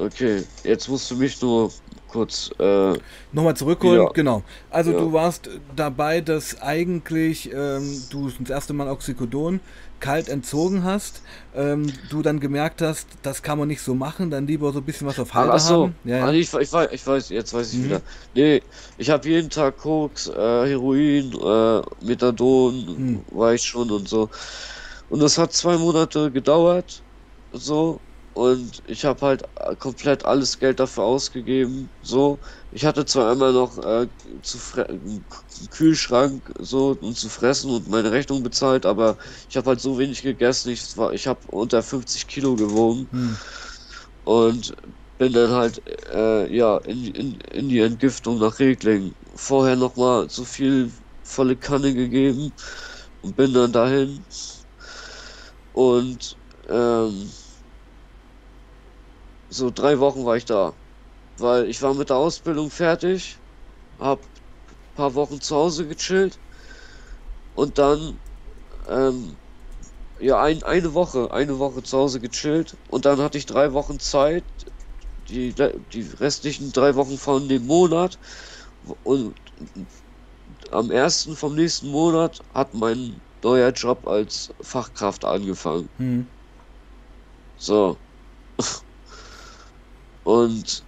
Okay, 0.00 0.44
jetzt 0.64 0.88
musst 0.88 1.10
du 1.10 1.16
mich 1.16 1.40
nur 1.42 1.70
kurz. 2.08 2.50
Äh, 2.58 2.94
Nochmal 3.32 3.54
zurückholen, 3.54 4.02
ja. 4.02 4.08
genau. 4.12 4.42
Also 4.70 4.92
ja. 4.92 4.98
du 4.98 5.12
warst 5.12 5.50
dabei, 5.76 6.22
dass 6.22 6.60
eigentlich 6.62 7.50
ähm, 7.52 8.02
du 8.10 8.30
das 8.40 8.50
erste 8.50 8.72
Mal 8.72 8.88
Oxycodon 8.88 9.60
kalt 10.00 10.30
entzogen 10.30 10.82
hast, 10.82 11.20
ähm, 11.54 11.92
du 12.08 12.22
dann 12.22 12.40
gemerkt 12.40 12.80
hast, 12.80 13.06
das 13.22 13.42
kann 13.42 13.58
man 13.58 13.68
nicht 13.68 13.82
so 13.82 13.94
machen, 13.94 14.30
dann 14.30 14.46
lieber 14.46 14.72
so 14.72 14.78
ein 14.78 14.84
bisschen 14.84 15.06
was 15.06 15.18
auf 15.20 15.34
Halde 15.34 15.52
Ach 15.52 15.60
so. 15.60 15.82
haben. 15.84 15.94
Ja, 16.04 16.16
ja. 16.16 16.24
Also 16.24 16.38
ich, 16.38 16.54
ich, 16.54 16.72
weiß, 16.72 16.88
ich 16.92 17.06
weiß, 17.06 17.28
jetzt 17.28 17.52
weiß 17.52 17.74
ich 17.74 17.78
mhm. 17.80 17.84
wieder. 17.84 18.00
Nee, 18.34 18.62
ich 18.96 19.10
habe 19.10 19.28
jeden 19.28 19.50
Tag 19.50 19.76
Koks, 19.76 20.28
äh, 20.28 20.32
Heroin, 20.32 21.32
äh, 21.34 21.82
Methadon, 22.06 22.74
mhm. 22.86 23.20
war 23.30 23.52
ich 23.52 23.62
schon 23.62 23.90
und 23.90 24.08
so. 24.08 24.30
Und 25.10 25.20
das 25.20 25.36
hat 25.36 25.52
zwei 25.52 25.76
Monate 25.76 26.30
gedauert, 26.30 27.02
so, 27.52 28.00
und 28.40 28.82
ich 28.86 29.04
habe 29.04 29.26
halt 29.26 29.42
komplett 29.78 30.24
alles 30.24 30.58
Geld 30.58 30.80
dafür 30.80 31.04
ausgegeben. 31.04 31.90
So, 32.00 32.40
ich 32.70 32.86
hatte 32.86 33.04
zwar 33.04 33.32
immer 33.32 33.52
noch 33.52 33.76
äh, 33.84 34.08
zu 34.42 34.58
einen 34.78 35.26
Kühlschrank 35.70 36.50
so 36.58 36.96
und 37.02 37.18
zu 37.18 37.28
fressen 37.28 37.70
und 37.70 37.88
meine 37.90 38.12
Rechnung 38.12 38.42
bezahlt, 38.42 38.86
aber 38.86 39.18
ich 39.50 39.56
habe 39.58 39.68
halt 39.68 39.80
so 39.82 39.98
wenig 39.98 40.22
gegessen. 40.22 40.70
Ich 40.70 40.96
war, 40.96 41.12
ich 41.12 41.26
habe 41.26 41.40
unter 41.48 41.82
50 41.82 42.26
Kilo 42.28 42.56
gewogen 42.56 43.08
hm. 43.10 43.36
und 44.24 44.74
bin 45.18 45.34
dann 45.34 45.50
halt 45.50 45.82
äh, 46.10 46.50
ja 46.56 46.78
in, 46.78 47.06
in, 47.14 47.40
in 47.52 47.68
die 47.68 47.80
Entgiftung 47.80 48.38
nach 48.38 48.58
Regling. 48.58 49.12
Vorher 49.34 49.76
noch 49.76 49.96
mal 49.96 50.30
so 50.30 50.44
viel 50.46 50.90
volle 51.22 51.56
Kanne 51.58 51.92
gegeben 51.92 52.54
und 53.20 53.36
bin 53.36 53.52
dann 53.52 53.72
dahin 53.72 54.24
und 55.72 56.38
ähm, 56.68 57.30
so 59.50 59.70
drei 59.70 59.98
Wochen 60.00 60.24
war 60.24 60.36
ich 60.36 60.44
da. 60.46 60.74
Weil 61.38 61.68
ich 61.68 61.82
war 61.82 61.94
mit 61.94 62.10
der 62.10 62.16
Ausbildung 62.16 62.70
fertig, 62.70 63.38
hab 63.98 64.22
ein 64.24 64.94
paar 64.94 65.14
Wochen 65.14 65.40
zu 65.40 65.56
Hause 65.56 65.86
gechillt 65.88 66.38
und 67.54 67.78
dann 67.78 68.18
ähm, 68.88 69.36
ja 70.20 70.42
ein, 70.42 70.62
eine 70.62 70.94
Woche, 70.94 71.30
eine 71.32 71.58
Woche 71.58 71.82
zu 71.82 71.98
Hause 71.98 72.20
gechillt 72.20 72.76
und 72.88 73.04
dann 73.04 73.20
hatte 73.20 73.38
ich 73.38 73.46
drei 73.46 73.72
Wochen 73.72 74.00
Zeit, 74.00 74.44
die, 75.28 75.54
die 75.54 76.02
restlichen 76.20 76.72
drei 76.72 76.94
Wochen 76.96 77.18
von 77.18 77.48
dem 77.48 77.66
Monat 77.66 78.18
und 79.04 79.34
am 80.70 80.90
ersten 80.90 81.36
vom 81.36 81.54
nächsten 81.54 81.88
Monat 81.88 82.40
hat 82.52 82.74
mein 82.74 83.20
neuer 83.42 83.70
Job 83.70 84.06
als 84.06 84.52
Fachkraft 84.60 85.24
angefangen. 85.24 85.88
Hm. 85.96 86.26
So. 87.56 87.96
Und 90.22 90.86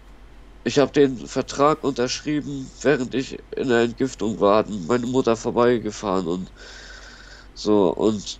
ich 0.64 0.78
habe 0.78 0.92
den 0.92 1.26
Vertrag 1.28 1.84
unterschrieben, 1.84 2.72
während 2.82 3.14
ich 3.14 3.38
in 3.56 3.68
der 3.68 3.82
Entgiftung 3.82 4.40
war, 4.40 4.68
meine 4.68 5.06
Mutter 5.06 5.36
vorbeigefahren 5.36 6.26
und 6.28 6.52
so 7.54 7.92
und 7.94 8.38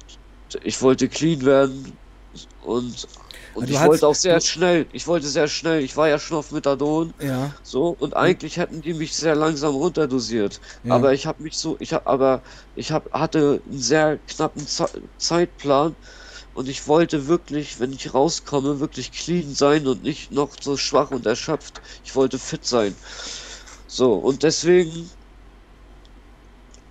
ich 0.63 0.81
wollte 0.83 1.09
clean 1.09 1.45
werden 1.45 1.99
und 2.59 3.07
und 3.53 3.69
Du 3.69 3.71
ich 3.71 3.83
wollte 3.83 4.07
auch 4.09 4.15
sehr 4.15 4.41
schnell, 4.41 4.89
ich 4.93 5.07
wollte 5.07 5.29
sehr 5.29 5.49
schnell, 5.49 5.83
ich 5.83 5.97
war 5.97 6.09
ja 6.09 6.19
schon 6.19 6.39
auf 6.39 6.51
Methadon, 6.53 7.15
Ja. 7.19 7.55
so 7.63 7.89
und 7.91 8.17
eigentlich 8.17 8.57
hätten 8.59 8.83
die 8.83 8.95
mich 8.95 9.15
sehr 9.17 9.35
langsam 9.35 9.75
runterdosiert, 9.75 10.61
Ja. 10.83 10.89
aber 10.89 11.13
ich 11.15 11.27
habe 11.27 11.43
mich 11.43 11.59
so, 11.59 11.77
ich 11.81 11.93
habe 11.93 12.07
aber 12.07 12.43
ich 12.75 12.93
habe 12.93 13.11
hatte 13.13 13.63
einen 13.67 13.79
sehr 13.79 14.19
knappen 14.19 14.67
Ze 14.67 14.89
Zeitplan 15.19 15.97
und 16.53 16.69
ich 16.69 16.87
wollte 16.89 17.27
wirklich, 17.29 17.81
wenn 17.81 17.93
ich 17.93 18.15
rauskomme, 18.15 18.81
wirklich 18.81 19.13
clean 19.13 19.55
sein 19.55 19.87
und 19.87 20.03
nicht 20.03 20.31
noch 20.33 20.57
so 20.61 20.77
schwach 20.77 21.11
und 21.11 21.27
erschöpft. 21.27 21.81
Ich 22.05 22.15
wollte 22.15 22.39
fit 22.39 22.65
sein. 22.67 22.97
So, 23.87 24.15
und 24.17 24.43
deswegen 24.45 25.13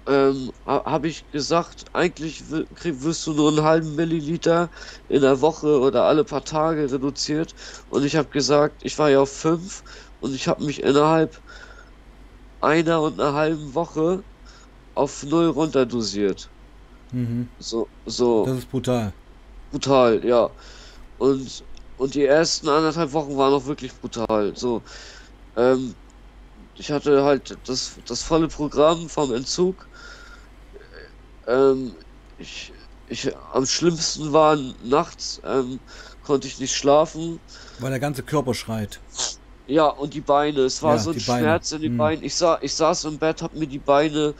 ähm, 0.07 0.51
ha 0.65 0.83
habe 0.85 1.07
ich 1.07 1.29
gesagt, 1.29 1.85
eigentlich 1.93 2.49
wirst 2.49 3.25
du 3.27 3.33
nur 3.33 3.49
einen 3.49 3.61
halben 3.63 3.95
Milliliter 3.95 4.71
in 5.07 5.21
der 5.21 5.41
Woche 5.41 5.79
oder 5.79 6.03
alle 6.05 6.25
paar 6.25 6.43
Tage 6.43 6.91
reduziert. 6.91 7.53
Und 7.87 8.03
ich 8.03 8.15
habe 8.15 8.29
gesagt, 8.29 8.81
ich 8.83 8.97
war 8.97 9.09
ja 9.09 9.21
auf 9.21 9.31
fünf 9.31 9.83
und 10.19 10.33
ich 10.33 10.47
habe 10.47 10.63
mich 10.65 10.81
innerhalb 10.83 11.41
einer 12.59 13.01
und 13.01 13.19
einer 13.19 13.33
halben 13.33 13.75
Woche 13.75 14.25
auf 14.95 15.23
null 15.23 15.47
runterdosiert. 15.49 16.53
Mhm. 17.11 17.51
So, 17.59 17.89
so 18.05 18.27
Das 18.43 18.57
ist 18.59 18.67
brutal. 18.69 19.15
Brutal, 19.71 20.23
ja. 20.25 20.49
Und, 21.17 21.63
und 21.97 22.13
die 22.15 22.25
ersten 22.25 22.69
anderthalb 22.69 23.13
Wochen 23.13 23.37
waren 23.37 23.53
auch 23.53 23.65
wirklich 23.65 23.93
brutal. 23.93 24.55
So, 24.55 24.83
ähm, 25.55 25.95
ich 26.75 26.91
hatte 26.91 27.23
halt 27.23 27.57
das, 27.65 27.99
das 28.05 28.23
volle 28.23 28.47
Programm 28.47 29.09
vom 29.09 29.33
Entzug. 29.33 29.87
Ähm, 31.47 31.95
ich, 32.37 32.73
ich, 33.07 33.31
am 33.53 33.65
schlimmsten 33.65 34.31
war 34.33 34.57
nachts, 34.83 35.41
ähm, 35.43 35.79
konnte 36.23 36.47
ich 36.47 36.59
nicht 36.59 36.75
schlafen. 36.75 37.39
Weil 37.79 37.91
der 37.91 37.99
ganze 37.99 38.23
Körper 38.23 38.53
schreit. 38.53 38.99
Ja, 39.67 39.87
und 39.87 40.13
die 40.13 40.21
Beine. 40.21 40.61
Es 40.61 40.81
war 40.81 40.95
Ja, 40.95 40.99
so 40.99 41.11
ein. 41.11 41.19
Schmerz 41.19 41.71
in 41.71 41.81
den 41.81 41.91
Hm. 41.91 41.97
Beinen. 41.97 42.23
Ich, 42.23 42.35
sa 42.35 42.57
ich 42.61 42.73
saß 42.73 43.05
im 43.05 43.19
Bett, 43.19 43.41
hab 43.41 43.53
mir 43.53 43.67
die 43.67 43.79
Beine 43.79 44.33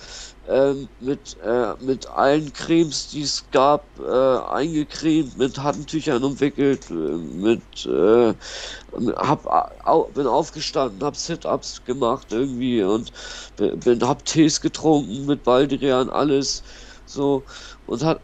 ähm, 0.50 0.90
mit, 1.00 1.38
äh, 1.46 1.74
mit 1.82 2.08
allen 2.10 2.52
Cremes, 2.54 3.10
die 3.10 3.22
es 3.22 3.46
gab, 3.52 3.84
äh, 4.00 4.38
eingecremt, 4.54 5.38
mit 5.38 5.58
Handtüchern 5.62 6.24
umwickelt, 6.24 6.90
äh, 6.90 6.94
mit, 6.94 7.86
äh, 7.86 8.34
hab, 9.16 9.46
au 9.86 10.04
bin 10.14 10.28
aufgestanden, 10.28 11.04
hab 11.04 11.16
Sit-Ups 11.16 11.84
gemacht 11.86 12.28
irgendwie 12.32 12.84
und 12.84 13.12
bin, 13.58 14.06
hab 14.08 14.26
Tees 14.26 14.60
getrunken 14.62 15.26
mit 15.26 15.44
Baldrian, 15.44 16.10
alles 16.10 16.64
so 17.06 17.44
und 17.86 18.04
hat 18.04 18.22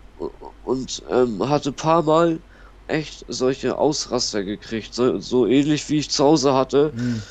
und 0.63 1.03
ähm, 1.11 1.47
hatte 1.47 1.72
paar 1.72 2.01
Mal 2.01 2.39
echt 2.88 3.26
solche 3.28 3.78
Ausraster 3.78 4.43
gekriegt, 4.43 4.93
so, 4.93 5.20
so 5.20 5.45
ähnlich 5.45 5.88
wie 5.89 5.97
ich 5.99 6.09
zu 6.09 6.24
Hause 6.24 6.53
hatte, 6.53 6.91
Hm. 6.95 7.22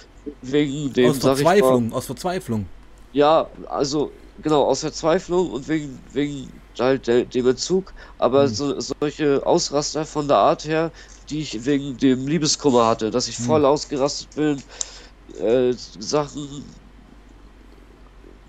wegen 0.42 0.92
dem, 0.92 1.10
Aus 1.10 1.16
ich 1.16 1.22
mal, 1.24 1.36
Verzweiflung, 1.36 1.92
aus 1.92 2.06
Verzweiflung. 2.06 2.66
ja, 3.12 3.46
also 3.68 4.12
genau, 4.38 4.64
aus 4.64 4.80
Verzweiflung 4.80 5.50
und 5.50 5.68
wegen, 5.68 6.04
wegen 6.12 6.62
halt 6.78 7.06
der, 7.06 7.24
dem 7.26 7.46
Entzug, 7.48 7.94
aber 8.18 8.48
Hm. 8.48 8.48
so, 8.48 8.78
solche 8.80 9.44
Ausraster 9.46 10.04
von 10.06 10.28
der 10.28 10.38
Art 10.38 10.64
her, 10.64 10.92
die 11.28 11.40
ich 11.40 11.64
wegen 11.66 11.96
dem 11.98 12.26
Liebeskummer 12.26 12.86
hatte, 12.86 13.10
dass 13.10 13.28
ich 13.28 13.38
Hm. 13.38 13.44
voll 13.44 13.64
ausgerastet 13.64 14.34
bin, 14.34 14.62
äh, 15.34 15.72
Sachen, 15.74 16.74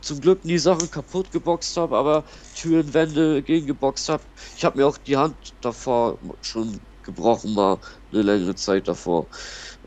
zum 0.02 0.22
Glück 0.22 0.46
nie 0.46 0.58
Sachen 0.58 0.90
kaputt 0.90 1.32
geboxt 1.32 1.76
habe, 1.78 1.98
aber 1.98 2.26
Türen, 2.54 2.94
Wände 2.94 3.44
gegengeboxt 3.44 4.10
habe. 4.10 4.26
Ich 4.56 4.64
habe 4.66 4.78
mir 4.78 4.88
auch 4.88 4.98
die 4.98 5.18
Hand 5.18 5.56
davor 5.62 6.20
schon 6.42 6.88
gebrochen, 7.02 7.54
mal 7.54 7.80
eine 8.12 8.22
längere 8.22 8.56
Zeit 8.56 8.88
davor, 8.88 9.30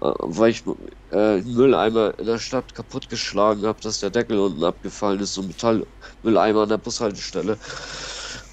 weil 0.00 0.50
ich 0.50 0.64
äh, 1.10 1.16
einen 1.16 1.54
Mülleimer 1.54 2.18
in 2.18 2.26
der 2.26 2.38
Stadt 2.38 2.74
kaputtgeschlagen 2.74 3.66
habe, 3.66 3.80
dass 3.82 4.00
der 4.00 4.10
Deckel 4.10 4.38
unten 4.38 4.64
abgefallen 4.64 5.20
ist, 5.20 5.34
so 5.34 5.42
ein 5.42 5.48
Metallmülleimer 5.48 6.62
an 6.62 6.68
der 6.70 6.78
Bushaltestelle. 6.78 7.58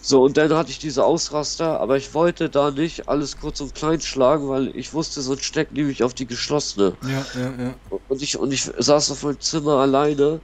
So, 0.01 0.23
und 0.23 0.37
dann 0.37 0.53
hatte 0.53 0.71
ich 0.71 0.79
diese 0.79 1.03
Ausraster, 1.03 1.79
aber 1.79 1.97
ich 1.97 2.13
wollte 2.13 2.49
da 2.49 2.71
nicht 2.71 3.09
alles 3.09 3.37
kurz 3.37 3.59
und 3.61 3.73
klein 3.73 4.01
schlagen, 4.01 4.47
weil 4.49 4.75
ich 4.75 4.93
wusste, 4.93 5.21
sonst 5.21 5.43
steckt 5.43 5.73
mich 5.73 6.03
auf 6.03 6.13
die 6.13 6.27
geschlossene. 6.27 6.97
Ja, 7.03 7.25
ja, 7.33 7.51
ja. 7.63 7.79
Und 8.07 8.21
ich, 8.21 8.37
und 8.37 8.51
ich 8.51 8.63
saß 8.63 9.11
auf 9.11 9.23
meinem 9.23 9.39
Zimmer 9.39 9.75
alleine, 9.79 10.41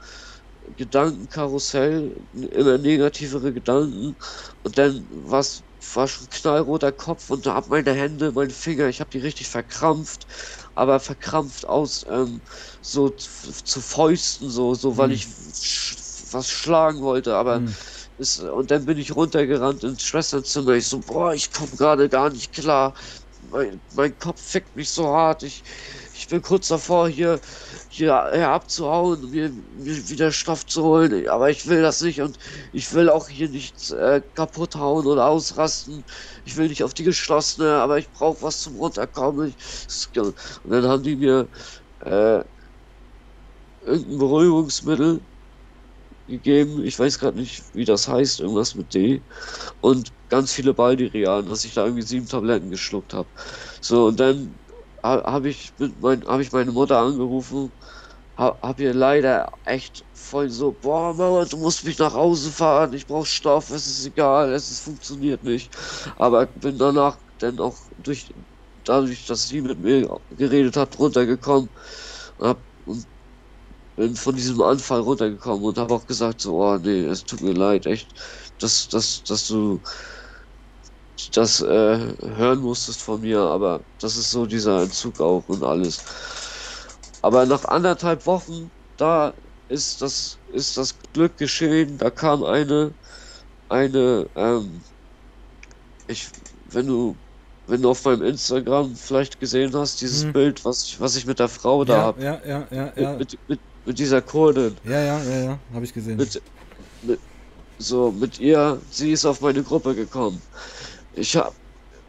Gedankenkarussell, 0.66 2.26
immer 2.32 2.78
negativere 2.78 3.54
Gedanken. 3.54 4.16
Und 4.64 4.78
dann 4.78 5.08
war's, 5.10 5.64
war 5.94 6.08
schon 6.08 6.30
knallroter 6.30 6.92
Kopf 6.94 7.30
und 7.30 7.46
da 7.46 7.56
hab 7.56 7.68
meine 7.70 7.94
Hände, 7.94 8.32
meine 8.32 8.52
Finger, 8.52 8.88
ich 8.88 9.02
hab 9.02 9.10
die 9.12 9.20
richtig 9.20 9.50
verkrampft, 9.50 10.26
aber 10.76 11.00
verkrampft 11.00 11.66
aus 11.68 12.06
ähm, 12.10 12.44
so 12.82 13.10
zu 13.12 13.82
Fäusten, 13.82 14.50
so, 14.50 14.74
so 14.76 14.98
weil 14.98 15.12
Hm. 15.12 15.14
ich 15.14 15.28
sch 15.56 15.96
was 16.32 16.50
schlagen 16.50 17.02
wollte, 17.02 17.36
aber 17.36 17.64
Hm. 17.64 17.74
ist, 18.18 18.40
und 18.40 18.72
dann 18.72 18.86
bin 18.86 18.98
ich 18.98 19.16
runtergerannt 19.16 19.84
ins 19.84 20.04
Schwesternzimmer. 20.04 20.74
Ich 20.74 20.88
so, 20.88 21.00
boah, 21.02 21.34
ich 21.34 21.52
komme 21.52 21.72
gerade 21.76 22.10
gar 22.10 22.30
nicht 22.30 22.54
klar. 22.54 22.94
Mein, 23.42 23.84
mein 23.92 24.18
Kopf 24.18 24.42
fickt 24.42 24.76
mich 24.76 24.92
so 24.92 25.08
hart. 25.08 25.44
Ich, 25.44 25.64
ich 26.24 26.30
bin 26.30 26.42
kurz 26.42 26.70
davor, 26.70 27.10
hier, 27.10 27.38
hier, 27.90 28.32
hier 28.34 28.50
abzuhauen, 28.50 29.30
mir, 29.30 29.50
mir 29.78 30.10
wieder 30.10 30.32
Stoff 30.32 30.66
zu 30.66 30.82
holen. 30.82 31.28
Aber 31.28 31.50
ich 31.50 31.68
will 31.68 31.82
das 31.82 32.02
nicht 32.02 32.22
und 32.22 32.40
ich 32.72 32.94
will 32.94 33.10
auch 33.10 33.28
hier 33.28 33.50
nichts 33.50 33.92
äh, 33.92 34.22
kaputt 34.34 34.76
hauen 34.76 35.06
oder 35.06 35.28
ausrasten. 35.28 36.06
Ich 36.46 36.56
will 36.56 36.70
nicht 36.70 36.82
auf 36.82 36.94
die 36.94 37.04
geschlossene, 37.04 37.74
aber 37.76 37.98
ich 37.98 38.10
brauche 38.10 38.42
was 38.42 38.62
zum 38.62 38.78
Runterkommen. 38.78 39.54
Und 40.16 40.72
dann 40.72 40.88
haben 40.88 41.04
die 41.04 41.18
mir 41.18 41.50
äh, 42.06 42.44
irgendein 43.86 44.18
Beruhigungsmittel 44.18 45.20
gegeben. 46.28 46.86
Ich 46.86 46.98
weiß 46.98 47.20
gerade 47.20 47.38
nicht, 47.38 47.64
wie 47.74 47.84
das 47.84 48.08
heißt, 48.08 48.40
irgendwas 48.40 48.76
mit 48.76 48.94
D. 48.94 49.22
Und 49.82 50.14
ganz 50.30 50.54
viele 50.54 50.74
Baldirian, 50.74 51.50
dass 51.50 51.66
ich 51.66 51.74
da 51.74 51.84
irgendwie 51.84 52.04
sieben 52.04 52.30
Tabletten 52.30 52.70
geschluckt 52.70 53.14
habe. 53.14 53.28
So, 53.82 54.08
und 54.08 54.22
dann 54.22 54.56
habe 55.04 55.50
ich, 55.50 55.74
mein, 56.00 56.26
hab 56.26 56.40
ich 56.42 56.52
meine 56.52 56.72
Mutter 56.72 57.00
angerufen, 57.00 57.74
ha 58.38 58.60
hab 58.62 58.80
ihr 58.80 58.94
leider 58.94 59.52
echt 59.64 60.06
voll 60.14 60.50
so, 60.50 60.74
boah, 60.74 61.14
Mama, 61.14 61.46
du 61.46 61.58
musst 61.58 61.84
mich 61.86 62.00
nach 62.00 62.14
Hause 62.14 62.52
fahren, 62.52 62.94
ich 62.94 63.08
brauch 63.08 63.26
Stoff, 63.26 63.70
es 63.72 63.88
ist 63.88 64.06
egal, 64.06 64.52
es 64.54 64.72
ist, 64.72 64.82
funktioniert 64.82 65.44
nicht. 65.44 65.76
Aber 66.18 66.48
bin 66.48 66.78
danach 66.78 67.20
dann 67.40 67.60
auch 67.60 67.78
durch, 67.98 68.34
dadurch, 68.84 69.26
dass 69.26 69.48
sie 69.48 69.62
mit 69.62 69.80
mir 69.80 70.20
geredet 70.32 70.78
hat, 70.78 70.98
runtergekommen 71.00 71.70
und 72.38 72.48
hab 72.48 72.66
und 72.86 73.08
bin 73.96 74.16
von 74.16 74.36
diesem 74.36 74.62
Anfall 74.62 75.02
runtergekommen 75.02 75.64
und 75.64 75.78
habe 75.78 75.94
auch 75.94 76.06
gesagt, 76.08 76.42
so, 76.42 76.58
oh 76.62 76.78
nee, 76.78 77.04
es 77.06 77.26
tut 77.26 77.42
mir 77.42 77.54
leid, 77.54 77.86
echt, 77.86 78.14
dass, 78.60 78.88
dass, 78.90 79.24
dass 79.24 79.46
du 79.48 79.82
das 81.38 81.62
äh, 81.62 81.66
hören 82.22 82.62
musstest 82.62 83.02
von 83.04 83.22
mir, 83.22 83.40
aber 83.42 83.86
das 84.00 84.18
ist 84.18 84.32
so 84.32 84.46
dieser 84.46 84.84
Entzug 84.84 85.20
auch 85.22 85.48
und 85.50 85.64
alles. 85.64 86.04
Aber 87.22 87.46
nach 87.46 87.66
anderthalb 87.66 88.26
Wochen, 88.28 88.72
da 88.98 89.34
ist 89.68 90.02
das, 90.02 90.42
ist 90.48 90.78
das 90.78 91.00
Glück 91.14 91.38
geschehen, 91.38 91.98
da 91.98 92.12
kam 92.12 92.44
eine, 92.44 92.96
eine, 93.70 94.30
ähm, 94.36 94.86
ich, 96.08 96.34
wenn 96.66 96.88
du, 96.88 97.22
wenn 97.66 97.82
du 97.82 97.90
auf 97.92 98.04
meinem 98.06 98.24
Instagram 98.24 98.96
vielleicht 98.96 99.40
gesehen 99.40 99.74
hast, 99.76 100.02
dieses 100.02 100.24
Hm. 100.24 100.34
Bild, 100.34 100.66
was 100.66 100.84
ich, 100.86 101.00
was 101.00 101.16
ich 101.16 101.26
mit 101.26 101.40
der 101.40 101.50
Frau 101.50 101.86
da 101.86 102.00
Ja, 102.00 102.04
hab, 102.04 102.20
ja, 102.20 102.42
ja, 102.46 102.68
ja, 102.72 102.94
ja. 102.98 103.18
mit, 103.18 103.40
mit, 103.48 103.62
mit 103.86 104.00
dieser 104.00 104.22
Kurdin. 104.22 104.80
Ja, 104.84 105.00
ja, 105.02 105.24
ja, 105.24 105.40
ja, 105.44 105.64
habe 105.74 105.86
ich 105.86 105.94
gesehen. 105.94 106.18
mit, 106.18 106.42
mit, 107.02 107.22
so 107.78 108.12
mit 108.12 108.40
ihr, 108.40 108.86
sie 108.90 109.12
ist 109.14 109.26
auf 109.26 109.42
meine 109.42 109.64
Gruppe 109.64 109.96
gekommen. 109.96 110.48
Ich 111.14 111.36
hab 111.38 111.56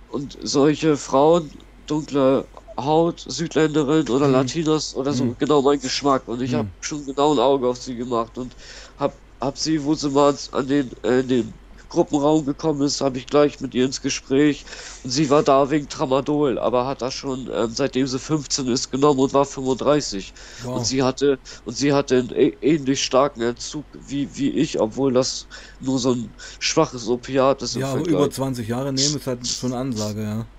und 0.08 0.38
solche 0.42 0.96
Frauen, 0.96 1.50
dunkle 1.86 2.48
Haut, 2.78 3.20
Südländerin 3.28 4.08
oder 4.10 4.28
Mhm. 4.28 4.32
Latinos 4.32 4.94
oder 4.94 5.12
so, 5.14 5.24
Mhm. 5.26 5.36
genau 5.38 5.62
mein 5.62 5.80
Geschmack. 5.80 6.28
Und 6.28 6.42
ich 6.42 6.52
Mhm. 6.52 6.58
habe 6.58 6.70
schon 6.80 7.06
genau 7.06 7.32
ein 7.34 7.38
Auge 7.40 7.68
auf 7.68 7.78
sie 7.78 7.96
gemacht 7.96 8.38
und 8.38 8.56
hab, 8.96 9.20
hab 9.40 9.58
sie, 9.58 9.84
wo 9.84 9.94
sie 9.94 10.10
mal 10.10 10.36
an 10.52 10.68
den, 10.68 10.92
äh, 11.04 11.24
den 11.24 11.54
Gruppenraum 11.94 12.44
gekommen 12.44 12.82
ist, 12.82 13.00
habe 13.00 13.18
ich 13.18 13.26
gleich 13.26 13.60
mit 13.60 13.74
ihr 13.74 13.84
ins 13.86 14.00
Gespräch. 14.02 14.64
Und 15.02 15.10
sie 15.10 15.30
war 15.30 15.42
da 15.42 15.70
wegen 15.70 15.88
Tramadol, 15.88 16.58
aber 16.58 16.86
hat 16.86 17.02
das 17.02 17.14
schon, 17.14 17.48
ähm, 17.52 17.70
seitdem 17.70 18.06
sie 18.06 18.18
15 18.18 18.68
ist, 18.68 18.90
genommen 18.90 19.20
und 19.20 19.32
war 19.32 19.46
35. 19.46 20.34
Wow. 20.58 20.72
Und 20.72 20.84
sie 20.84 21.02
hatte, 21.02 21.40
und 21.64 21.74
sie 21.76 21.92
hatte 21.92 22.18
einen 22.18 22.28
ä- 22.30 22.58
ähnlich 22.60 23.02
starken 23.04 23.40
Entzug 23.42 23.86
wie, 23.92 24.36
wie 24.36 24.50
ich, 24.50 24.80
obwohl 24.80 25.12
das 25.12 25.48
nur 25.78 25.98
so 25.98 26.12
ein 26.14 26.36
schwaches 26.60 27.08
Opiat 27.08 27.62
ist 27.62 27.76
Ja, 27.76 27.92
aber 27.92 28.04
über 28.06 28.30
20 28.30 28.68
Jahre 28.68 28.92
nehmen 28.92 29.16
ist 29.16 29.26
halt 29.26 29.46
schon 29.46 29.72
eine 29.72 29.80
Ansage, 29.82 30.22
ja. 30.22 30.50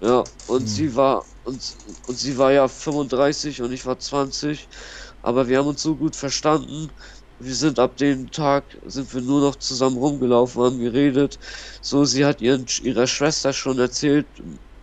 Ja, 0.00 0.30
und 0.46 0.66
Hm. 0.66 0.68
sie 0.68 0.94
war 0.96 1.28
und, 1.44 1.76
und 2.06 2.16
sie 2.16 2.36
war 2.38 2.52
ja 2.52 2.68
35 2.68 3.62
und 3.62 3.72
ich 3.72 3.86
war 3.86 3.98
20, 3.98 4.68
aber 5.22 5.48
wir 5.48 5.58
haben 5.58 5.68
uns 5.68 5.82
so 5.82 5.96
gut 5.96 6.16
verstanden. 6.16 6.92
Wir 7.42 7.54
sind 7.54 7.78
ab 7.78 7.96
dem 7.96 8.30
Tag 8.30 8.78
sind 8.84 9.12
wir 9.14 9.20
nur 9.22 9.40
noch 9.40 9.56
zusammen 9.56 9.96
rumgelaufen, 9.98 10.62
haben 10.62 10.78
geredet. 10.78 11.38
So, 11.80 12.04
sie 12.04 12.24
hat 12.24 12.40
ihren, 12.40 12.66
ihrer 12.82 13.06
Schwester 13.06 13.52
schon 13.52 13.78
erzählt, 13.78 14.28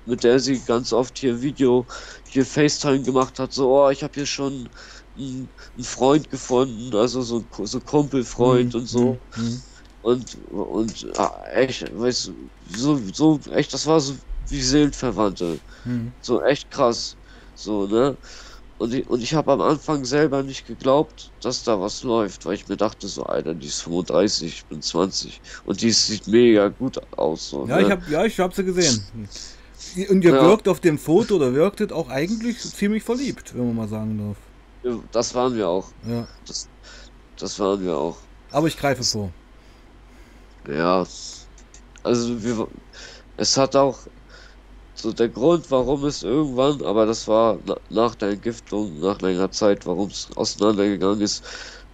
mit 0.06 0.24
der 0.24 0.40
sie 0.40 0.64
ganz 0.64 0.92
oft 0.94 1.18
hier 1.20 1.42
Video, 1.42 1.88
hier 2.26 2.46
FaceTime 2.46 3.04
gemacht 3.04 3.40
hat. 3.40 3.54
So, 3.54 3.72
oh, 3.86 3.90
ich 3.90 4.04
habe 4.04 4.14
hier 4.16 4.26
schon 4.26 4.70
einen, 5.18 5.54
einen 5.76 5.84
Freund 5.86 6.30
gefunden, 6.30 6.96
also 6.96 7.22
so 7.22 7.48
so 7.64 7.82
Kumpelfreund 7.82 8.74
Hm, 8.74 8.76
und 8.76 8.86
so. 8.88 9.20
hm, 9.36 9.36
hm. 9.36 9.64
Und, 10.02 10.36
und 10.46 11.08
ah, 11.18 11.44
echt, 11.52 11.84
weißt 11.98 12.28
du, 12.28 12.52
so, 12.66 12.98
so, 13.14 13.40
echt, 13.52 13.74
das 13.74 13.86
war 13.88 14.00
so 14.00 14.16
wie 14.48 14.62
Seelenverwandte. 14.62 15.62
Hm. 15.84 16.16
So 16.22 16.42
echt 16.44 16.72
krass. 16.72 17.18
So, 17.54 17.88
ne? 17.88 18.18
Und 18.80 18.94
ich, 18.94 19.08
und 19.10 19.22
ich 19.22 19.34
habe 19.34 19.52
am 19.52 19.60
Anfang 19.62 20.06
selber 20.06 20.42
nicht 20.42 20.66
geglaubt, 20.66 21.34
dass 21.42 21.64
da 21.64 21.82
was 21.82 22.02
läuft, 22.02 22.46
weil 22.46 22.54
ich 22.56 22.68
mir 22.70 22.78
dachte, 22.78 23.10
so, 23.10 23.24
Alter, 23.24 23.54
die 23.54 23.68
ist 23.68 23.82
35, 23.82 24.48
ich 24.54 24.66
bin 24.68 24.82
20. 24.82 25.42
Und 25.66 25.82
die 25.82 25.92
sieht 25.92 26.28
mega 26.28 26.70
gut 26.70 26.98
aus. 27.18 27.50
So, 27.50 27.68
Ja, 27.68 27.76
ne? 27.76 27.82
ich 27.84 27.92
hab, 27.92 28.10
ja, 28.10 28.24
ich 28.26 28.40
hab 28.40 28.54
sie 28.56 28.64
gesehen. 28.64 29.04
Und 30.10 30.24
ihr 30.24 30.34
Ja. 30.34 30.42
wirkt 30.44 30.70
auf 30.70 30.80
dem 30.80 30.98
Foto 30.98 31.36
oder 31.36 31.54
wirktet 31.54 31.92
auch 31.92 32.10
eigentlich 32.10 32.58
ziemlich 32.60 33.04
verliebt, 33.04 33.54
wenn 33.54 33.68
man 33.68 33.76
mal 33.76 33.88
sagen 33.90 34.18
darf. 34.84 35.02
Das 35.12 35.36
waren 35.36 35.56
wir 35.56 35.68
auch. 35.68 35.92
Ja. 36.08 36.26
Das, 36.48 36.70
das 37.38 37.60
waren 37.60 37.84
wir 37.84 37.98
auch. 37.98 38.18
Aber 38.52 38.68
ich 38.68 38.78
greife 38.78 39.04
vor. 39.04 39.32
Ja. 40.70 41.06
Also 42.04 42.44
wir, 42.44 42.68
es 43.36 43.58
hat 43.58 43.76
auch 43.76 44.00
so 45.02 45.14
der 45.14 45.30
Grund, 45.30 45.70
warum 45.72 46.04
es 46.06 46.24
irgendwann, 46.24 46.82
aber 46.84 47.06
das 47.06 47.28
war 47.28 47.60
na, 47.66 47.76
nach 47.90 48.16
der 48.16 48.30
Entgiftung, 48.32 49.00
nach 49.00 49.22
längerer 49.22 49.52
Zeit, 49.52 49.86
warum 49.86 50.10
es 50.10 50.30
auseinandergegangen 50.36 51.22
ist, 51.22 51.44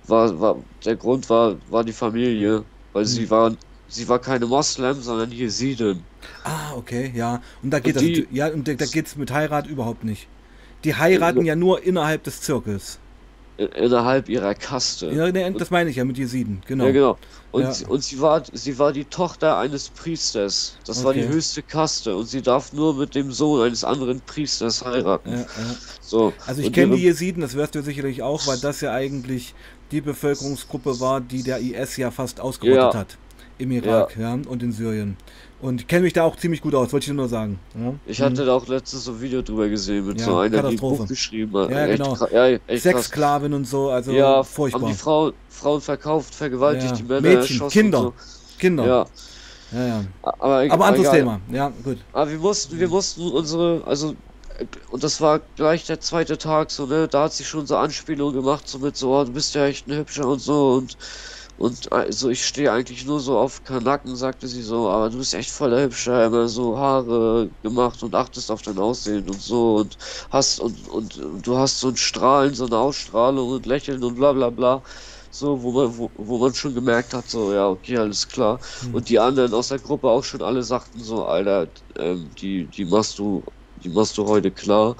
war, 0.04 0.40
war 0.40 0.66
der 0.84 0.96
Grund 0.98 1.30
war, 1.30 1.60
war 1.70 1.84
die 1.84 1.94
Familie, 1.94 2.66
weil 2.94 3.06
sie 3.06 3.24
Hm. 3.24 3.30
waren, 3.30 3.58
sie 3.88 4.08
war 4.08 4.20
keine 4.20 4.46
Moslem, 4.48 5.02
sondern 5.02 5.32
Jesiden. 5.32 6.10
Ah, 6.44 6.74
okay, 6.76 7.12
ja. 7.16 7.42
Und 7.62 7.72
da 7.72 7.80
geht 7.80 7.96
Und 7.96 7.96
das, 7.96 8.12
die- 8.12 8.28
ja, 8.30 8.48
und 8.48 8.68
da 8.68 8.74
da 8.76 8.86
geht's 8.86 9.16
mit 9.16 9.32
Heirat 9.32 9.68
überhaupt 9.68 10.04
nicht. 10.04 10.30
Die 10.84 10.96
heiraten 10.96 11.46
ja 11.46 11.56
nur 11.56 11.84
innerhalb 11.84 12.24
des 12.24 12.42
Zirkels. 12.42 13.02
In, 13.58 13.68
innerhalb 13.68 14.28
ihrer 14.28 14.54
Kaste. 14.54 15.12
Ja, 15.12 15.32
ne, 15.32 15.52
das 15.54 15.72
meine 15.72 15.90
ich 15.90 15.96
ja 15.96 16.04
mit 16.04 16.18
Jesiden, 16.18 16.62
genau. 16.68 16.86
Ja, 16.88 16.92
genau. 16.92 17.18
Und, 17.54 17.62
Ja. 17.64 17.72
sie- 17.72 17.86
und 17.86 18.04
sie 18.04 18.20
war, 18.20 18.44
sie 18.52 18.78
war 18.78 18.92
die 18.92 19.06
Tochter 19.06 19.58
eines 19.58 19.90
Priesters. 19.90 20.78
Das 20.86 21.06
war 21.06 21.14
die 21.14 21.22
Okay. 21.24 21.30
höchste 21.34 21.62
Kaste 21.62 22.18
und 22.18 22.28
sie 22.28 22.42
darf 22.42 22.74
nur 22.74 22.96
mit 22.96 23.16
dem 23.16 23.32
Sohn 23.32 23.62
eines 23.66 23.86
anderen 23.86 24.20
Priesters 24.20 24.84
heiraten. 24.84 25.32
Ja. 25.32 25.46
So. 26.02 26.34
Also 26.46 26.62
ich 26.62 26.74
kenne 26.74 26.98
die 26.98 27.04
Jesiden, 27.04 27.42
das 27.42 27.54
wirst 27.54 27.76
du 27.76 27.82
sicherlich 27.82 28.22
auch, 28.22 28.46
weil 28.48 28.58
das 28.58 28.82
ja 28.82 28.92
eigentlich 28.92 29.56
die 29.92 30.02
Bevölkerungsgruppe 30.02 31.00
war, 31.00 31.22
die 31.22 31.44
der 31.44 31.60
IS 31.60 31.96
ja 31.96 32.12
fast 32.12 32.42
ausgerottet 32.42 32.94
hat. 32.94 33.18
Im 33.58 33.72
Irak 33.72 34.18
ja. 34.20 34.34
und 34.34 34.62
in 34.64 34.74
Syrien. 34.74 35.16
Und 35.66 35.82
ich 35.82 35.88
kenne 35.88 36.04
mich 36.04 36.14
da 36.14 36.24
auch 36.24 36.36
ziemlich 36.36 36.62
gut 36.62 36.76
aus, 36.76 36.94
wollte 36.94 37.08
ich 37.10 37.14
nur 37.14 37.28
sagen. 37.28 37.60
Ja? 37.74 37.94
Ich 38.06 38.22
hatte 38.22 38.46
da 38.46 38.54
auch 38.54 38.68
letztens 38.68 39.06
so 39.06 39.14
ein 39.14 39.22
Video 39.22 39.42
drüber 39.42 39.68
gesehen 39.68 40.06
mit 40.06 40.20
Ja, 40.20 40.26
so 40.26 40.38
einer, 40.38 40.62
die 40.62 40.76
ein. 40.76 40.78
Buch 40.78 41.08
geschrieben 41.08 41.58
hat. 41.58 41.72
Ja, 41.72 41.88
echt 41.88 42.04
genau. 42.04 42.16
ja. 42.32 42.78
Sexsklaven 42.78 43.52
und 43.54 43.68
so, 43.68 43.90
also 43.90 44.12
Ja, 44.12 44.38
haben 44.38 44.46
furchtbar. 44.46 44.88
die 44.88 44.94
Frau, 44.94 45.32
Frauen 45.50 45.82
verkauft, 45.82 46.36
vergewaltigt, 46.36 47.00
die 47.00 47.04
Männer 47.04 47.22
Mädchen, 47.22 47.68
Kinder. 47.70 48.00
und 48.08 48.14
Kinder. 48.60 48.84
so. 48.84 48.90
Ja, 48.90 49.06
Ja, 49.82 49.88
ja. 49.88 50.04
aber, 50.22 50.64
egal- 50.64 50.76
Aber 50.76 50.86
anderes 50.86 51.08
egal. 51.08 51.20
Thema. 51.20 51.42
Ja, 51.52 51.72
gut. 51.84 51.98
Aber 52.14 52.30
wir 52.32 52.38
mussten, 52.38 52.80
wir 52.80 52.88
mussten 52.88 53.32
unsere, 53.32 53.82
also, 53.88 54.16
und 54.92 55.04
das 55.04 55.20
war 55.20 55.42
gleich 55.56 55.86
der 55.88 56.00
zweite 56.00 56.38
Tag, 56.38 56.70
so, 56.70 56.86
ne, 56.86 57.08
da 57.08 57.24
hat 57.24 57.34
sie 57.34 57.44
schon 57.44 57.66
so 57.66 57.76
Anspielungen 57.76 58.36
gemacht, 58.36 58.68
so 58.70 58.78
mit 58.78 58.96
so, 58.96 59.16
oh, 59.18 59.24
du 59.24 59.32
bist 59.32 59.56
ja 59.56 59.66
echt 59.66 59.88
ein 59.88 59.98
Hübscher 59.98 60.28
und 60.28 60.40
so, 60.40 60.74
und, 60.74 60.96
und, 61.58 61.92
also, 61.92 62.30
ich 62.30 62.46
stehe 62.46 62.72
eigentlich 62.72 63.06
nur 63.06 63.20
so 63.22 63.38
auf 63.40 63.64
Kanaken, 63.64 64.16
sagte 64.16 64.48
sie 64.48 64.62
so, 64.62 64.90
aber 64.90 65.10
du 65.10 65.18
bist 65.20 65.34
echt 65.34 65.52
voller 65.52 65.84
Hübscher, 65.84 66.26
immer 66.26 66.48
so 66.50 66.78
Haare 66.78 67.52
gemacht 67.62 68.04
und 68.04 68.14
achtest 68.16 68.52
auf 68.52 68.62
dein 68.62 68.78
Aussehen 68.78 69.30
und 69.30 69.42
so, 69.42 69.78
und 69.78 69.98
hast, 70.30 70.60
und, 70.60 70.88
und, 70.88 71.18
und 71.18 71.48
du 71.48 71.58
hast 71.58 71.80
so 71.80 71.90
ein 71.90 71.98
Strahlen, 71.98 72.54
so 72.54 72.66
eine 72.66 72.78
Ausstrahlung 72.78 73.50
und 73.52 73.66
Lächeln 73.66 74.04
und 74.04 74.16
bla, 74.16 74.34
bla, 74.34 74.50
bla. 74.50 74.84
So, 75.30 75.62
wo 75.64 75.72
man, 75.72 75.98
wo, 75.98 76.12
wo 76.16 76.38
man 76.40 76.54
schon 76.54 76.74
gemerkt 76.76 77.14
hat, 77.14 77.30
so, 77.30 77.54
ja, 77.54 77.68
okay, 77.70 77.98
alles 77.98 78.28
klar. 78.28 78.60
Hm. 78.80 78.94
Und 78.94 79.10
die 79.10 79.20
anderen 79.20 79.54
aus 79.54 79.68
der 79.70 79.80
Gruppe 79.80 80.10
auch 80.10 80.24
schon 80.24 80.42
alle 80.42 80.64
sagten 80.64 81.00
so, 81.04 81.26
Alter, 81.26 81.72
ähm, 81.98 82.32
die, 82.36 82.70
die 82.70 82.86
machst 82.86 83.18
du, 83.20 83.46
die 83.76 83.90
machst 83.90 84.18
du 84.18 84.26
heute 84.28 84.52
klar. 84.52 84.96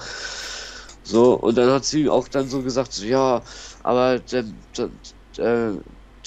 So, 1.02 1.34
und 1.38 1.56
dann 1.56 1.70
hat 1.70 1.84
sie 1.84 2.08
auch 2.08 2.28
dann 2.28 2.48
so 2.48 2.62
gesagt, 2.62 2.92
so, 2.92 3.04
ja, 3.04 3.42
aber 3.82 4.18
der, 4.20 4.44
der, 4.76 4.90
der, 5.36 5.82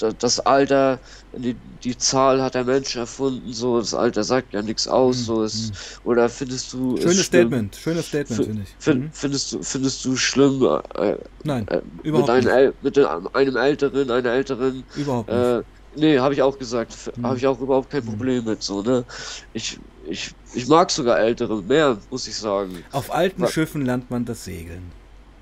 das 0.08 0.40
Alter, 0.40 0.98
die, 1.32 1.54
die 1.84 1.96
Zahl 1.96 2.42
hat 2.42 2.54
der 2.54 2.64
Mensch 2.64 2.96
erfunden, 2.96 3.52
so, 3.52 3.78
das 3.78 3.94
Alter 3.94 4.24
sagt 4.24 4.52
ja 4.52 4.62
nichts 4.62 4.88
aus, 4.88 5.18
Hm, 5.18 5.24
so, 5.24 5.42
ist, 5.44 6.00
oder 6.04 6.28
findest 6.28 6.72
du 6.72 6.96
es 6.96 7.02
Schönes? 7.02 7.26
Statement, 7.26 7.76
schönes 7.76 8.06
Statement, 8.06 8.44
finde 8.44 8.62
ich. 8.62 8.76
Fin, 8.78 8.98
Mhm. 8.98 9.10
Findest 9.12 9.52
du, 9.52 9.62
findest 9.62 10.04
du 10.04 10.16
schlimm, 10.16 10.62
äh, 10.94 11.16
Nein, 11.44 11.68
äh, 11.68 11.80
Überhaupt 12.02 12.28
mit, 12.34 12.46
einem, 12.48 12.66
nicht. 12.82 12.82
mit 12.82 12.98
einem 13.34 13.56
Älteren, 13.56 14.10
einer 14.10 14.30
Älteren, 14.32 14.84
überhaupt 14.96 15.28
nicht. 15.28 15.38
äh, 15.38 15.62
nee, 15.96 16.18
habe 16.18 16.34
ich 16.34 16.42
auch 16.42 16.58
gesagt. 16.58 16.92
F- 16.92 17.10
Hm. 17.14 17.24
Habe 17.26 17.36
ich 17.38 17.46
auch 17.46 17.60
überhaupt 17.60 17.90
kein 17.90 18.02
Hm. 18.02 18.08
Problem 18.10 18.44
mit 18.44 18.62
so, 18.62 18.82
ne? 18.82 19.04
Ich, 19.52 19.78
ich, 20.08 20.32
ich 20.54 20.66
mag 20.66 20.90
sogar 20.90 21.18
Ältere 21.20 21.62
mehr, 21.62 21.98
muss 22.10 22.26
ich 22.26 22.34
sagen. 22.36 22.84
Auf 22.92 23.12
alten 23.12 23.42
wa- 23.42 23.46
Schiffen 23.48 23.84
lernt 23.84 24.10
man 24.10 24.24
das 24.24 24.44
Segeln. 24.44 24.92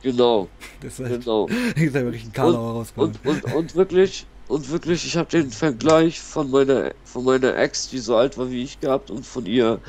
Genau, 0.03 0.49
Das 0.81 0.99
ist, 1.01 1.01
halt, 1.01 1.25
genau. 1.25 1.47
ist 1.77 1.95
wirklich 1.95 2.25
ein 2.25 2.33
Karlauer 2.33 2.73
rausgekommen. 2.73 3.17
Und, 3.25 3.45
und, 3.45 3.53
und 3.55 3.75
wirklich, 3.75 4.27
und 4.49 4.71
wirklich, 4.71 5.07
ich 5.07 5.17
habe 5.17 5.29
den 5.31 5.51
Vergleich 5.53 6.21
von 6.21 6.51
meiner, 6.51 6.93
von 7.05 7.25
meiner 7.25 7.57
Ex, 7.57 7.89
die 7.89 7.99
so 7.99 8.17
alt 8.17 8.39
war 8.39 8.51
wie 8.51 8.63
ich 8.65 8.81
gehabt, 8.81 9.11
und 9.11 9.25
von 9.27 9.47
ihr. 9.47 9.83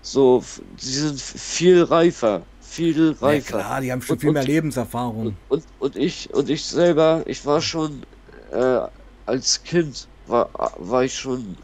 So, 0.00 0.42
sie 0.78 0.92
sind 0.92 1.20
viel 1.20 1.82
reifer, 1.84 2.48
viel 2.60 3.16
Ja, 3.20 3.26
reifer. 3.26 3.58
klar, 3.58 3.80
die 3.82 3.92
haben 3.92 4.02
schon 4.02 4.14
Und- 4.16 4.20
viel 4.20 4.32
mehr 4.32 4.42
und- 4.42 4.48
Lebenserfahrung. 4.48 5.26
Und, 5.26 5.40
und, 5.48 5.64
und 5.78 5.96
ich 5.96 6.32
und 6.34 6.50
ich 6.50 6.66
selber, 6.66 7.24
ich 7.26 7.44
war 7.46 7.60
schon 7.62 8.04
äh, 8.52 8.80
als 9.26 9.62
Kind 9.64 10.08
war, 10.24 10.50
war 10.78 11.04
ich 11.04 11.16
schon 11.16 11.56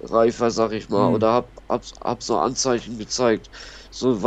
reifer, 0.00 0.50
sag 0.50 0.72
ich 0.72 0.88
mal, 0.88 1.08
Mhm. 1.08 1.14
oder 1.16 1.32
hab, 1.32 1.52
hab, 1.68 1.84
hab 2.02 2.22
so 2.22 2.38
Anzeichen 2.38 2.98
gezeigt. 2.98 3.50
So 3.90 4.20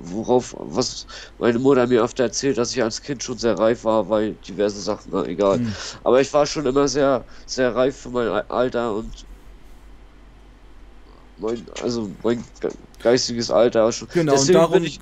worauf, 0.00 0.54
was 0.58 1.06
meine 1.38 1.58
Mutter 1.58 1.86
mir 1.86 2.02
öfter 2.02 2.24
erzählt, 2.24 2.58
dass 2.58 2.72
ich 2.72 2.82
als 2.82 3.02
Kind 3.02 3.22
schon 3.22 3.38
sehr 3.38 3.58
reif 3.58 3.84
war, 3.84 4.08
weil 4.08 4.36
diverse 4.36 4.80
Sachen, 4.80 5.10
na, 5.12 5.24
egal. 5.26 5.60
Hm. 5.60 5.74
Aber 6.04 6.20
ich 6.20 6.32
war 6.32 6.46
schon 6.46 6.66
immer 6.66 6.88
sehr, 6.88 7.26
sehr 7.46 7.74
reif 7.74 7.98
für 8.00 8.10
mein 8.10 8.28
Al- 8.28 8.46
Alter 8.48 8.94
und 8.96 9.26
mein, 11.36 11.68
also 11.70 12.16
mein 12.22 12.44
ge- 12.60 12.72
geistiges 12.98 13.50
Alter 13.50 13.90
schon. 13.92 14.08
Genau, 14.12 14.40
und 14.40 14.44
Deswegen 14.44 14.54
darum, 14.54 14.82
bin 14.82 14.84
ich, 14.84 14.98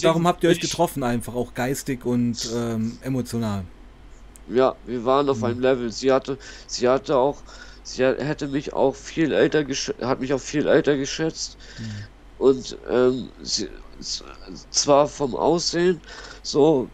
darum 0.00 0.26
habt 0.26 0.44
ihr 0.44 0.50
euch 0.50 0.60
getroffen, 0.60 1.02
einfach 1.02 1.34
auch 1.34 1.54
geistig 1.54 2.04
und 2.04 2.48
ähm, 2.52 2.98
emotional. 3.02 3.68
Ja, 4.46 4.78
wir 4.84 5.04
waren 5.04 5.28
auf 5.28 5.42
Mhm. 5.42 5.44
einem 5.44 5.60
Level. 5.60 5.90
Sie 5.90 6.12
hatte, 6.12 6.38
sie 6.66 6.88
hatte 6.88 7.16
auch, 7.18 7.44
sie 7.82 8.04
hätte 8.04 8.48
mich 8.48 8.72
auch 8.72 8.94
viel 8.94 9.32
älter 9.32 9.64
geschätzt, 9.64 10.00
hat 10.02 10.20
mich 10.20 10.32
auch 10.34 10.40
viel 10.40 10.66
älter 10.68 10.96
geschätzt. 10.96 11.58
Mhm. 11.78 12.08
Und 12.36 12.78
ähm, 12.86 13.32
sie, 13.42 13.70
zwar 14.70 15.08
vom 15.08 15.34
Aussehen, 15.34 16.02
so 16.42 16.92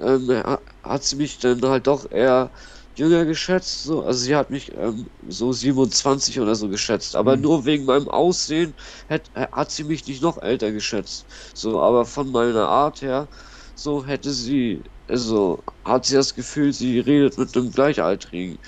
ähm, 0.00 0.28
ha- 0.30 0.62
hat 0.82 1.04
sie 1.04 1.16
mich 1.16 1.38
dann 1.38 1.60
halt 1.62 1.86
doch 1.86 2.10
eher 2.10 2.52
jünger 2.94 3.24
geschätzt. 3.24 3.82
So, 3.82 4.02
also 4.02 4.18
sie 4.20 4.34
hat 4.36 4.50
mich 4.50 4.72
ähm, 4.74 5.08
so 5.26 5.52
27 5.52 6.40
oder 6.40 6.54
so 6.54 6.68
geschätzt. 6.68 7.14
Aber 7.16 7.36
Mhm. 7.36 7.42
nur 7.42 7.64
wegen 7.64 7.84
meinem 7.84 8.08
Aussehen 8.08 8.74
hat, 9.08 9.30
hat 9.34 9.70
sie 9.70 9.84
mich 9.84 10.06
nicht 10.06 10.22
noch 10.22 10.38
älter 10.42 10.72
geschätzt. 10.72 11.26
So, 11.54 11.80
aber 11.80 12.04
von 12.06 12.30
meiner 12.30 12.68
Art 12.68 13.00
her, 13.02 13.28
so 13.74 14.04
hätte 14.06 14.30
sie, 14.32 14.84
also 15.06 15.62
hat 15.84 16.06
sie 16.06 16.14
das 16.14 16.34
Gefühl, 16.34 16.72
sie 16.72 16.98
redet 17.00 17.38
mit 17.38 17.56
einem 17.56 17.70
Gleichaltrigen. 17.70 18.58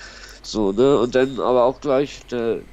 So, 0.43 0.71
ne? 0.71 0.97
Und 0.99 1.15
dann 1.15 1.39
aber 1.39 1.63
auch 1.65 1.79
gleich 1.81 2.25
der, 2.27 2.63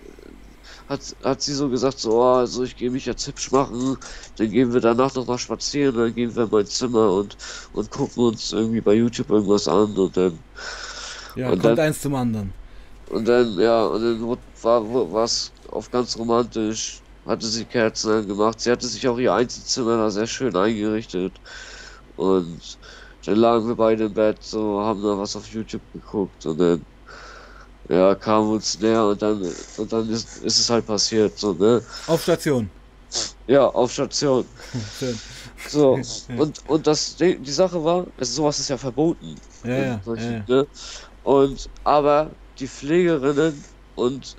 hat, 0.88 1.16
hat 1.22 1.42
sie 1.42 1.54
so 1.54 1.68
gesagt, 1.70 1.98
so, 2.00 2.12
oh, 2.22 2.34
also 2.36 2.62
ich 2.64 2.76
gehe 2.76 2.90
mich 2.90 3.04
jetzt 3.06 3.26
hübsch 3.26 3.50
machen, 3.50 3.96
dann 4.36 4.50
gehen 4.50 4.72
wir 4.72 4.80
danach 4.80 5.14
noch 5.14 5.26
mal 5.26 5.38
spazieren, 5.38 5.96
dann 5.96 6.14
gehen 6.14 6.34
wir 6.34 6.44
in 6.44 6.50
mein 6.50 6.66
Zimmer 6.66 7.12
und, 7.14 7.36
und 7.72 7.90
gucken 7.90 8.24
uns 8.24 8.52
irgendwie 8.52 8.80
bei 8.80 8.94
YouTube 8.94 9.30
irgendwas 9.30 9.68
an 9.68 9.96
und 9.96 10.16
dann, 10.16 10.44
Ja, 11.34 11.52
Und 11.52 11.62
kommt 11.62 11.78
dann- 11.78 11.86
eins 11.86 12.00
zum 12.00 12.14
anderen. 12.14 12.54
Und 13.06 13.26
dann, 13.26 13.58
ja, 13.58 13.86
und 13.86 14.02
dann 14.02 14.38
war 14.62 15.24
es 15.24 15.52
auf 15.68 15.90
ganz 15.90 16.16
romantisch. 16.18 17.04
Hatte 17.24 17.46
sie 17.46 17.66
Kerzen 17.66 18.10
angemacht. 18.12 18.60
Sie 18.60 18.70
hatte 18.70 18.86
sich 18.86 19.06
auch 19.08 19.18
ihr 19.18 19.34
Einzelzimmer 19.34 19.96
da 19.98 20.10
sehr 20.10 20.26
schön 20.26 20.56
eingerichtet. 20.56 21.40
Und 22.16 22.78
dann 23.24 23.36
lagen 23.36 23.68
wir 23.68 23.76
beide 23.76 24.06
im 24.06 24.14
Bett, 24.14 24.42
so, 24.42 24.80
haben 24.80 25.02
da 25.02 25.18
was 25.18 25.36
auf 25.36 25.46
YouTube 25.48 25.84
geguckt 25.92 26.46
und 26.46 26.58
dann, 26.58 26.86
ja, 27.88 28.14
kamen 28.14 28.50
uns 28.50 28.78
näher 28.80 29.06
und 29.06 29.20
dann, 29.22 29.42
und 29.76 29.92
dann 29.92 30.08
ist, 30.10 30.38
ist 30.38 30.58
es 30.58 30.70
halt 30.70 30.86
passiert, 30.86 31.38
so, 31.38 31.52
ne? 31.54 31.82
Auf 32.06 32.22
Station. 32.22 32.70
Ja, 33.46 33.66
auf 33.66 33.92
Station. 33.92 34.44
Schön. 34.98 35.18
So, 35.66 35.98
und, 36.36 36.62
und 36.68 36.86
das, 36.86 37.16
die, 37.16 37.38
die 37.38 37.50
Sache 37.50 37.82
war, 37.82 38.06
also 38.18 38.32
sowas 38.32 38.58
ist 38.60 38.68
ja 38.68 38.76
verboten. 38.76 39.34
Ja, 39.64 39.78
ja, 39.78 40.00
solchen, 40.04 40.44
ja, 40.46 40.56
Ne? 40.56 40.66
Und, 41.24 41.68
aber 41.84 42.30
die 42.58 42.68
Pflegerinnen 42.68 43.64
und 43.96 44.36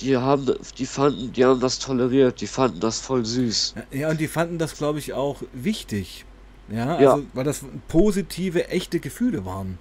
die 0.00 0.16
haben, 0.16 0.54
die 0.78 0.86
fanden, 0.86 1.32
die 1.32 1.44
haben 1.44 1.60
das 1.60 1.78
toleriert, 1.78 2.40
die 2.40 2.46
fanden 2.46 2.80
das 2.80 3.00
voll 3.00 3.24
süß. 3.24 3.74
Ja, 3.90 4.10
und 4.10 4.20
die 4.20 4.28
fanden 4.28 4.58
das, 4.58 4.76
glaube 4.76 4.98
ich, 4.98 5.12
auch 5.12 5.42
wichtig. 5.52 6.24
Ja, 6.68 6.96
also, 6.96 7.18
ja. 7.18 7.26
weil 7.34 7.44
das 7.44 7.64
positive, 7.88 8.68
echte 8.68 9.00
Gefühle 9.00 9.44
waren. 9.44 9.78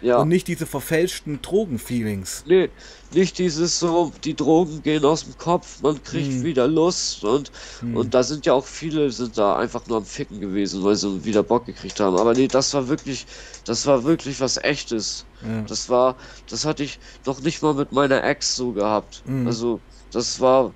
Ja. 0.00 0.18
Und 0.18 0.28
nicht 0.28 0.46
diese 0.46 0.66
verfälschten 0.66 1.42
Drogenfeelings. 1.42 2.44
Nee, 2.46 2.70
nicht 3.12 3.38
dieses 3.38 3.80
so, 3.80 4.12
die 4.24 4.34
Drogen 4.34 4.82
gehen 4.82 5.04
aus 5.04 5.24
dem 5.24 5.36
Kopf, 5.38 5.82
man 5.82 6.02
kriegt 6.02 6.32
hm. 6.32 6.44
wieder 6.44 6.68
Lust 6.68 7.24
und, 7.24 7.50
hm. 7.80 7.96
und 7.96 8.14
da 8.14 8.22
sind 8.22 8.46
ja 8.46 8.52
auch 8.52 8.64
viele, 8.64 9.10
sind 9.10 9.36
da 9.38 9.56
einfach 9.56 9.86
nur 9.86 9.98
am 9.98 10.04
Ficken 10.04 10.40
gewesen, 10.40 10.84
weil 10.84 10.94
sie 10.94 11.24
wieder 11.24 11.42
Bock 11.42 11.66
gekriegt 11.66 11.98
haben. 12.00 12.16
Aber 12.16 12.34
nee, 12.34 12.48
das 12.48 12.74
war 12.74 12.88
wirklich, 12.88 13.26
das 13.64 13.86
war 13.86 14.04
wirklich 14.04 14.40
was 14.40 14.56
echtes. 14.58 15.24
Ja. 15.42 15.62
Das 15.62 15.88
war, 15.88 16.16
das 16.48 16.64
hatte 16.64 16.84
ich 16.84 16.98
noch 17.26 17.40
nicht 17.40 17.62
mal 17.62 17.74
mit 17.74 17.92
meiner 17.92 18.22
Ex 18.22 18.56
so 18.56 18.72
gehabt. 18.72 19.22
Hm. 19.26 19.46
Also, 19.46 19.80
das 20.12 20.40
war, 20.40 20.72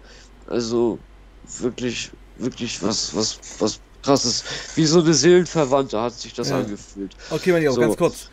also, 0.47 0.99
wirklich, 1.61 2.11
wirklich 2.39 2.83
was, 2.83 3.15
was, 3.15 3.39
was 3.59 3.81
krasses. 4.03 4.45
Wie 4.75 4.85
so 4.85 5.01
eine 5.01 5.15
Seelenverwandte 5.15 6.01
hat 6.01 6.15
sich 6.15 6.35
das 6.35 6.51
ja. 6.51 6.59
angefühlt. 6.59 7.15
Okay, 7.31 7.59
Lieber, 7.59 7.73
so. 7.73 7.81
ganz 7.81 7.97
kurz. 7.97 8.29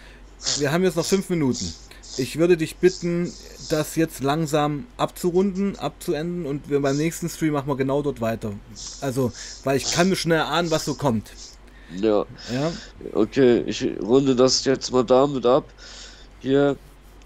Wir 0.58 0.72
haben 0.72 0.84
jetzt 0.84 0.96
noch 0.96 1.06
fünf 1.06 1.30
Minuten. 1.30 1.74
Ich 2.18 2.38
würde 2.38 2.58
dich 2.58 2.78
bitten, 2.78 3.32
das 3.70 3.96
jetzt 3.96 4.22
langsam 4.24 4.88
abzurunden, 4.98 5.78
abzuenden 5.78 6.46
und 6.46 6.70
wir 6.70 6.82
beim 6.82 6.98
nächsten 6.98 7.30
Stream 7.30 7.54
machen 7.54 7.68
wir 7.68 7.78
genau 7.78 8.02
dort 8.02 8.20
weiter. 8.20 8.52
Also, 9.02 9.32
weil 9.64 9.78
ich 9.78 9.92
kann 9.92 10.10
mir 10.10 10.16
schnell 10.16 10.42
ahnen, 10.42 10.72
was 10.72 10.86
so 10.86 10.96
kommt. 10.96 11.32
Ja. 11.96 12.26
Ja. 12.54 12.72
Okay, 13.14 13.64
ich 13.66 13.88
runde 14.02 14.36
das 14.36 14.66
jetzt 14.66 14.92
mal 14.92 15.04
damit 15.04 15.46
ab. 15.46 15.66
Hier 16.40 16.76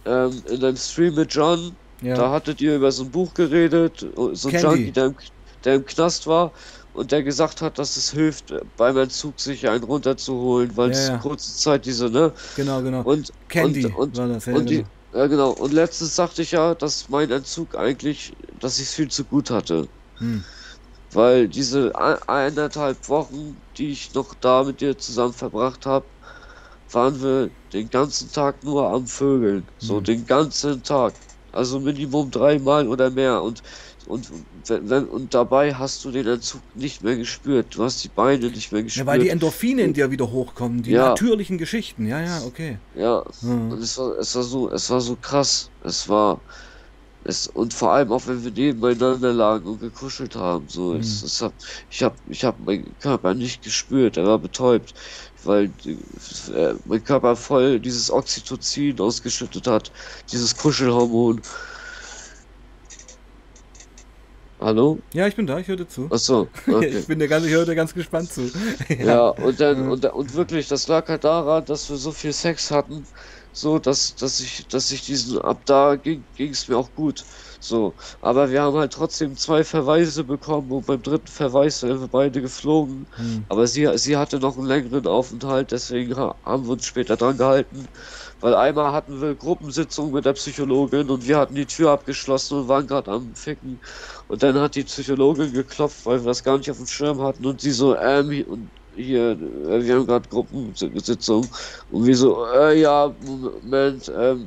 ähm, 0.06 0.44
in 0.50 0.60
deinem 0.60 0.78
Stream 0.78 1.16
mit 1.16 1.34
John, 1.34 1.76
ja. 2.02 2.16
da 2.16 2.32
hattet 2.32 2.62
ihr 2.62 2.76
über 2.76 2.92
so 2.92 3.04
ein 3.04 3.12
Buch 3.12 3.34
geredet, 3.34 4.06
so 4.34 4.50
ein 4.50 4.60
Junkie, 4.60 4.92
der 4.92 5.06
im, 5.08 5.16
der 5.64 5.76
im 5.76 5.86
Knast 5.86 6.28
war 6.28 6.52
und 6.94 7.12
der 7.12 7.24
gesagt 7.24 7.62
hat, 7.62 7.80
dass 7.80 7.98
es 7.98 8.12
hilft, 8.12 8.54
beim 8.78 8.98
Entzug 8.98 9.40
sich 9.40 9.68
einen 9.68 9.84
runterzuholen, 9.84 10.76
weil 10.76 10.92
ja, 10.92 10.98
es 10.98 11.08
ja. 11.08 11.18
kurze 11.18 11.56
Zeit 11.56 11.86
diese, 11.86 12.10
ne? 12.10 12.32
Genau, 12.56 12.82
genau. 12.82 13.02
Und 13.02 13.32
Candy 13.50 13.86
und, 13.86 14.18
und, 14.18 14.18
das, 14.18 14.46
ja, 14.46 14.54
und 14.54 14.66
genau. 14.68 14.84
Die, 14.84 15.18
ja, 15.18 15.28
genau. 15.28 15.52
Und 15.52 15.74
letztens 15.74 16.16
sagte 16.16 16.42
ich 16.42 16.52
ja, 16.52 16.76
dass 16.76 17.10
mein 17.10 17.32
Entzug 17.32 17.76
eigentlich, 17.76 18.34
dass 18.60 18.80
ich 18.80 18.86
es 18.86 18.94
viel 18.94 19.10
zu 19.10 19.24
gut 19.24 19.50
hatte. 19.50 19.88
Hm. 20.18 20.44
Weil 21.12 21.48
diese 21.48 21.94
eineinhalb 22.28 23.08
Wochen, 23.10 23.58
die 23.78 23.92
ich 23.92 24.14
noch 24.16 24.34
da 24.42 24.64
mit 24.64 24.82
dir 24.82 24.98
zusammen 24.98 25.34
verbracht 25.34 25.86
habe, 25.86 26.06
waren 26.92 27.22
wir 27.22 27.50
den 27.72 27.90
ganzen 27.90 28.32
Tag 28.32 28.64
nur 28.64 28.90
am 28.90 29.06
Vögeln. 29.06 29.64
So 29.78 29.98
hm. 29.98 30.04
den 30.04 30.28
ganzen 30.28 30.82
Tag. 30.84 31.14
Also 31.52 31.80
Minimum 31.80 32.32
dreimal 32.32 32.88
oder 32.88 33.12
mehr. 33.12 33.44
Und 33.44 33.62
und, 34.08 34.30
wenn, 34.68 35.06
und 35.06 35.34
dabei 35.34 35.74
hast 35.74 36.04
du 36.04 36.12
den 36.12 36.28
Entzug 36.28 36.62
nicht 36.76 37.04
mehr 37.04 37.16
gespürt. 37.16 37.68
Du 37.72 37.84
hast 37.84 38.04
die 38.04 38.10
Beine 38.10 38.50
nicht 38.50 38.72
mehr 38.72 38.84
gespürt. 38.84 39.06
Ja, 39.06 39.12
weil 39.12 39.20
die 39.20 39.30
Endorphine 39.30 39.84
in 39.84 39.94
dir 39.94 40.12
wieder 40.12 40.32
hochkommen, 40.32 40.84
die 40.84 40.92
ja. 40.92 41.10
natürlichen 41.10 41.58
Geschichten. 41.58 42.06
Ja, 42.06 42.22
ja, 42.22 42.42
okay. 42.46 42.78
Ja, 42.96 43.24
hm. 43.42 43.72
und 43.72 43.82
es 43.82 43.98
war, 43.98 44.18
es 44.18 44.36
war 44.36 44.44
so, 44.44 44.70
es 44.70 44.90
war 44.90 45.02
so 45.02 45.16
krass. 45.16 45.70
Es 45.84 46.10
war, 46.10 46.42
es, 47.24 47.48
und 47.48 47.74
vor 47.74 47.92
allem 47.92 48.12
auch 48.12 48.28
wenn 48.28 48.44
wir 48.44 48.52
nebeneinander 48.52 49.32
lagen 49.32 49.68
und 49.68 49.80
gekuschelt 49.80 50.36
haben, 50.36 50.66
so, 50.68 50.94
hm. 50.94 51.00
es, 51.00 51.24
es 51.24 51.42
hab, 51.42 51.54
ich 51.90 52.04
habe, 52.04 52.16
ich 52.30 52.44
habe 52.44 52.58
meinen 52.66 52.94
Körper 53.00 53.34
nicht 53.34 53.64
gespürt. 53.64 54.18
Er 54.18 54.26
war 54.26 54.40
betäubt, 54.40 54.94
weil 55.44 55.66
äh, 56.54 56.74
mein 56.86 57.04
Körper 57.04 57.36
voll 57.36 57.80
dieses 57.80 58.12
Oxytocin 58.12 59.00
ausgeschüttet 59.00 59.68
hat, 59.68 59.92
dieses 60.32 60.56
Kuschelhormon. 60.58 61.42
Hallo? 64.64 65.00
Ja, 65.12 65.28
ich 65.28 65.36
bin 65.36 65.46
da, 65.46 65.60
ich 65.60 65.68
höre 65.68 65.86
zu. 65.90 66.08
Achso, 66.10 66.48
okay. 66.68 66.88
ich 66.88 67.06
bin 67.06 67.20
dir 67.20 67.28
ganz, 67.28 67.46
ich 67.46 67.52
höre 67.52 67.66
dir 67.66 67.76
ganz 67.76 67.94
gespannt 67.94 68.32
zu. 68.32 68.44
ja. 68.90 69.06
ja, 69.06 69.28
und 69.28 69.60
dann, 69.60 69.90
und, 69.90 70.06
und 70.06 70.34
wirklich, 70.36 70.70
das 70.70 70.88
lag 70.88 71.10
halt 71.10 71.26
daran, 71.26 71.66
dass 71.66 71.90
wir 71.90 71.98
so 71.98 72.14
viel 72.14 72.32
Sex 72.32 72.72
hatten, 72.72 73.06
so, 73.52 73.78
dass, 73.78 74.16
dass 74.16 74.40
ich, 74.40 74.66
dass 74.68 74.90
ich 74.92 75.06
diesen, 75.06 75.42
ab 75.42 75.60
da 75.66 75.98
ging 75.98 76.24
es 76.38 76.70
mir 76.70 76.78
auch 76.78 76.90
gut. 76.96 77.26
So, 77.60 77.94
aber 78.22 78.52
wir 78.52 78.62
haben 78.62 78.78
halt 78.78 78.94
trotzdem 78.94 79.36
zwei 79.36 79.66
Verweise 79.66 80.24
bekommen 80.24 80.72
und 80.72 80.86
beim 80.86 81.02
dritten 81.02 81.28
Verweis 81.28 81.82
sind 81.82 82.00
wir 82.00 82.08
beide 82.08 82.42
geflogen. 82.42 83.06
Hm. 83.16 83.46
Aber 83.50 83.68
sie, 83.68 83.90
sie 83.98 84.16
hatte 84.16 84.40
noch 84.40 84.58
einen 84.58 84.68
längeren 84.68 85.08
Aufenthalt, 85.08 85.72
deswegen 85.72 86.16
haben 86.16 86.66
wir 86.66 86.72
uns 86.72 86.86
später 86.86 87.18
dran 87.18 87.38
gehalten. 87.38 87.88
Weil 88.44 88.56
einmal 88.56 88.92
hatten 88.92 89.22
wir 89.22 89.36
Gruppensitzung 89.36 90.12
mit 90.12 90.26
der 90.26 90.34
Psychologin 90.34 91.10
und 91.10 91.26
wir 91.26 91.38
hatten 91.38 91.56
die 91.56 91.66
Tür 91.66 91.92
abgeschlossen 91.92 92.60
und 92.60 92.68
waren 92.68 92.86
gerade 92.86 93.10
am 93.10 93.34
Ficken. 93.36 93.80
Und 94.28 94.42
dann 94.42 94.56
hat 94.56 94.76
die 94.76 94.84
Psychologin 94.84 95.52
geklopft, 95.54 96.06
weil 96.06 96.20
wir 96.20 96.28
das 96.28 96.44
gar 96.44 96.58
nicht 96.58 96.72
auf 96.72 96.78
dem 96.78 96.88
Schirm 96.88 97.22
hatten 97.22 97.46
und 97.46 97.62
sie 97.62 97.72
so, 97.72 97.96
ähm, 97.98 98.46
und 98.48 98.70
hier, 98.96 99.32
äh, 99.32 99.84
wir 99.84 99.96
haben 99.96 100.06
gerade 100.06 100.30
Gruppensitzung 100.30 101.48
und 101.92 102.06
wir 102.06 102.16
so, 102.16 102.46
äh, 102.46 102.80
ja, 102.80 103.14
Moment, 103.26 104.12
ähm, 104.16 104.46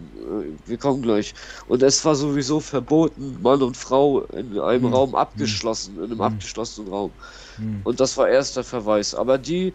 wir 0.66 0.78
kommen 0.78 1.02
gleich. 1.02 1.34
Und 1.68 1.82
es 1.82 2.04
war 2.04 2.14
sowieso 2.14 2.60
verboten, 2.60 3.38
Mann 3.42 3.62
und 3.62 3.76
Frau 3.76 4.22
in 4.26 4.58
einem 4.58 4.84
hm. 4.84 4.94
Raum 4.94 5.14
abgeschlossen, 5.14 5.96
in 5.96 6.04
einem 6.04 6.12
hm. 6.12 6.20
abgeschlossenen 6.22 6.92
Raum. 6.92 7.10
Hm. 7.56 7.80
Und 7.84 8.00
das 8.00 8.16
war 8.16 8.28
erst 8.28 8.56
der 8.56 8.64
Verweis. 8.64 9.14
Aber 9.14 9.38
die, 9.38 9.72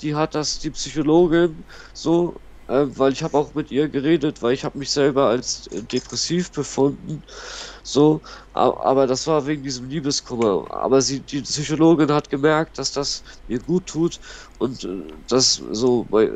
die 0.00 0.14
hat 0.14 0.34
das, 0.34 0.58
die 0.58 0.70
Psychologin, 0.70 1.64
so, 1.92 2.34
äh, 2.68 2.86
weil 2.86 3.12
ich 3.12 3.22
habe 3.22 3.36
auch 3.36 3.54
mit 3.54 3.70
ihr 3.70 3.88
geredet, 3.88 4.42
weil 4.42 4.54
ich 4.54 4.64
habe 4.64 4.78
mich 4.78 4.90
selber 4.90 5.26
als 5.26 5.66
äh, 5.68 5.82
depressiv 5.82 6.50
befunden, 6.52 7.22
so, 7.82 8.20
aber 8.54 9.06
das 9.06 9.26
war 9.26 9.46
wegen 9.46 9.62
diesem 9.62 9.88
Liebeskummer. 9.88 10.66
Aber 10.70 11.02
sie, 11.02 11.20
die 11.20 11.42
Psychologin 11.42 12.12
hat 12.12 12.30
gemerkt, 12.30 12.78
dass 12.78 12.92
das 12.92 13.22
mir 13.48 13.58
gut 13.58 13.86
tut 13.86 14.20
und 14.58 14.84
äh, 14.84 15.02
das 15.28 15.60
so 15.72 16.04
bei 16.04 16.30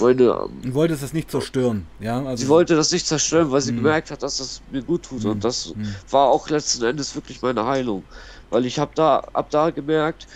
meine. 0.00 0.48
Du 0.62 0.74
wolltest 0.74 1.02
das 1.02 1.12
nicht 1.12 1.30
zerstören, 1.30 1.86
ja? 1.98 2.22
Also 2.24 2.44
sie 2.44 2.48
wollte 2.48 2.76
das 2.76 2.92
nicht 2.92 3.06
zerstören, 3.06 3.50
weil 3.50 3.60
sie 3.60 3.72
mh. 3.72 3.78
gemerkt 3.78 4.10
hat, 4.10 4.22
dass 4.22 4.36
das 4.38 4.62
mir 4.70 4.82
gut 4.82 5.04
tut. 5.04 5.24
Mh. 5.24 5.30
Und 5.30 5.44
das 5.44 5.74
mh. 5.74 5.88
war 6.10 6.28
auch 6.28 6.48
letzten 6.48 6.84
Endes 6.84 7.14
wirklich 7.14 7.42
meine 7.42 7.66
Heilung. 7.66 8.04
Weil 8.50 8.66
ich 8.66 8.78
habe 8.78 8.92
da 8.94 9.18
ab 9.32 9.50
da 9.50 9.70
gemerkt, 9.70 10.26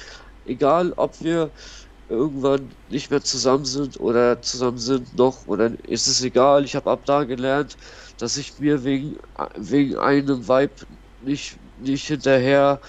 egal 0.44 0.92
ob 0.96 1.20
wir 1.20 1.52
irgendwann 2.08 2.70
nicht 2.88 3.10
mehr 3.10 3.22
zusammen 3.22 3.64
sind 3.64 3.98
oder 3.98 4.40
zusammen 4.40 4.78
sind 4.78 5.16
noch 5.16 5.46
oder 5.46 5.72
ist 5.88 6.06
es 6.06 6.22
egal. 6.22 6.64
Ich 6.64 6.76
habe 6.76 6.90
ab 6.90 7.04
da 7.04 7.24
gelernt, 7.24 7.76
dass 8.18 8.36
ich 8.36 8.58
mir 8.58 8.84
wegen, 8.84 9.16
wegen 9.56 9.96
einem 9.96 10.48
Vibe 10.48 10.72
nicht, 11.22 11.56
nicht 11.80 12.06
hinterher 12.06 12.80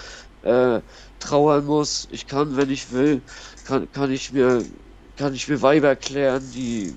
äh, 0.44 0.80
trauern 1.20 1.66
muss. 1.66 2.08
Ich 2.12 2.28
kann, 2.28 2.56
wenn 2.58 2.70
ich 2.70 2.92
will, 2.92 3.22
kann, 3.66 3.92
kann 3.92 4.12
ich 4.12 4.32
mir 4.32 4.64
kann 5.18 5.34
ich 5.34 5.48
mir 5.48 5.62
Weiber 5.62 5.90
erklären, 5.90 6.44
die 6.54 6.94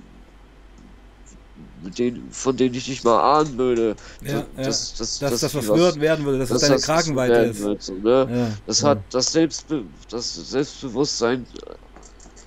mit 1.82 1.98
denen, 1.98 2.30
von 2.30 2.56
denen 2.56 2.74
ich 2.74 2.88
nicht 2.88 3.04
mal 3.04 3.38
ahnen 3.38 3.56
würde. 3.56 3.96
Ja, 4.20 4.44
dass, 4.56 4.92
ja. 4.92 4.98
Dass, 4.98 5.18
dass, 5.18 5.40
das 5.40 5.54
was 5.54 6.00
werden 6.00 6.26
würde, 6.26 6.38
dass, 6.38 6.50
dass 6.50 6.60
das 6.60 6.68
deine 6.68 6.80
Kragenweite 6.80 7.34
ist. 7.50 7.60
Wird, 7.60 7.82
so, 7.82 7.94
ne? 7.94 8.28
ja, 8.30 8.48
das 8.66 8.84
hat 8.84 8.98
das, 9.10 9.32
Selbstbe 9.32 9.84
das 10.10 10.34
Selbstbewusstsein 10.34 11.46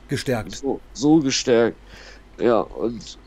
Gestärkt. 0.08 0.56
So, 0.56 0.80
so 0.94 1.20
gestärkt. 1.20 1.78
Ja, 2.40 2.60
und, 2.62 3.18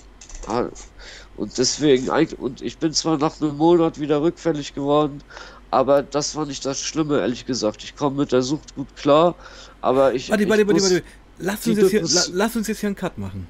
und 1.37 1.59
deswegen, 1.59 2.09
und 2.39 2.63
ich 2.63 2.79
bin 2.79 2.93
zwar 2.93 3.19
nach 3.19 3.41
einem 3.41 3.57
Monat 3.57 4.01
wieder 4.01 4.23
rückfällig 4.23 4.75
geworden, 4.75 5.23
aber 5.71 6.03
das 6.03 6.35
war 6.37 6.47
nicht 6.47 6.65
das 6.65 6.81
Schlimme, 6.81 7.21
ehrlich 7.21 7.47
gesagt. 7.47 7.83
Ich 7.85 7.97
komme 7.97 8.17
mit 8.17 8.33
der 8.33 8.43
Sucht 8.43 8.75
gut 8.75 8.95
klar, 8.97 9.35
aber 9.81 10.15
ich. 10.15 10.31
Warte, 10.31 10.49
warte, 10.49 10.67
warte, 10.67 10.83
warte. 10.83 11.03
Lass 11.39 11.67
uns, 11.67 11.79
jetzt 11.79 11.91
hier, 11.91 12.33
lass 12.33 12.57
uns 12.57 12.67
jetzt 12.69 12.81
hier 12.81 12.87
einen 12.87 12.97
Cut 12.97 13.19
machen. 13.19 13.47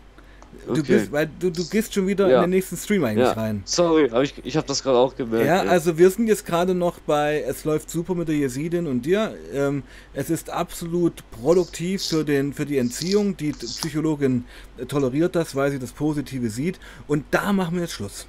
Du, 0.67 0.73
okay. 0.73 0.83
bist, 0.83 1.13
weil 1.13 1.31
du, 1.39 1.51
du 1.51 1.65
gehst 1.69 1.95
schon 1.95 2.07
wieder 2.07 2.29
ja. 2.29 2.37
in 2.37 2.43
den 2.45 2.51
nächsten 2.51 2.77
Stream 2.77 3.05
eigentlich 3.05 3.27
ja. 3.27 3.33
rein. 3.33 3.63
Sorry, 3.65 4.11
aber 4.11 4.23
ich, 4.23 4.35
ich 4.45 4.57
habe 4.57 4.67
das 4.67 4.83
gerade 4.83 4.99
auch 4.99 5.15
gemerkt. 5.15 5.47
Ja, 5.47 5.65
ja, 5.65 5.71
also 5.71 5.99
wir 5.99 6.11
sind 6.11 6.27
jetzt 6.27 6.47
gerade 6.47 6.75
noch 6.75 6.99
bei 7.01 7.45
Es 7.47 7.65
läuft 7.65 7.91
super 7.91 8.15
mit 8.15 8.29
der 8.29 8.37
Jesidin 8.37 8.87
und 8.87 9.07
dir. 9.07 9.35
Ähm, 9.53 9.83
es 10.15 10.31
ist 10.31 10.51
absolut 10.51 11.23
produktiv 11.31 12.03
für, 12.03 12.25
den, 12.25 12.53
für 12.53 12.67
die 12.67 12.79
Entziehung. 12.79 13.37
Die 13.37 13.53
Psychologin 13.53 14.45
toleriert 14.89 15.37
das, 15.37 15.55
weil 15.55 15.71
sie 15.71 15.79
das 15.79 15.93
Positive 15.93 16.51
sieht. 16.51 16.81
Und 17.07 17.25
da 17.31 17.53
machen 17.53 17.77
wir 17.77 17.83
jetzt 17.83 17.93
Schluss. 17.93 18.27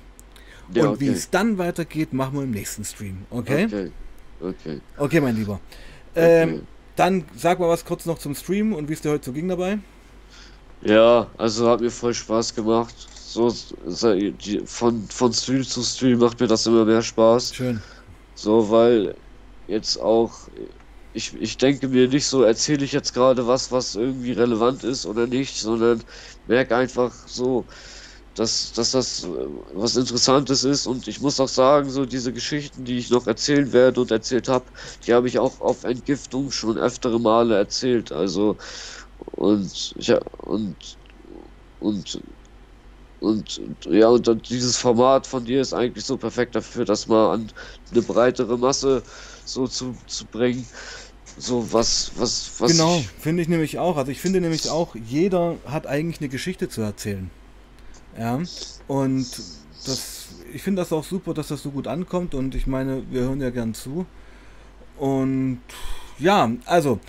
Und 0.70 0.86
okay. 0.86 1.00
wie 1.00 1.08
es 1.08 1.30
dann 1.30 1.58
weitergeht, 1.58 2.14
machen 2.14 2.36
wir 2.36 2.44
im 2.44 2.52
nächsten 2.52 2.84
Stream. 2.84 3.26
Okay? 3.30 3.66
Okay. 3.66 3.92
Okay, 4.40 4.82
okay 4.98 5.22
mein 5.22 5.36
Lieber. 5.36 5.60
Ähm. 6.16 6.62
Dann 6.98 7.26
sag 7.36 7.60
mal 7.60 7.70
was 7.70 7.86
kurz 7.86 8.08
noch 8.08 8.18
zum 8.18 8.34
Stream 8.34 8.74
und 8.74 8.90
wie 8.90 8.94
es 8.94 9.02
dir 9.02 9.12
heute 9.12 9.26
so 9.26 9.32
ging 9.32 9.48
dabei. 9.48 9.78
Ja, 10.82 11.34
also 11.38 11.70
hat 11.70 11.82
mir 11.82 11.92
voll 11.92 12.14
Spaß 12.14 12.54
gemacht. 12.54 12.96
So, 13.14 13.50
von, 14.66 15.08
von 15.10 15.34
Stream 15.34 15.64
zu 15.64 15.84
Stream 15.84 16.20
macht 16.20 16.40
mir 16.40 16.48
das 16.48 16.66
immer 16.66 16.86
mehr 16.86 17.02
Spaß. 17.02 17.54
Schön. 17.54 17.82
So, 18.36 18.70
weil 18.72 19.18
jetzt 19.68 19.98
auch, 20.00 20.50
ich, 21.14 21.34
ich 21.36 21.58
denke 21.58 21.88
mir 21.90 22.08
nicht 22.08 22.28
so, 22.28 22.44
erzähle 22.44 22.86
ich 22.86 22.92
jetzt 22.94 23.14
gerade 23.14 23.48
was, 23.48 23.72
was 23.72 23.96
irgendwie 23.96 24.34
relevant 24.34 24.84
ist 24.84 25.06
oder 25.06 25.28
nicht, 25.28 25.58
sondern 25.58 26.04
merke 26.46 26.76
einfach 26.76 27.14
so, 27.28 27.68
dass, 28.36 28.72
dass 28.74 28.92
das 28.92 29.24
äh, 29.24 29.28
was 29.74 29.96
Interessantes 29.96 30.64
ist 30.64 30.86
und 30.86 31.08
ich 31.08 31.20
muss 31.22 31.40
auch 31.40 31.48
sagen, 31.48 31.90
so 31.90 32.06
diese 32.06 32.34
Geschichten, 32.34 32.86
die 32.86 32.98
ich 32.98 33.10
noch 33.10 33.26
erzählen 33.28 33.74
werde 33.74 34.00
und 34.02 34.12
erzählt 34.12 34.48
habe, 34.48 34.72
die 35.06 35.14
habe 35.14 35.28
ich 35.28 35.40
auch 35.40 35.60
auf 35.62 35.84
Entgiftung 35.84 36.52
schon 36.52 36.78
öftere 36.78 37.20
Male 37.20 37.56
erzählt. 37.58 38.12
Also 38.12 38.58
und 39.34 39.96
ja 40.00 40.20
und 40.40 40.76
und 41.80 42.22
und, 43.20 43.60
ja 43.90 44.10
und 44.10 44.50
dieses 44.50 44.78
Format 44.78 45.26
von 45.26 45.44
dir 45.44 45.62
ist 45.62 45.74
eigentlich 45.74 46.06
so 46.06 46.18
perfekt 46.18 46.56
dafür, 46.56 46.86
das 46.86 47.08
mal 47.08 47.34
an 47.34 47.52
eine 47.92 48.02
breitere 48.02 48.58
Masse 48.58 49.02
so 49.46 49.68
zu, 49.68 49.96
zu 50.06 50.26
bringen. 50.26 50.66
So 51.40 51.72
was, 51.72 52.12
was, 52.16 52.52
was. 52.60 52.72
Genau, 52.72 53.04
finde 53.20 53.44
ich 53.44 53.48
nämlich 53.48 53.78
auch. 53.78 53.98
Also 53.98 54.12
ich 54.12 54.20
finde 54.20 54.42
nämlich 54.42 54.70
auch, 54.70 54.96
jeder 54.96 55.56
hat 55.66 55.86
eigentlich 55.86 56.20
eine 56.20 56.30
Geschichte 56.30 56.68
zu 56.68 56.82
erzählen. 56.82 57.30
Ja, 58.18 58.40
und 58.88 59.28
das, 59.86 60.30
ich 60.52 60.64
finde 60.64 60.82
das 60.82 60.92
auch 60.92 61.04
super, 61.04 61.34
dass 61.36 61.50
das 61.50 61.62
so 61.62 61.70
gut 61.70 61.88
ankommt 61.88 62.34
und 62.34 62.56
ich 62.56 62.66
meine, 62.66 63.04
wir 63.12 63.22
hören 63.22 63.42
ja 63.42 63.52
gern 63.52 63.76
zu. 63.76 64.08
Und 64.98 65.62
ja, 66.18 66.52
also, 66.66 67.00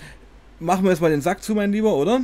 machen 0.61 0.85
wir 0.85 0.91
jetzt 0.91 1.01
mal 1.01 1.11
den 1.11 1.21
Sack 1.21 1.43
zu, 1.43 1.55
mein 1.55 1.73
Lieber, 1.73 1.95
oder? 1.95 2.21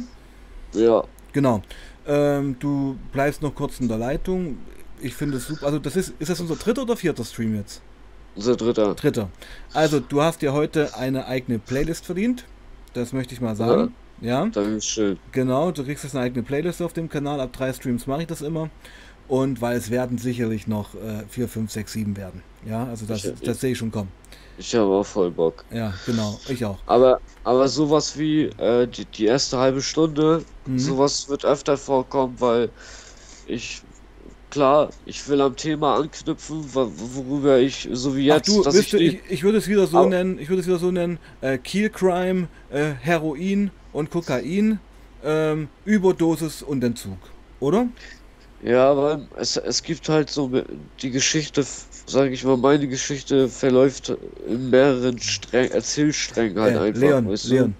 Ja. 0.72 1.05
Genau. 1.32 1.62
Ähm, 2.07 2.57
du 2.59 2.97
bleibst 3.12 3.43
noch 3.43 3.55
kurz 3.55 3.80
in 3.80 3.89
der 3.89 3.99
Leitung. 3.99 4.59
Ich 5.01 5.14
finde 5.14 5.39
es 5.39 5.47
super. 5.47 5.66
Also, 5.66 5.78
das 5.78 5.97
ist, 5.97 6.14
ist 6.18 6.30
das 6.30 6.41
unser 6.41 6.57
dritter 6.57 6.82
oder 6.82 6.97
vierter 6.97 7.24
Stream 7.24 7.57
jetzt? 7.57 7.82
Unser 8.37 8.57
dritter. 8.57 8.95
Dritter. 8.95 9.30
Also, 9.72 10.01
du 10.01 10.22
hast 10.22 10.43
dir 10.43 10.53
heute 10.53 10.97
eine 10.97 11.26
eigene 11.26 11.59
Playlist 11.59 12.07
verdient. 12.07 12.45
Das 12.93 13.12
möchte 13.12 13.35
ich 13.35 13.41
mal 13.41 13.57
sagen. 13.57 13.95
Ja. 14.20 14.45
Ja. 14.45 14.47
Dankeschön. 14.47 15.18
Genau, 15.32 15.70
du 15.72 15.85
kriegst 15.85 16.05
jetzt 16.05 16.14
eine 16.14 16.24
eigene 16.24 16.43
Playlist 16.43 16.80
auf 16.82 16.93
dem 16.93 17.09
Kanal. 17.09 17.41
Ab 17.41 17.53
drei 17.53 17.72
Streams 17.72 18.07
mache 18.07 18.22
ich 18.22 18.28
das 18.28 18.43
immer. 18.43 18.70
Und 19.27 19.61
weil 19.61 19.77
es 19.77 19.91
werden 19.91 20.18
sicherlich 20.18 20.66
noch 20.66 20.95
äh, 20.95 21.25
4, 21.29 21.49
5, 21.49 21.70
6, 21.70 21.93
7 21.93 22.16
werden. 22.16 22.43
Ja, 22.66 22.87
also 22.87 23.07
das, 23.07 23.25
ich, 23.25 23.41
das 23.41 23.61
sehe 23.61 23.72
ich 23.72 23.79
schon 23.79 23.91
kommen. 23.91 24.11
Ich 24.57 24.75
habe 24.75 24.87
auch 24.87 25.05
voll 25.05 25.31
Bock. 25.31 25.64
Ja, 25.72 25.93
genau, 26.07 26.39
ich 26.49 26.64
auch. 26.64 26.79
Aber, 26.87 27.20
aber 27.43 27.68
sowas 27.68 28.18
wie 28.18 28.45
äh, 28.45 28.87
die, 28.87 29.05
die 29.05 29.27
erste 29.27 29.59
halbe 29.59 29.83
Stunde, 29.83 30.45
mhm. 30.66 30.79
sowas 30.79 31.29
wird 31.29 31.45
öfter 31.45 31.77
vorkommen, 31.77 32.37
weil 32.39 32.70
ich 33.47 33.83
klar, 34.51 34.91
ich 35.05 35.29
will 35.29 35.41
am 35.41 35.57
Thema 35.57 35.97
anknüpfen, 35.97 36.64
worüber 36.72 37.59
ich, 37.59 37.89
so 37.93 38.16
wie 38.16 38.27
jetzt, 38.27 38.49
Ach 38.49 38.70
du, 38.70 38.79
ich, 38.79 38.95
ich, 38.95 39.20
ich, 39.29 39.43
würde 39.43 39.59
es 39.59 39.66
wieder 39.66 39.89
so 39.89 40.07
nennen, 40.07 40.39
ich 40.39 40.49
würde 40.49 40.61
es 40.61 40.68
wieder 40.68 40.79
so 40.79 40.93
nennen, 40.93 41.18
äh, 41.41 41.59
Kill 41.59 41.91
Crime, 41.91 42.47
äh, 42.70 42.93
Heroin 43.01 43.72
und 43.93 44.11
Kokain, 44.11 44.79
ähm, 45.25 45.68
Überdosis 45.85 46.62
und 46.62 46.85
Entzug, 46.85 47.18
oder? 47.59 47.89
Ja, 48.65 48.97
weil 48.97 49.29
es, 49.37 49.59
es 49.59 49.83
gibt 49.83 50.09
halt 50.09 50.31
so 50.31 50.51
die 51.03 51.11
Geschichte, 51.11 51.65
sage 52.07 52.31
ich 52.31 52.45
mal, 52.45 52.57
meine 52.57 52.89
Geschichte 52.89 53.49
verläuft 53.49 54.17
in 54.49 54.71
mehreren 54.71 55.19
Streng, 55.19 55.71
Erzählsträngen 55.71 56.59
halt 56.59 56.77
äh, 56.77 56.79
einfach. 56.79 57.01
Leon, 57.01 57.29
weißt 57.29 57.45
du? 57.45 57.51
Leon. 57.51 57.75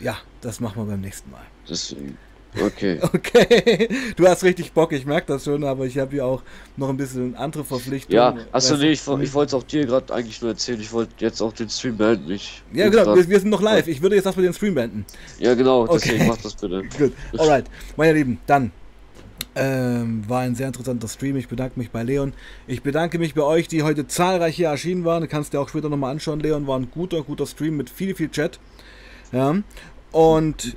Ja, 0.00 0.16
das 0.42 0.60
machen 0.60 0.76
wir 0.76 0.84
beim 0.84 1.00
nächsten 1.00 1.28
Mal. 1.30 1.42
Deswegen. 1.68 2.16
Okay. 2.64 3.00
Okay. 3.12 3.88
Du 4.16 4.26
hast 4.26 4.44
richtig 4.44 4.72
Bock, 4.72 4.92
ich 4.92 5.04
merke 5.04 5.26
das 5.26 5.44
schon, 5.44 5.64
aber 5.64 5.86
ich 5.86 5.98
habe 5.98 6.12
hier 6.12 6.24
auch 6.24 6.42
noch 6.76 6.88
ein 6.88 6.96
bisschen 6.96 7.34
andere 7.34 7.64
Verpflichtungen. 7.64 8.16
Ja, 8.16 8.36
achso, 8.52 8.76
nee, 8.76 8.92
ich, 8.92 9.00
ich 9.00 9.34
wollte 9.34 9.50
es 9.50 9.54
auch 9.54 9.62
dir 9.62 9.84
gerade 9.84 10.14
eigentlich 10.14 10.40
nur 10.40 10.52
erzählen. 10.52 10.80
Ich 10.80 10.92
wollte 10.92 11.12
jetzt 11.18 11.40
auch 11.42 11.52
den 11.52 11.68
Stream 11.68 11.96
beenden. 11.96 12.30
Ich 12.30 12.62
ja, 12.72 12.88
genau, 12.88 13.14
wir, 13.14 13.28
wir, 13.28 13.40
sind 13.40 13.50
noch 13.50 13.60
live. 13.60 13.88
Ich 13.88 14.00
würde 14.00 14.16
jetzt 14.16 14.26
erstmal 14.26 14.44
den 14.44 14.54
Stream 14.54 14.74
beenden. 14.74 15.04
Ja, 15.38 15.54
genau, 15.54 15.86
deswegen 15.86 16.20
okay. 16.20 16.28
mach 16.28 16.36
das 16.38 16.54
bitte. 16.54 16.84
Gut, 16.98 17.12
alright. 17.36 17.66
Meine 17.96 18.12
Lieben, 18.12 18.38
dann 18.46 18.70
ähm, 19.56 20.28
war 20.28 20.42
ein 20.42 20.54
sehr 20.54 20.66
interessanter 20.66 21.08
Stream. 21.08 21.36
Ich 21.36 21.48
bedanke 21.48 21.78
mich 21.78 21.90
bei 21.90 22.02
Leon. 22.02 22.34
Ich 22.66 22.82
bedanke 22.82 23.18
mich 23.18 23.34
bei 23.34 23.42
euch, 23.42 23.66
die 23.66 23.82
heute 23.82 24.06
zahlreich 24.06 24.54
hier 24.54 24.68
erschienen 24.68 25.04
waren. 25.04 25.22
Du 25.22 25.28
kannst 25.28 25.54
dir 25.54 25.60
auch 25.60 25.68
später 25.70 25.88
nochmal 25.88 26.12
anschauen. 26.12 26.40
Leon 26.40 26.66
war 26.66 26.78
ein 26.78 26.90
guter, 26.90 27.22
guter 27.22 27.46
Stream 27.46 27.76
mit 27.78 27.88
viel, 27.88 28.14
viel 28.14 28.30
Chat. 28.30 28.60
Ja. 29.32 29.56
Und 30.12 30.76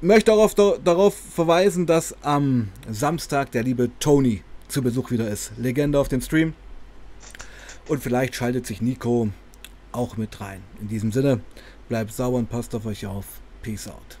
möchte 0.00 0.32
auch 0.32 0.44
auf, 0.44 0.54
darauf 0.54 1.14
verweisen, 1.14 1.86
dass 1.86 2.16
am 2.22 2.68
Samstag 2.90 3.52
der 3.52 3.62
liebe 3.62 3.90
Tony 4.00 4.42
zu 4.66 4.82
Besuch 4.82 5.12
wieder 5.12 5.28
ist. 5.30 5.52
Legende 5.56 6.00
auf 6.00 6.08
dem 6.08 6.20
Stream. 6.20 6.54
Und 7.86 8.02
vielleicht 8.02 8.34
schaltet 8.34 8.66
sich 8.66 8.82
Nico 8.82 9.28
auch 9.92 10.16
mit 10.16 10.40
rein. 10.40 10.62
In 10.80 10.88
diesem 10.88 11.12
Sinne, 11.12 11.40
bleibt 11.88 12.12
sauber 12.12 12.38
und 12.38 12.50
passt 12.50 12.74
auf 12.74 12.86
euch 12.86 13.06
auf. 13.06 13.26
Peace 13.62 13.86
out. 13.86 14.18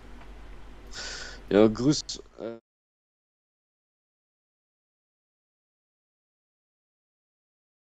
Ja, 1.50 1.66
grüßt. 1.66 2.22
Äh 2.40 2.65